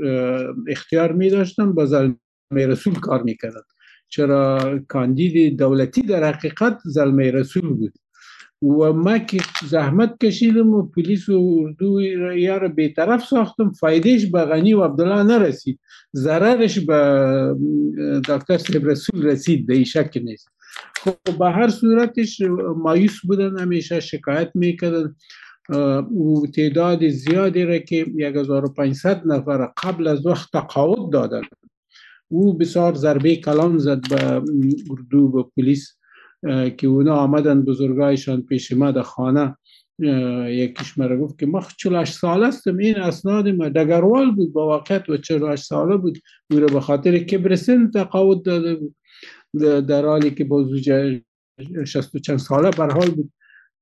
[0.68, 2.18] اختیار می داشتن با زلمه
[2.52, 3.61] رسول کار می‌کردن.
[4.10, 7.94] چرا؟ کاندید دولتی در حقیقت زلمه رسول بود.
[8.61, 9.38] و ما که
[9.68, 12.02] زحمت کشیدم و پلیس و اردو
[12.38, 15.80] یا رو بیطرف ساختم فایدهش به غنی و عبدالله نرسید.
[16.15, 17.56] ضررش به
[18.30, 20.49] دکتر سیب رسول رسید به شک نیست.
[20.95, 22.41] خب به هر صورتش
[22.78, 25.15] مایوس بودن همیشه شکایت می‌کردن.
[25.69, 31.41] و تعداد زیادی را که 1500 نفر قبل از وقت تقاعد دادن.
[32.27, 34.23] او بسیار ضربه کلام زد به
[34.91, 35.98] اردو به پلیس
[36.77, 39.57] که اونا آمدن بزرگایشان پیش ما در خانه.
[40.49, 45.10] یکیش مرا گفت که ما 48 سال هستم این اسناد ما دگروال بود با واقعیت
[45.10, 46.18] و 48 ساله بود.
[46.52, 47.56] او به خاطر کبر
[47.94, 48.95] تقاعد داده بود.
[49.88, 50.77] در حالی که بازو
[51.85, 53.31] شست چند ساله بر حال بود.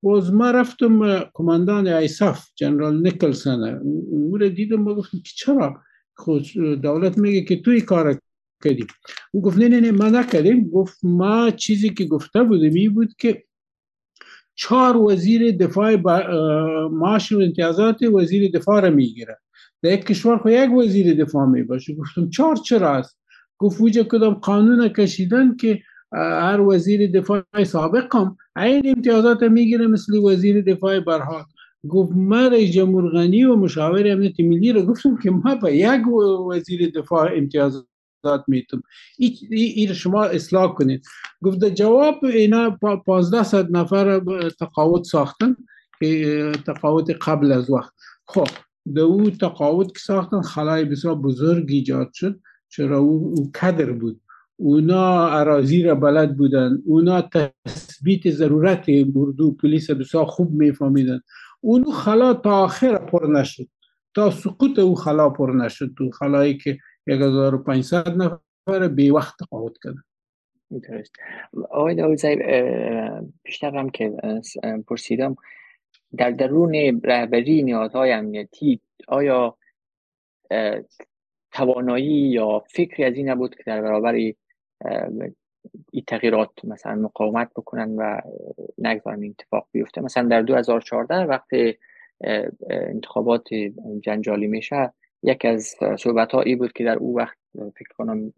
[0.06, 3.64] باز ما رفتم کماندان ایساف جنرال نیکلسن
[4.12, 5.82] او رو دیدم و گفتم که چرا
[6.14, 6.44] خود
[6.82, 8.20] دولت میگه که توی کار
[8.64, 8.88] کردیم
[9.32, 13.16] او گفت نه نه نه ما نکردیم گفت ما چیزی که گفته بودیم این بود
[13.18, 13.44] که
[14.56, 15.96] چهار وزیر دفاع
[16.92, 19.40] معاش و امتیازات وزیر دفاع را می‌گیره
[19.82, 23.20] در یک کشور خو یک وزیر دفاع می باشه گفتم چهار چرا است
[23.58, 25.82] گفت وجه کدام قانون کشیدن که
[26.16, 28.38] هر وزیر دفاع سابق هم.
[28.58, 31.44] این امتیازات می‌گیره مثل وزیر دفاع برحال
[31.90, 36.08] گفت ما رئیس جمهور غنی و مشاور امنیت ملی رو گفتم که ما با یک
[36.52, 37.86] وزیر دفاع امتیازات
[38.48, 38.84] می‌تونم
[39.50, 41.06] این شما اصلاح کنید.
[41.44, 44.22] گفت جواب اینا پازده صد نفر
[44.60, 45.56] تقاوت ساختن
[46.00, 47.94] که تقاوت قبل از وقت.
[48.28, 48.48] خب
[48.96, 52.40] در او تقاوت که ساختن خلای بسیار بزرگ ایجاد شد.
[52.70, 54.22] چرا؟ او, او کدر بود.
[54.58, 56.78] اونا اراضی را بلد بودن.
[56.86, 61.22] اونا تثبیت ضرورت اردو پلیس بسیار خوب میفهمیدن.
[61.62, 63.68] اون خلا تا آخر پر نشد.
[64.14, 65.94] تا سقوط او خلا پر نشد.
[65.98, 66.78] تو خلایی که
[67.08, 69.36] 1500 نفر به وقت
[69.84, 70.04] کردن.
[70.90, 71.14] درست.
[71.70, 72.40] آقای داود زیب
[73.44, 74.14] پیشترم که
[74.88, 75.36] پرسیدم
[76.18, 79.58] در درون رهبری نیازهای امنیتی آیا
[81.52, 84.16] توانایی یا فکری از این نبود که در برابر
[85.92, 88.22] این تغییرات مثلا مقاومت بکنن و
[88.78, 90.02] نگذارن اتفاق بیفته.
[90.02, 91.78] مثلا در 2014 وقتی
[92.70, 93.48] انتخابات
[94.02, 94.94] جنجالی میشه
[95.24, 98.34] یک از صحبت هایی بود که در او وقت فکر کنم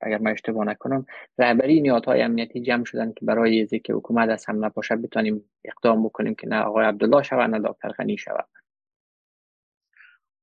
[0.00, 1.06] اگر من اشتباه نکنم
[1.38, 6.34] رهبری نیاتهای امنیتی جمع شدن که برای که حکومت از هم نباشه بتانیم اقدام بکنیم
[6.34, 8.46] که نه آقای عبدالله شود نه دکتر غنی شود.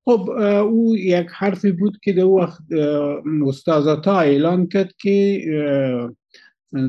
[0.05, 0.29] خب
[0.63, 2.61] او یک حرفی بود که در وقت
[3.47, 5.41] استازاتا اعلان کرد که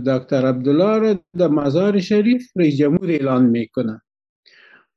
[0.07, 4.03] دکتر عبدالله را در مزار شریف رئیس جمهور اعلان می‌کنه.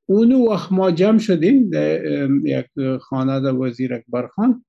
[0.05, 2.65] اون وقت ما جمع شدیم در یک
[3.01, 4.65] خانه در وزیر اکبر خان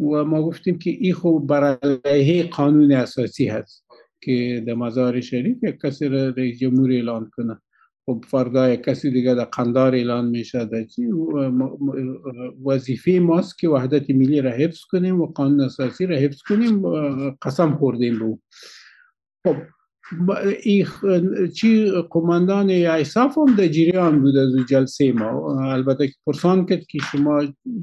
[0.00, 3.84] و ما گفتیم که این خوب برای قانون اساسی هست
[4.20, 7.60] که در مزار شریف یک کسی را رئیس جمهور اعلان کنه.
[8.08, 10.84] خب فردا کسی دیگه در قندار اعلان میشه در
[12.64, 16.82] وظیفه ماست که وحدت ملی را حفظ کنیم و قانون اساسی را حفظ کنیم
[17.30, 18.38] قسم خوردیم به
[19.44, 19.56] خب
[21.54, 25.62] چی قماندان ایساف هم در جریان بود از جلسه ما.
[25.72, 27.42] البته که پرسان کرد که شما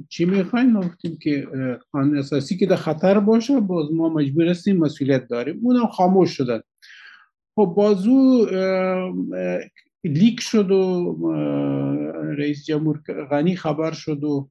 [0.10, 1.48] چی می‌خواین؟ گفتیم که
[1.92, 5.60] قانون اساسی که در خطر باشه باز ما مجبور هستیم مسئولیت داریم.
[5.64, 6.60] اونم خاموش شدن.
[7.56, 8.48] خب بازو
[10.06, 11.16] leak شد و
[12.38, 13.02] رئیس جمهور
[13.32, 14.50] غنی خبر شد و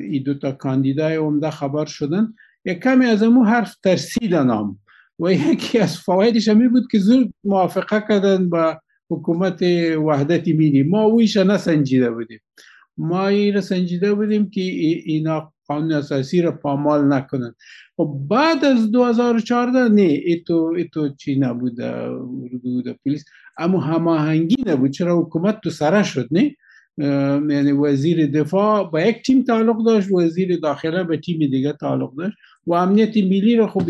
[0.00, 2.34] ای دو تا کاندیدای عمده خبر شدن.
[2.64, 4.78] یک کمی از امو حرف ترسیدن هم.
[5.18, 8.80] و یکی از فوایدش همی بود که زود موافقه کردن با
[9.10, 9.62] حکومت
[10.06, 10.82] وحدت ملی.
[10.82, 12.40] ما اویش نسنجیده بودیم.
[12.96, 17.48] ما این سنجیده بودیم که اینا قانون اساسی را پامال نکنن.
[17.48, 17.54] و
[17.96, 23.24] خب بعد از 2014 نه ایتو ایتو چی نبود اردو پلیس.
[23.58, 24.90] اما هماهنگی نبود.
[24.90, 26.56] چرا حکومت تو سره شد نه؟
[26.98, 32.36] یعنی وزیر دفاع با یک تیم تعلق داشت وزیر داخله به تیم دیگه تعلق داشت.
[32.66, 33.82] و امنیت ملی رو خب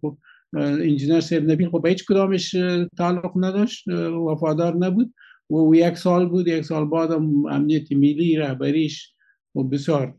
[0.00, 0.16] خب
[0.56, 2.56] انجینر سید نبیل خب هیچ کدامش
[2.98, 5.14] تعلق نداشت وفادار نبود.
[5.50, 7.12] و یک سال بود یک سال بعد
[7.50, 9.14] امنیت ملی رهبریش
[9.54, 10.14] و بسیار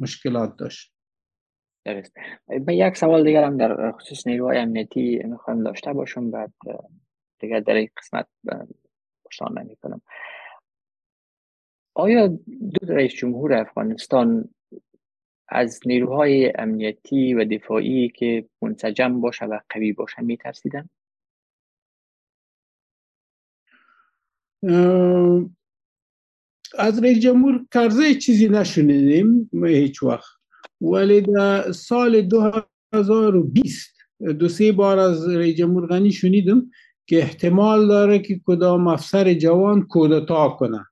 [0.00, 0.92] مشکلات داشت.
[1.84, 2.12] درست.
[2.66, 6.30] به یک سوال دیگر هم در خصوص نیروهای امنیتی می‌خوایم داشته باشم.
[6.30, 6.52] بعد
[7.42, 8.26] دیگر در این قسمت
[9.24, 10.00] پرسان نمی کنم
[11.94, 14.48] آیا دو رئیس جمهور افغانستان
[15.48, 20.88] از نیروهای امنیتی و دفاعی که منسجم باشه و قوی باشه میترسیدن؟
[26.78, 30.30] از رئیس جمهور کرزه چیزی نشنیدیم هیچ وقت
[30.80, 33.96] ولی در سال 2020
[34.38, 36.70] دو سه بار از رئیس جمهور غنی شنیدم
[37.06, 40.86] که احتمال داره که کدام افسر جوان کودتا کنه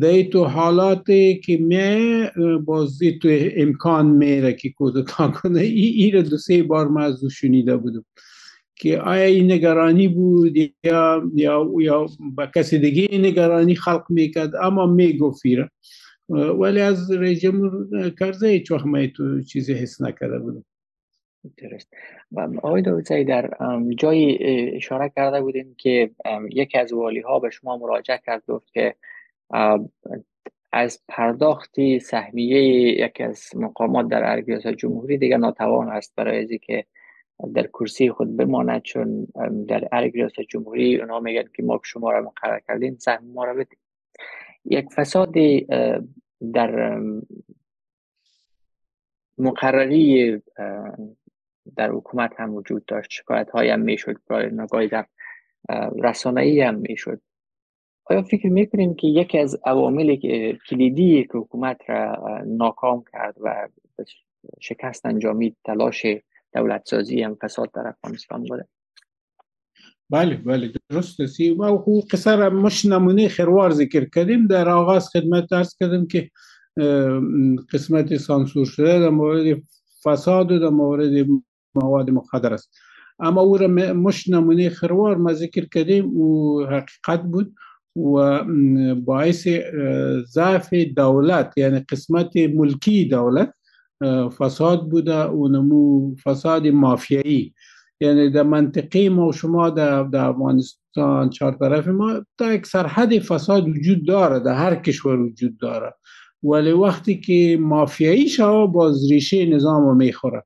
[0.00, 2.26] دی تو حالاتی که می
[2.64, 5.60] بازی تو امکان میره که کودتا کنه.
[5.60, 8.04] ای, ای رو دو سه بار ما از شنیده بودم.
[8.76, 14.86] که آیا این نگرانی بود یا یا یا با کسی دیگه نگرانی خلق می‌کرد؟ اما
[14.86, 15.42] می‌گفت
[16.58, 17.70] ولی از رژیم
[18.20, 20.64] کرده هیچ وقت من تو چیزی حس نکرده بودم.
[21.56, 21.94] درست.
[22.62, 23.50] آقای داوودزایی در
[23.98, 24.38] جای
[24.76, 26.10] اشاره کرده بودیم که
[26.50, 28.94] یکی از والی ها به شما مراجعه کرد گفت که
[30.72, 32.62] از پرداختی سهمیه
[33.06, 36.84] یکی از مقامات در ارگ جمهوری دیگر ناتوان است برای از که
[37.54, 39.26] در کرسی خود بماند چون
[39.68, 43.78] در ارگ جمهوری اونا میگن که ما شما را مقرر کردیم سهم ما را بدیم
[44.64, 45.34] یک فساد
[46.52, 47.00] در
[49.38, 50.42] مقرری
[51.76, 53.10] در حکومت هم وجود داشت.
[53.10, 54.16] شکایت های هم می‌شد.
[54.30, 55.06] نگاهی در
[56.02, 57.20] رسانه هم می‌شد.
[58.04, 60.16] آیا فکر می‌کنیم که یکی از عوامل
[60.70, 63.68] کلیدی که حکومت را ناکام کرد و
[64.60, 66.06] شکست انجامید تلاش
[66.54, 68.68] دولت سازی هم فساد در افغانستان بوده؟
[70.10, 74.46] بله بله درست است و او قصه را مش نمونه خروار ذکر کردیم.
[74.46, 76.30] در آغاز خدمت درس کردیم که
[77.72, 79.62] قسمت سانسور شده در مورد
[80.04, 81.26] فساد و در مورد
[81.82, 82.70] مواد مخدر است.
[83.18, 87.54] اما او را مش نمونه خروار ما ذکر کردیم و حقیقت بود
[87.96, 88.44] و
[88.94, 89.48] باعث
[90.32, 93.54] ضعف دولت یعنی قسمت ملکی دولت
[94.38, 97.54] فساد بوده و نمو فساد مافیایی.
[98.00, 103.68] یعنی در منطقه ما و شما در, افغانستان چهار طرف ما تا یک سرحد فساد
[103.68, 105.94] وجود داره در هر کشور وجود داره
[106.42, 110.42] ولی وقتی که مافیایی شما باز ریشه نظام رو می‌خوره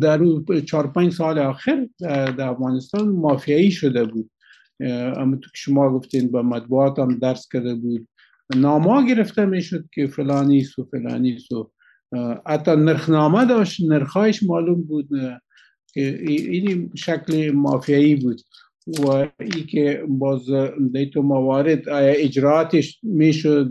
[0.00, 0.20] در
[0.66, 4.30] چهار پنج سال آخر در افغانستان مافیایی شده بود.
[5.16, 8.08] اما تو که شما گفتین با مطبوعات هم درس کرده بود
[8.56, 11.64] ناما گرفته می‌شد که فلانی و فلانی و
[12.46, 15.08] حتی نرخنامه داشت نرخایش معلوم بود
[15.94, 18.40] که این شکل مافیایی بود.
[19.04, 20.50] و ای که باز
[20.92, 23.70] دیتو موارد اجراتش می‌شد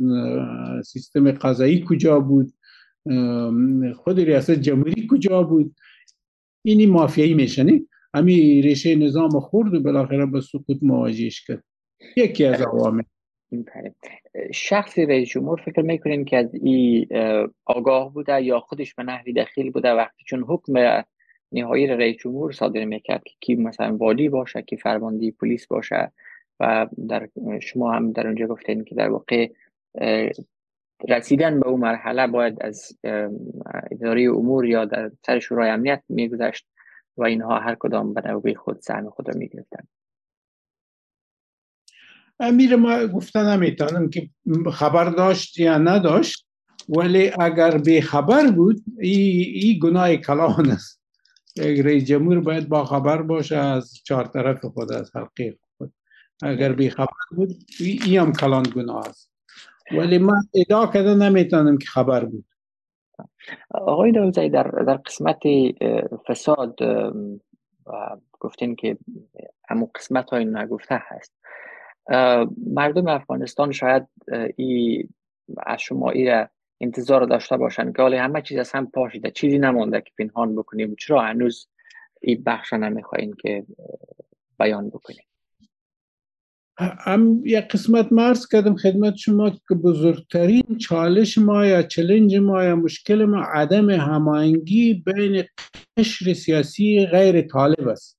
[0.86, 2.54] سیستم قضایی کجا بود؟
[3.96, 5.76] خود ریاست جمهوری کجا بود؟
[6.68, 11.64] اینی مافیایی میشنی؟ همی ریشه نظام خورد و بالاخره به سقوط مواجهش کرد.
[12.16, 13.04] یکی از عوامل.
[14.54, 17.08] شخصی رئیس جمهور فکر می‌کنین که از این
[17.66, 21.04] آگاه بوده یا خودش به نحوی دخیل بوده وقتی چون حکم
[21.52, 26.12] نهایی رئیس جمهور صادر می‌کرد که کی مثلا والی باشه کی فرماندهی پلیس باشه
[26.60, 27.30] و در
[27.62, 29.50] شما هم در اونجا گفتین که در واقع
[31.10, 32.98] رسیدن به اون مرحله باید از
[33.92, 36.68] اداره امور یا در سر شورای امنیت میگذشت
[37.18, 39.88] و اینها هر کدام به نوبه خود سهم خود را می‌گرفتن.
[42.40, 44.30] امیر ما گفتن نمی‌تونم که
[44.74, 46.48] خبر داشت یا نداشت
[46.90, 51.02] ولی اگر به خبر بود این ای گناه کلان است.
[51.58, 55.94] رئیس جمهور باید با خبر باشه از چهار طرف خود از حلقه خود.
[56.42, 59.32] اگر به خبر بود ای هم کلان گناه است.
[59.92, 62.46] ولی من ادعا کرده نمی‌تونم که خبر بود.
[63.72, 65.40] آقای داوزی در, در قسمت
[66.28, 66.76] فساد
[68.32, 68.98] گفتین که
[69.70, 71.34] همون قسمت های نگفته هست.
[72.76, 74.08] مردم افغانستان شاید
[74.56, 75.04] ای
[75.58, 76.50] از شما ای را
[76.82, 79.32] انتظار داشته باشند که همه چیز از هم پاشیده.
[79.32, 80.96] چیزی نمانده که پنهان بکنیم.
[80.96, 81.68] چرا هنوز
[82.22, 83.66] این بخش نمی‌خواین که
[84.60, 85.27] بیان بکنیم؟
[86.80, 92.76] هم یک قسمت مرز کردم خدمت شما که بزرگترین چالش ما یا چلنج ما یا
[92.76, 95.44] مشکل ما عدم هماهنگی بین
[95.98, 98.18] قشر سیاسی غیر طالب است.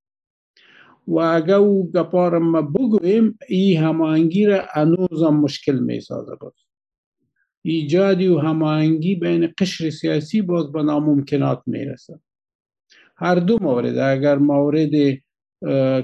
[1.09, 6.53] و اگر او گپار ما بگویم این هماهنگی را انوزم مشکل می سازه باز
[7.63, 12.21] ایجادی و هماهنگی بین قشر سیاسی باز به ناممکنات می رسد
[13.17, 14.91] هر دو مورد اگر مورد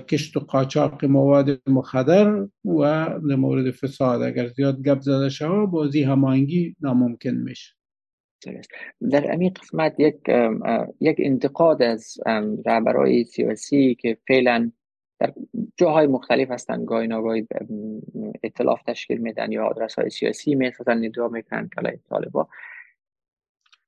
[0.09, 2.81] کشت و قاچاق مواد مخدر و
[3.29, 7.75] در مورد فساد اگر زیاد گپ زده شود بازی هماهنگی ناممکن میشه.
[9.11, 10.17] در این قسمت یک
[11.01, 12.15] یک انتقاد از
[12.67, 14.71] رهبرای سیاسی که فعلا
[15.19, 15.33] در
[15.77, 17.47] جاهای مختلف هستن گاهی ناگاهی
[18.43, 22.49] اطلاف تشکیل میدن یا آدرس های سیاسی می‌سازن ندعا می‌کنن که طالبا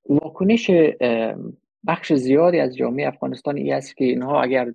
[0.09, 0.71] واکنش
[1.87, 4.73] بخش زیادی از جامعه افغانستان ای است که اینها اگر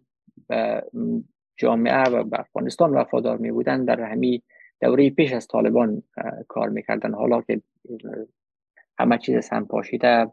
[1.57, 4.43] جامعه و به افغانستان وفادار می بودن در همی
[4.81, 6.03] دوره پیش از طالبان
[6.47, 7.13] کار می‌کردن.
[7.13, 7.61] حالا که
[8.99, 10.31] همه چیز هم پاشیده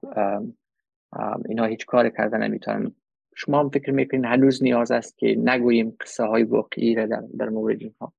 [1.49, 2.95] اینا هیچ کار کردن نمی‌تونن.
[3.36, 7.49] شما هم فکر می‌کنید هنوز نیاز است که نگوییم قصه های واقعی را در, در
[7.49, 8.12] مورد اینها؟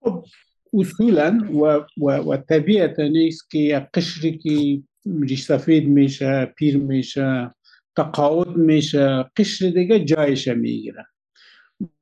[0.00, 0.24] خب،
[0.72, 7.54] اصولا و, و, و طبیعتا نیست که یک قشری که سفید میشه پیر میشه
[7.96, 11.06] تقاعد میشه قشر دیگه جایش می‌گیره.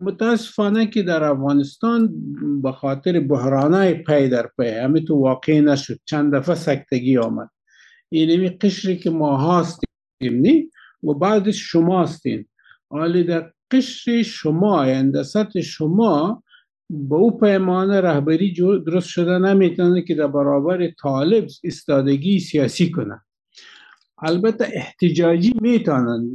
[0.00, 2.14] متاسفانه که در افغانستان
[2.62, 7.50] به خاطر بحرانای پی در پی همه تو واقع نشد چند دفعه سکتگی آمد.
[8.08, 9.88] اینمی قشری که ما هستیم
[10.20, 10.70] نی
[11.02, 12.46] و بعدش شما هستین.
[12.90, 16.42] حالی در قشر شما یعنی سطح شما
[16.90, 18.52] به او پیمانه رهبری
[18.86, 23.20] درست شده نمی‌تونه که در برابر طالب استادگی سیاسی کنه.
[24.22, 26.28] البته احتجاجی می‌تونن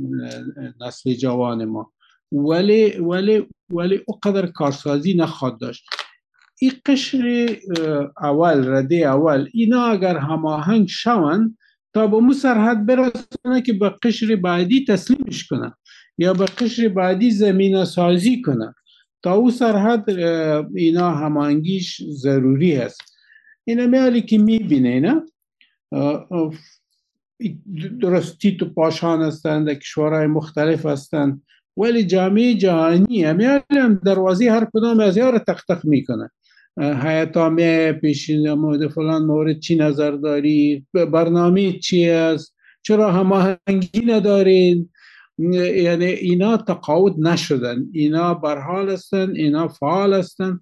[0.81, 1.93] نسل جوان ما.
[2.31, 5.85] ولی ولی ولی اقدر کارسازی نخواد داشت.
[6.61, 7.57] این قشر
[8.22, 11.57] اول رده اول اینا اگر هماهنگ شوند
[11.93, 15.73] تا به مو سرحد برسونه که به قشر بعدی تسلیمش کنه
[16.18, 18.76] یا به قشر بعدی زمینه سازی کنه
[19.23, 20.10] تا او سرحد
[20.76, 23.01] اینا هماهنگیش ضروری هست.
[23.64, 25.22] اینا میالی که می‌بینه نه
[28.02, 31.41] درستی تو پاشان هستند در کشورهای مختلف هستند
[31.78, 36.32] ولی جامعه جهانی هم دروازه هر کدام از یار تق می‌کنه.
[36.78, 44.90] حیاتامه پیشین مورد فلان مورد چی نظر داری؟ برنامه چی است؟ چرا هماهنگی ندارین؟
[45.38, 47.86] یعنی اینا تقاعد نشدن.
[47.94, 50.60] اینا برحال هستن اینا فعال هستن.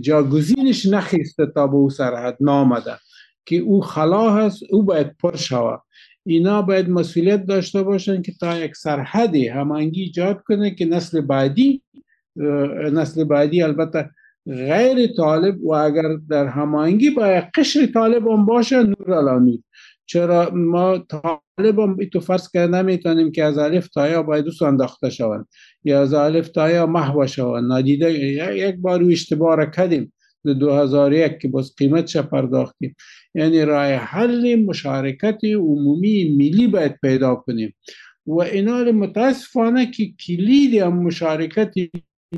[0.00, 2.98] جاگزینش نخیسته تا به او سرحد نامده.
[3.48, 5.80] که او خلا هست او باید پر شود
[6.26, 11.82] اینا باید مسئولیت داشته باشن که تا یک سرحدی همانگی ایجاد کنه که نسل بعدی
[12.92, 14.10] نسل بعدی البته
[14.46, 19.64] غیر طالب و اگر در همانگی با قشر طالب هم باشه نور علانی
[20.06, 24.62] چرا ما طالب هم تو فرض که نمی‌تونیم که از الف تا یا باید دوست
[24.62, 25.46] انداخته شوند.
[25.84, 27.64] یا از الف تا یا محو شوند.
[27.64, 28.12] نادیده
[28.56, 30.12] یک بار اشتباه کردیم.
[30.46, 32.96] 2001 که باز قیمت پرداختیم
[33.34, 37.74] یعنی رای حل مشارکت عمومی ملی باید پیدا کنیم.
[38.26, 41.74] و اینا متاسفانه که کلید مشارکت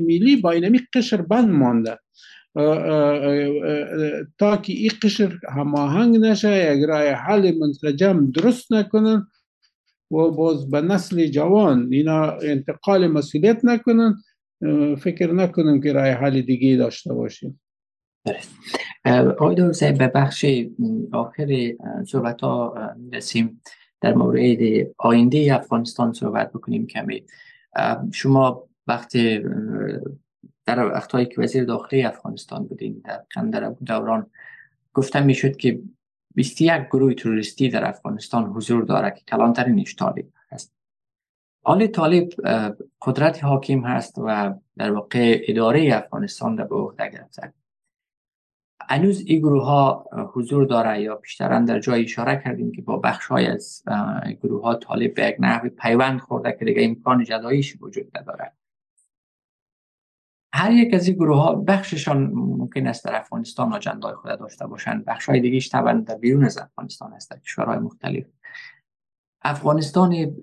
[0.01, 1.97] ملی با اینمی قشر بند مانده.
[4.37, 9.27] تا که این قشر هماهنگ نشه یک رای حل منسجم درست نکنن
[10.11, 14.15] و باز به نسل جوان اینا انتقال مسئولیت نکنن.
[14.99, 17.60] فکر نکنم که رای حل دیگه داشته باشیم.
[19.05, 20.45] آقای دوزه به بخش
[21.11, 21.73] آخر
[22.07, 22.75] صحبت ها
[23.13, 23.61] رسیم
[24.01, 24.59] در مورد
[24.97, 27.25] آینده افغانستان صحبت بکنیم کمی.
[28.13, 29.43] شما وقتی
[30.65, 34.27] در وقتهایی که وزیر داخلی افغانستان بودین در کندر دوران
[34.93, 35.79] گفتم می‌شد که
[36.35, 40.73] 21 گروه تروریستی در افغانستان حضور داره که کلانترینش طالب هست.
[41.63, 42.29] آل طالب
[43.01, 47.53] قدرت حاکم هست و در واقع اداره افغانستان را به عهده گرفته.
[48.89, 53.25] هنوز این گروه ها حضور داره یا بیشترا در جای اشاره کردیم که با بخش
[53.25, 53.83] های از
[54.43, 58.51] گروه ها طالب به یک نحو پیوند خورده که دیگه امکان جداییش وجود نداره.
[60.53, 65.05] هر یک از این گروه ها بخششان ممکن است در افغانستان آجندای خود داشته باشند.
[65.05, 68.25] بخش های دیگه طبعا در بیرون از افغانستان است در کشورهای مختلف.
[69.41, 70.35] افغانستان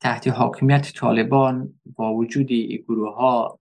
[0.00, 3.60] تحت حاکمیت طالبان با وجود این گروه ها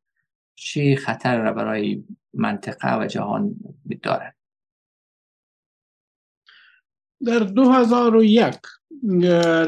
[0.56, 3.56] چه خطر را برای منطقه و جهان
[4.04, 4.36] دارد.
[7.26, 8.56] در 2001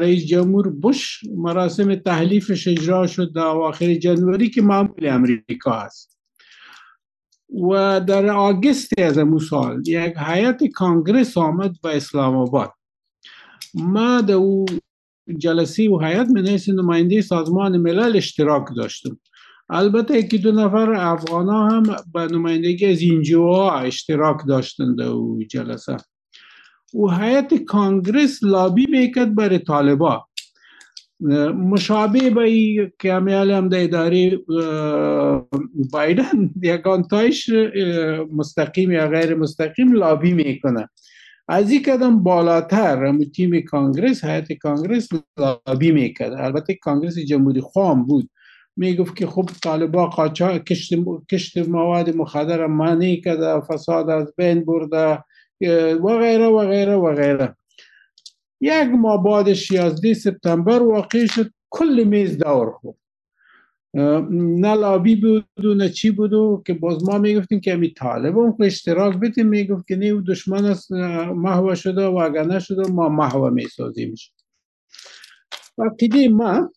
[0.00, 6.14] رئیس جمهور بوش مراسم تحلیفش اجرا شد در آخر جنوری که معمول امریکا است.
[7.70, 12.72] و در آگست از امو سال یک حیات کانگرس آمد به اسلام آباد.
[13.74, 14.64] ما در او
[15.38, 19.20] جلسی و حیات من نماینده سازمان ملل اشتراک داشتم.
[19.70, 21.82] البته یکی دو نفر افغان ها هم
[22.14, 25.96] به نمایندگی از اینجا اشتراک داشتند او جلسه.
[26.94, 30.24] و حیات کانگرس لابی می‌کرد برای طالبا.
[31.54, 34.38] مشابه به که هم در اداره
[35.92, 37.50] بایدن یکان تایش
[38.32, 40.88] مستقیم یا غیر مستقیم لابی می‌کنه.
[41.48, 45.08] از این قدم بالاتر تیم کانگرس حیات کانگرس
[45.38, 46.32] لابی می‌کرد.
[46.32, 48.30] البته کانگرس جمهوری خوام بود.
[48.76, 50.94] می‌گفت که خب طالبا قاچا کشت,
[51.30, 55.24] کشت مواد مخدر معنی کرده فساد از بین برده
[56.04, 57.56] و غیره و غیره و غیره.
[58.60, 62.96] یک ماه بعد 16 سپتامبر واقع شد کل میز دور خود
[64.30, 68.56] نه لابی بود و نه چی بود که باز ما می‌گفتیم که امی طالب هم
[68.60, 74.32] اشتراک بدیم می‌گفت که نه دشمن است محو شده و اگر نشده ما محو میسازیمش
[75.78, 76.72] عقیده ما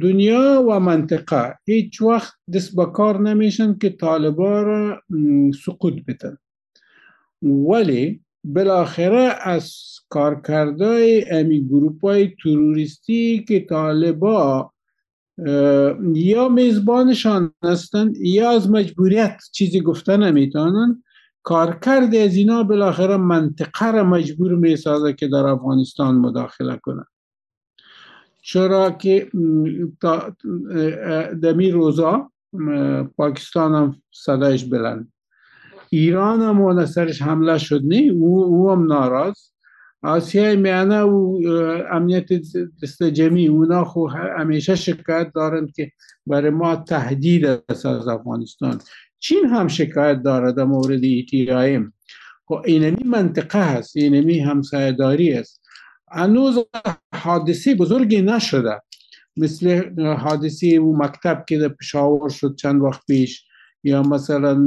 [0.00, 1.58] دنیا و منطقه.
[1.64, 5.02] هیچ وقت دست به کار نمیشن که طالبا را
[5.64, 6.36] سقوط بدن
[7.42, 9.74] ولی بالاخره از
[10.08, 14.72] کارکردهای امی گروپ های تروریستی که طالبا
[16.14, 21.02] یا میزبانشان هستند یا از مجبوریت چیزی گفته نمی‌تونن
[21.42, 27.04] کارکرد از اینا بالاخره منطقه را مجبور می‌سازه که در افغانستان مداخله کنه
[28.48, 29.30] چرا که
[31.42, 32.30] دمی روزا
[33.16, 35.12] پاکستان هم صدایش بلند
[35.90, 39.34] ایران هم سرش حمله شد نه او, هم ناراض
[40.02, 41.40] آسیای میانه و
[41.92, 42.26] امنیت
[42.82, 44.06] دست جمعی اونا خو
[44.38, 45.92] همیشه شکایت دارند که
[46.26, 48.78] برای ما تهدید است از افغانستان
[49.18, 51.94] چین هم شکایت دارد در مورد ایتیایم
[52.46, 55.67] خب اینمی منطقه هست اینمی همسایداری است
[56.12, 56.58] هنوز
[57.14, 58.80] حادثه بزرگی نشده.
[59.36, 63.44] مثل حادثه او مکتب که در پشاور شد چند وقت پیش.
[63.84, 64.58] یا مثلا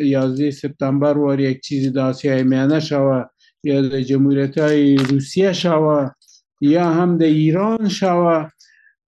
[0.00, 3.24] 11 سپتامبر وار یک چیزی در آسیای میانه شوه
[3.64, 6.10] یا در جمهوریت های روسیه شوه
[6.60, 8.48] یا هم در ایران شوه.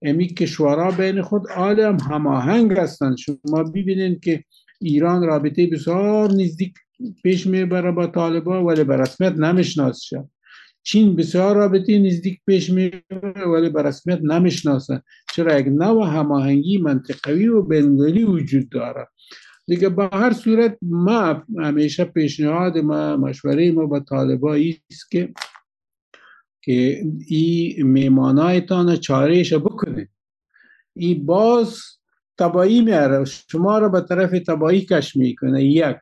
[0.02, 3.16] امی کشورها بین خود عالم هماهنگ هستند.
[3.16, 4.44] شما ببینید که
[4.80, 6.74] ایران رابطه بسیار نزدیک
[7.22, 10.24] پیش می‌بره با طالبان ولی به رسمیت نمی‌شناسه.
[10.82, 15.02] چین بسیار رابطه نزدیک پیش می‌بره ولی به رسمیت نمی‌شناسه.
[15.34, 19.08] چرا یک نوع هماهنگی منطقوی و بینالمللی وجود داره؟
[19.66, 24.54] دیگه با هر صورت ما همیشه پیشنهاد ما مشوره ما با طالبا
[24.90, 25.32] است که
[26.62, 30.08] که این میمانایتان چارهش بکنه.
[30.96, 31.80] این باز
[32.38, 33.24] تبایی میاره.
[33.24, 35.64] شما را به طرف تبایی کش می‌کنه.
[35.64, 35.96] یک.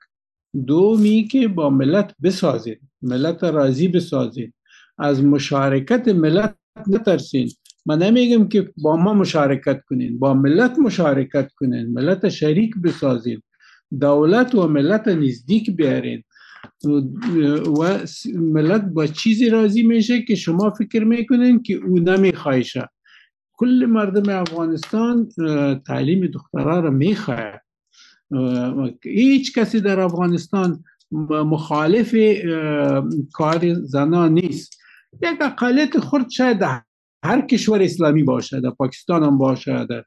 [0.67, 2.81] دو می که با ملت بسازید.
[3.03, 4.55] ملت راضی بسازید.
[4.99, 6.55] از مشارکت ملت
[6.87, 7.51] نترسین.
[7.87, 13.43] من نمیگم که با ما مشارکت کنین با ملت مشارکت کنین ملت شریک بسازید
[14.01, 16.23] دولت و ملت نزدیک بیارین.
[17.81, 17.99] و
[18.35, 22.89] ملت با چیزی راضی میشه که شما فکر می‌کنین که او نمیخواهشه
[23.53, 25.29] کل مردم افغانستان
[25.87, 27.61] تعلیم دخترها را می‌خواه
[29.05, 30.85] هیچ کسی در افغانستان
[31.31, 32.15] مخالف
[33.33, 34.78] کار زنان نیست.
[35.13, 36.63] یک اقلیت خرد شاید
[37.25, 40.05] هر کشور اسلامی باشه در پاکستان هم باشه در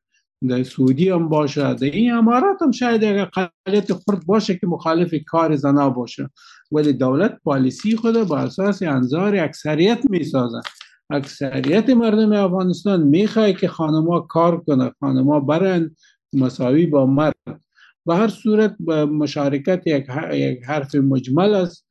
[0.48, 5.14] در سعودی هم باشه در این امارات هم شاید یک اقلیت خرد باشه که مخالف
[5.28, 6.30] کار زنا باشه.
[6.72, 10.62] ولی دولت پالیسی خود با اساس انظار اکثریت می‌سازه
[11.10, 15.96] اکثریت مردم افغانستان می‌خواه که خانما کار کنه خانما برن
[16.34, 17.36] مساوی با مرد.
[18.06, 18.76] به هر صورت
[19.12, 20.06] مشارکت یک
[20.66, 21.88] حرف مجمل است.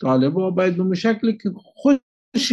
[0.00, 2.00] طالبا باید به شکلی که خود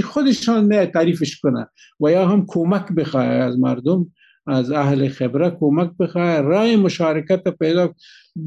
[0.03, 1.67] خودشان نه تعریفش کنه
[1.99, 4.11] و یا هم کمک بخواه از مردم
[4.47, 7.93] از اهل خبره کمک بخواه رای مشارکت پیدا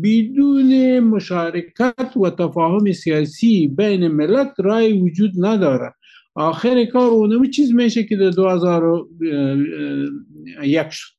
[0.03, 5.95] بدون مشارکت و تفاهم سیاسی بین ملت رای وجود نداره.
[6.35, 11.19] آخر کار اونمی چیز میشه که در 2001 شد.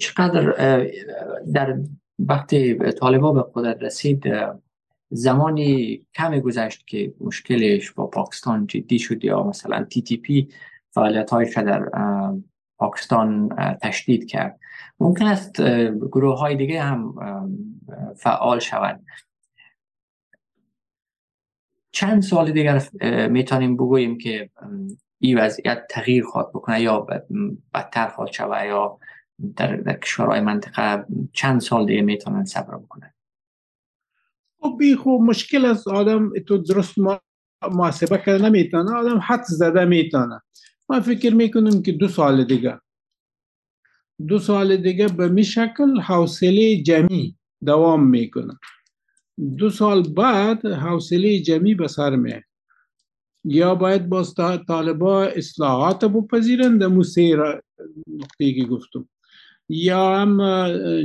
[0.00, 0.52] چقدر
[1.54, 1.78] در
[2.28, 4.24] وقتی طالبا به قدرت رسید
[5.10, 10.48] زمانی کمی گذشت که مشکلش با پاکستان جدی شد یا مثلا تی تی پی
[10.90, 11.90] فعالیت هایش در
[12.78, 13.48] پاکستان
[13.82, 14.58] تشدید کرد؟
[15.00, 15.62] ممکن است
[15.96, 17.14] گروه های دیگه هم
[18.16, 19.06] فعال شوند.
[21.92, 22.82] چند سال دیگر
[23.28, 24.50] می‌تونیم بگوییم که
[25.18, 27.06] این وضعیت تغییر خواهد بکنه یا
[27.74, 28.98] بدتر خواهد شود یا
[29.56, 33.12] در, در کشورهای منطقه چند سال دیگه می‌تونن صبر بکنن.
[34.60, 36.94] خب خوب مشکل از آدم تو درست
[37.62, 40.40] محاسبه کرده نمی‌تونه آدم حد زده می‌تونه.
[40.88, 42.80] ما فکر می‌کنم که دو سال دیگه.
[44.28, 48.58] دو سال دیگه به می شکل حوصله جمعی دوام می‌کنه.
[49.58, 52.34] دو سال بعد حوصله جمعی به سر می
[53.44, 54.22] یا باید با
[54.68, 57.42] طالبا اصلاحات بپذیرند در موسیقی
[58.06, 59.08] نقطه گفتم.
[59.72, 60.38] یا هم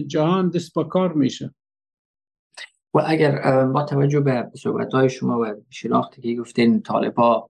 [0.07, 1.53] جهان دست کار میشه؟
[2.93, 7.49] و اگر با توجه به صحبت های شما و شناختی که گفتین طالبا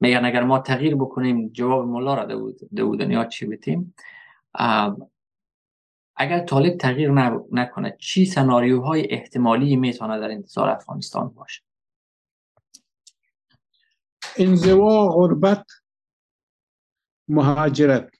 [0.00, 2.24] میگن اگر ما تغییر بکنیم جواب مولا را
[2.76, 3.94] دو دنیا چی بتیم
[6.16, 7.10] اگر طالب تغییر
[7.52, 11.62] نکنه چی سناریوهای احتمالی می‌تونه در انتظار افغانستان باشه؟
[14.38, 15.66] انزوا غربت
[17.28, 18.15] مهاجرت.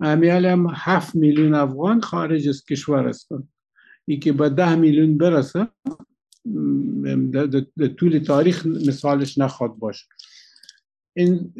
[0.00, 3.48] امیال هم هفت میلیون افغان خارج از کشور هستند
[4.04, 5.68] ای که به ده میلیون برسه
[7.32, 10.06] در طول تاریخ مثالش نخواد باشه.
[11.16, 11.54] این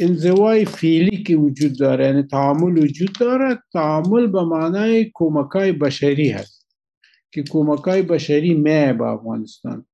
[0.00, 6.62] انزوای فعلی که وجود داره یعنی تعامل وجود داره تعامل به معنای کمکای بشری هست.
[7.30, 9.86] که کمکای بشری می به افغانستان.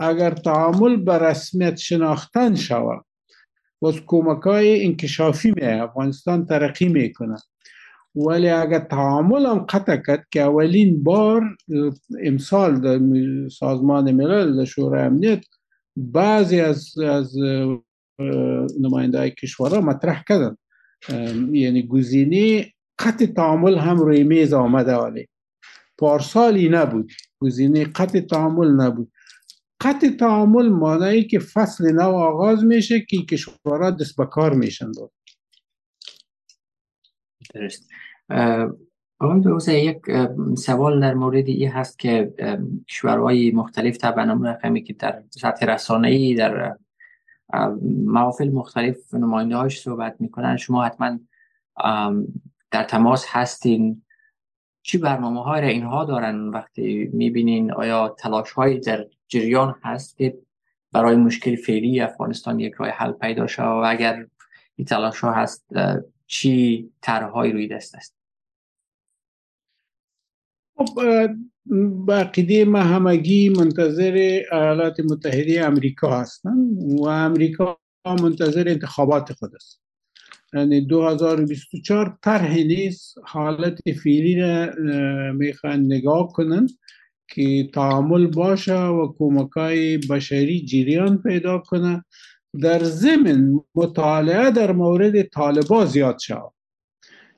[0.00, 3.04] اگر تعامل به رسمیت شناختن شود
[3.80, 7.36] باز کمکای انکشافی می افغانستان ترقی می‌کنه
[8.16, 11.42] ولی اگر تعامل هم قطع کرد که اولین بار
[12.22, 12.98] امسال در
[13.48, 15.44] سازمان ملل در شورای امنیت
[15.96, 17.36] بعضی از, از
[18.80, 20.56] نماینده های کشورها مطرح کردن.
[21.52, 22.66] یعنی گزینه
[22.98, 25.28] قطع تعامل هم روی میز آمده ولی.
[25.98, 27.12] پارسالی نبود.
[27.40, 29.12] گزینه قطع تعامل نبود.
[29.80, 34.90] قطع تعامل معنی که فصل نو آغاز میشه که کشورها دست به کار میشن
[37.54, 37.88] درست.
[39.20, 39.98] آقای دوزه یک
[40.58, 42.34] سوال در مورد این هست که
[42.88, 46.76] کشورهای مختلف طبعا رقمی که در سطح رسانه ای در
[48.04, 51.18] محافل مختلف نماینده هاش صحبت می‌کنن شما حتما
[52.70, 54.02] در تماس هستین.
[54.86, 60.38] چی برنامه های را اینها دارن وقتی می‌بینین؟ آیا تلاش های در جریان هست که
[60.92, 64.26] برای مشکل فعلی افغانستان یک راه حل پیدا شد و اگر
[64.76, 65.66] این تلاش ها هست
[66.26, 68.16] چی طرحهایی روی دست است؟
[70.76, 71.00] خب
[72.08, 76.56] عقیده ما همگی منتظر ایالات متحده امریکا هستن
[76.98, 79.85] و امریکا منتظر انتخابات خود است.
[80.54, 84.70] یعنی 2024 طرح نیست حالت فعلی را
[85.32, 86.66] می‌خوان نگاه کنن
[87.28, 92.04] که تعامل باشه و کمکای بشری جریان پیدا کنه.
[92.60, 96.52] در ضمن مطالعه در مورد طالبا زیاد شد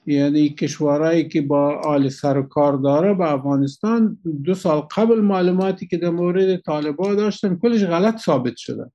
[0.07, 5.87] یعنی کشورهایی که با آل سر و کار داره به افغانستان دو سال قبل معلوماتی
[5.87, 8.91] که در مورد طالبا داشتن کلش غلط ثابت شده.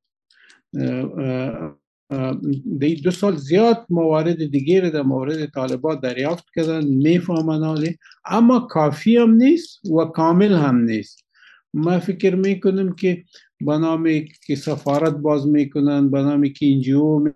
[3.03, 9.85] دو سال زیاد موارد دیگه در مورد طالبا دریافت کردن می‌فهمن اما کافی هم نیست
[9.85, 11.25] و کامل هم نیست.
[11.73, 13.23] ما فکر می‌کنم که
[13.61, 17.33] بنامی که سفارت باز می‌کنن بنامی که انجیو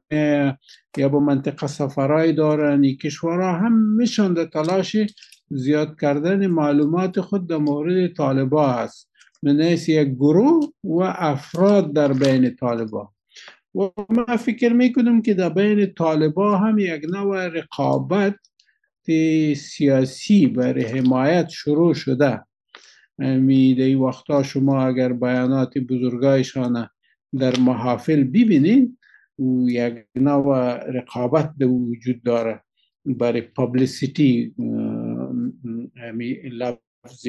[0.98, 4.98] یا با منطقه سفرهای دارن این کشورها هم میشن در تلاش
[5.50, 9.10] زیاد کردن معلومات خود در مورد طالبا هست.
[9.44, 13.17] من یک گروه و افراد در بین طالبا
[13.78, 18.36] و ما فکر می‌کنم که در بین طالبا هم یک نوع رقابت
[19.56, 22.44] سیاسی برای حمایت شروع شده.
[23.20, 26.90] میده ای وقتا شما اگر بیانات بزرگایشان
[27.40, 28.98] در محافل ببینید
[29.40, 32.64] و یک نوع رقابت در وجود داره.
[33.06, 34.56] برای پابلیسیتی
[36.52, 37.28] لفظ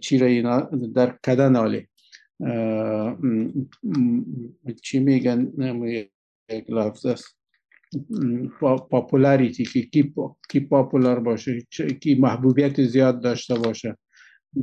[0.00, 1.88] چی را در کدن آله
[4.82, 5.52] چی میگن؟
[6.50, 7.36] یک لفظ است.
[8.90, 10.14] پاپولاریتی که کی,
[10.50, 11.60] کی پاپولار باشه
[12.00, 13.96] کی محبوبیت زیاد داشته باشه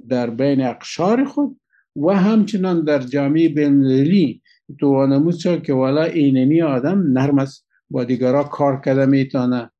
[0.09, 1.59] در بین اقشار خود
[1.95, 4.41] و همچنان در جامعه بینالمللی
[4.79, 7.67] تو وانموز شد که والا اینمی آدم نرم است.
[7.89, 9.71] با دیگرها کار کرده می‌تونه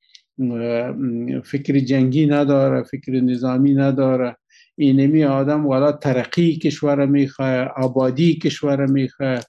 [1.43, 4.37] فکر جنگی نداره فکر نظامی نداره.
[4.77, 9.39] اینمی آدم والا ترقی کشور می‌خواه آبادی کشور می‌خواه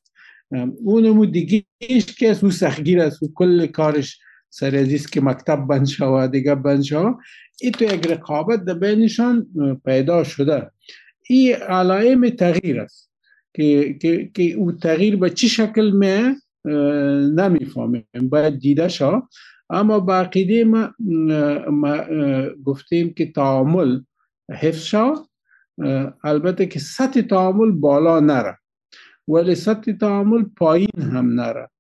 [0.84, 1.64] اونمو دیگه
[2.18, 3.22] که او سخگیر است.
[3.22, 4.18] و کل کارش
[4.50, 7.16] سر است که مکتب بند شود دیگه بند شود.
[7.60, 9.46] این تو یک رقابت در بینشان
[9.84, 10.70] پیدا شده.
[11.28, 13.10] این علائم تغییر است.
[13.55, 16.34] که, که, که او تغییر به چی شکل می
[17.34, 18.05] نمی‌فهمیم.
[18.22, 19.22] باید دیده شد
[19.70, 20.90] اما با عقیده ما,
[21.70, 21.96] ما
[22.64, 24.00] گفتیم که تعامل
[24.50, 25.14] حفظ شد
[26.24, 28.58] البته که سطح تعامل بالا نره
[29.28, 31.70] ولی سطح تعامل پایین هم نره.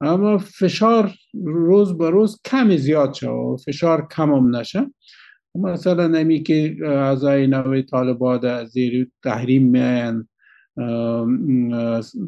[0.00, 1.12] اما فشار
[1.44, 4.90] روز به روز کمی زیاد و فشار کم هم نشه.
[5.54, 10.28] مثلا نمی که اعضای نوی طالبان زیر تحریم میان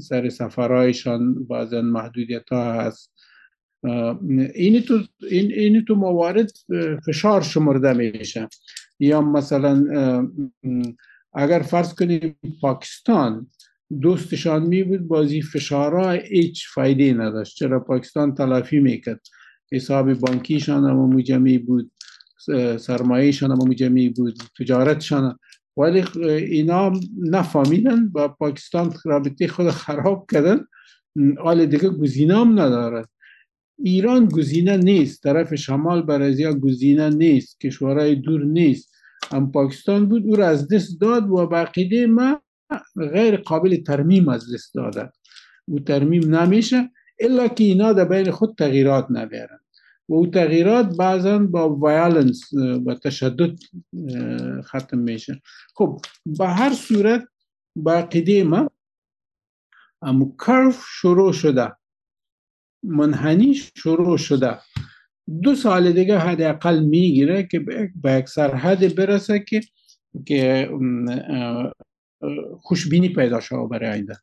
[0.01, 3.13] سر سفرهایشان بعضا محدودیت ها هست
[4.55, 5.01] اینی تو,
[5.31, 6.51] این, اینی تو موارد
[7.07, 8.49] فشار شمرده میشه.
[9.01, 9.85] یا مثلا
[11.35, 13.51] اگر فرض کنیم پاکستان
[14.01, 17.57] دوستشان می بود بازی فشارها هیچ فایده نداشت.
[17.57, 19.21] چرا؟ پاکستان تلافی می‌کرد.
[19.73, 21.93] حساب بانکیشان هم مجمعی بود
[22.79, 25.39] سرمایهشان هم مجمعی بود تجارتشان
[25.77, 30.65] ولی اینا نفهمیدن با پاکستان رابطه خود خراب کردن.
[31.39, 33.09] حال دیگه گزینه هم ندارد.
[33.79, 35.23] ایران گزینه نیست.
[35.23, 37.61] طرف شمال برازیا گزینه نیست.
[37.61, 38.93] کشورهای دور نیست.
[39.33, 42.43] هم پاکستان بود او را از دست داد و بقیده ما
[42.97, 45.11] غیر قابل ترمیم از دست داده.
[45.69, 49.59] او ترمیم نمیشه الا که اینا در بین خود تغییرات نبیرن
[50.09, 52.53] و او تغییرات بعضا با ویالنس
[52.87, 53.59] و تشدد
[54.63, 55.43] ختم میشه.
[55.75, 57.25] خب به هر صورت
[57.77, 58.71] باقیده ما
[60.03, 61.73] اما کرف شروع شده.
[62.87, 64.59] منحنی شروع شده.
[65.43, 67.61] دو سال دیگه حداقل می‌گیره که
[68.03, 69.61] به یک سرحد برسه که
[70.27, 70.71] که
[72.61, 74.17] خوشبینی پیدا شده برای آینده.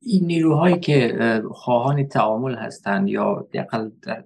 [0.00, 4.24] این نیروهایی که خواهان تعامل هستند یا در,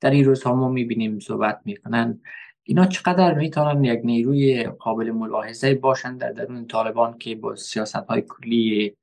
[0.00, 2.20] در این روزها ما می‌بینیم صحبت می‌کنن
[2.62, 8.22] اینا چقدر می‌تونن یک نیروی قابل ملاحظه باشند در درون طالبان که با سیاست های
[8.28, 8.96] کلی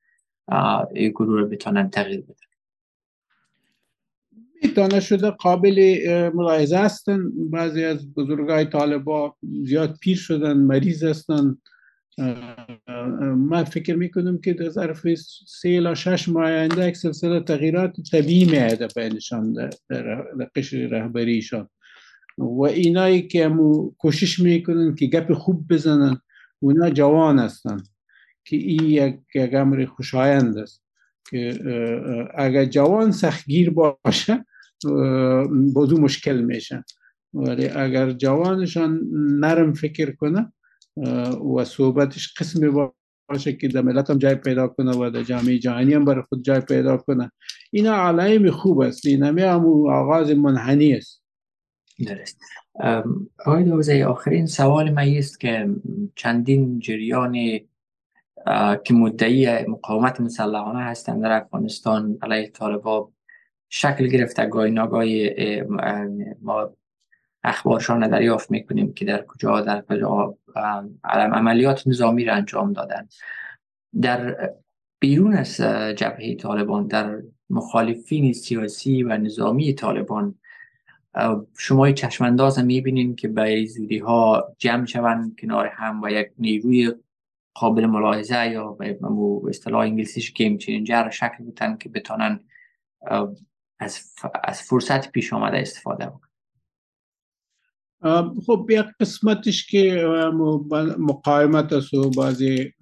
[1.15, 2.35] گروه رو بتونن تغییر بدن؟
[4.99, 5.99] شده قابل
[6.33, 7.31] ملاحظه هستن.
[7.51, 11.57] بعضی از بزرگای طالبا زیاد پیر شدن مریض هستن.
[13.37, 15.07] من فکر می‌کنم که در ظرف
[15.47, 20.25] سه یا شش ماه آینده یک سلسله تغییرات طبیعی میاده بینشان در, در
[20.55, 21.69] قشر رهبریشان
[22.37, 26.21] و اینایی که همو کوشش می‌کنن که گپ خوب بزنن
[26.59, 27.83] اونا جوان هستن
[28.45, 30.84] که این یک امر خوشایند است.
[31.29, 31.59] که
[32.35, 34.45] اگر جوان سختگیر باشه
[35.73, 36.83] بازو مشکل میشه.
[37.33, 39.01] ولی اگر جوانشان
[39.39, 40.53] نرم فکر کنه
[41.55, 42.87] و صحبتش قسمی
[43.29, 46.43] باشه که در ملت هم جای پیدا کنه و در جامعه جهانی هم برای خود
[46.43, 47.31] جای پیدا کنه
[47.71, 49.05] اینا علائم خوب است.
[49.05, 51.23] این هم آغاز منحنی است.
[52.07, 52.39] درست.
[53.45, 55.69] آقای دوزه آخرین سوال من است که
[56.15, 57.59] چندین جریان
[58.83, 63.11] که مدعی مقاومت مسلحانه هستند در افغانستان علیه طالبا
[63.69, 65.31] شکل گرفته گاهی ناگاهی
[66.41, 66.69] ما
[67.43, 70.37] اخبارشان دریافت می‌کنیم که در کجا در کجا
[71.03, 73.07] عملیات نظامی را انجام دادن
[74.01, 74.51] در
[74.99, 75.55] بیرون از
[75.97, 80.35] جبهه طالبان در مخالفین سیاسی و نظامی طالبان
[81.57, 86.93] شما چشمانداز می‌بینین که به زودی ها جمع شوند کنار هم و یک نیروی
[87.55, 88.99] قابل ملاحظه یا به
[89.49, 92.39] اصطلاح انگلیسیش گیم چینجر شکل بودن که بتانن
[93.79, 94.13] از,
[94.43, 96.29] از فرصت پیش آمده استفاده بکنن.
[98.45, 100.05] خب یک قسمتش که
[100.97, 102.73] مقاومت است و بعضی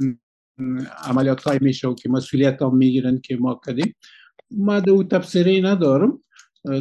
[1.03, 3.95] عملیات های میشه و که مسئولیت هم می‌گیرن که ما کدیم
[4.51, 6.19] ما دو تفسیری ندارم.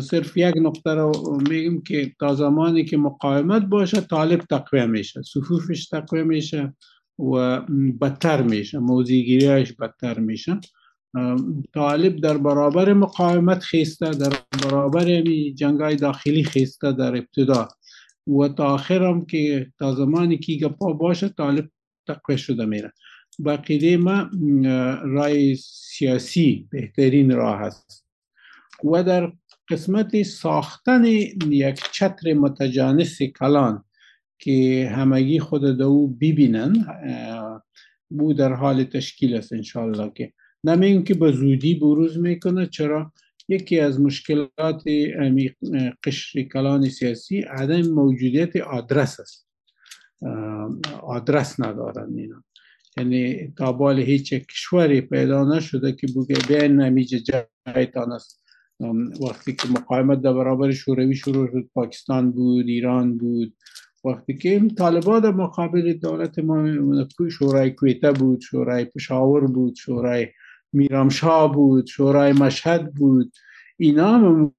[0.02, 5.86] صرف یک نقطه رو میگم که تا زمانی که مقاومت باشه طالب تقویه میشه صفوفش
[5.86, 6.74] تقویه میشه.
[7.18, 7.60] و
[8.00, 10.60] بدتر میشه موزیگیریش بدتر میشه.
[11.74, 14.32] طالب در برابر مقاومت خیسته در
[14.64, 15.20] برابر
[15.54, 17.68] جنگای داخلی خیسته در ابتدا.
[18.26, 21.68] و تا آخرم که تا زمانی که پا باشه طالب
[22.06, 22.92] تقویه شده میره.
[23.44, 24.30] بقیده ما
[25.04, 28.06] رای سیاسی بهترین راه هست.
[28.84, 29.32] و در
[29.70, 33.84] قسمت ساختن یک چتر متجانس کلان
[34.42, 36.86] که همگی خود دو ببینن
[38.10, 40.32] بو در حال تشکیل است انشالله که.
[40.64, 43.12] نمیگم که به زودی بروز می‌کنه چرا؟
[43.48, 44.82] یکی از مشکلات
[46.04, 49.48] قشر کلان سیاسی عدم موجودیت آدرس است.
[51.02, 52.44] آدرس ندارن اینا.
[52.96, 58.42] یعنی تا بال هیچ کشوری پیدا نشده که بگه بین نمیجه جایتان است
[59.20, 63.56] وقتی که مقاومت در برابر شوروی شروع شد پاکستان بود ایران بود
[64.04, 66.66] وقتی که این طالبان در مقابل دولت ما
[67.30, 70.28] شورای کویته بود شورای پشاور بود شورای
[70.72, 73.32] میرامشاه بود شورای مشهد بود
[73.76, 74.54] اینا هم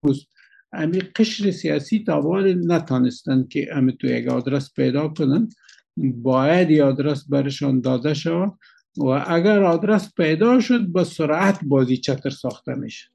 [0.73, 5.49] امی قشر سیاسی تابال نتانستن که امی تو یک آدرس پیدا کنن.
[5.97, 8.53] باید ی آدرس برشان داده شود
[8.97, 13.12] و اگر آدرس پیدا شد با سرعت بازی چتر ساخته میشه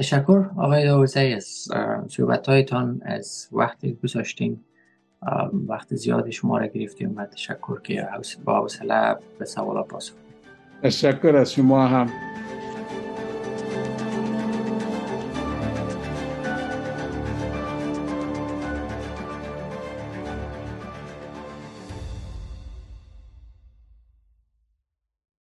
[0.00, 1.68] تشکر آقای داوزی از
[2.08, 4.64] صحبت هایتان از وقتی گذاشتیم
[5.68, 8.08] وقت زیادی شما را گرفتیم و تشکر که
[8.44, 10.14] با حوصله به سوالات پاسخ.
[10.82, 12.10] تشکر از شما هم.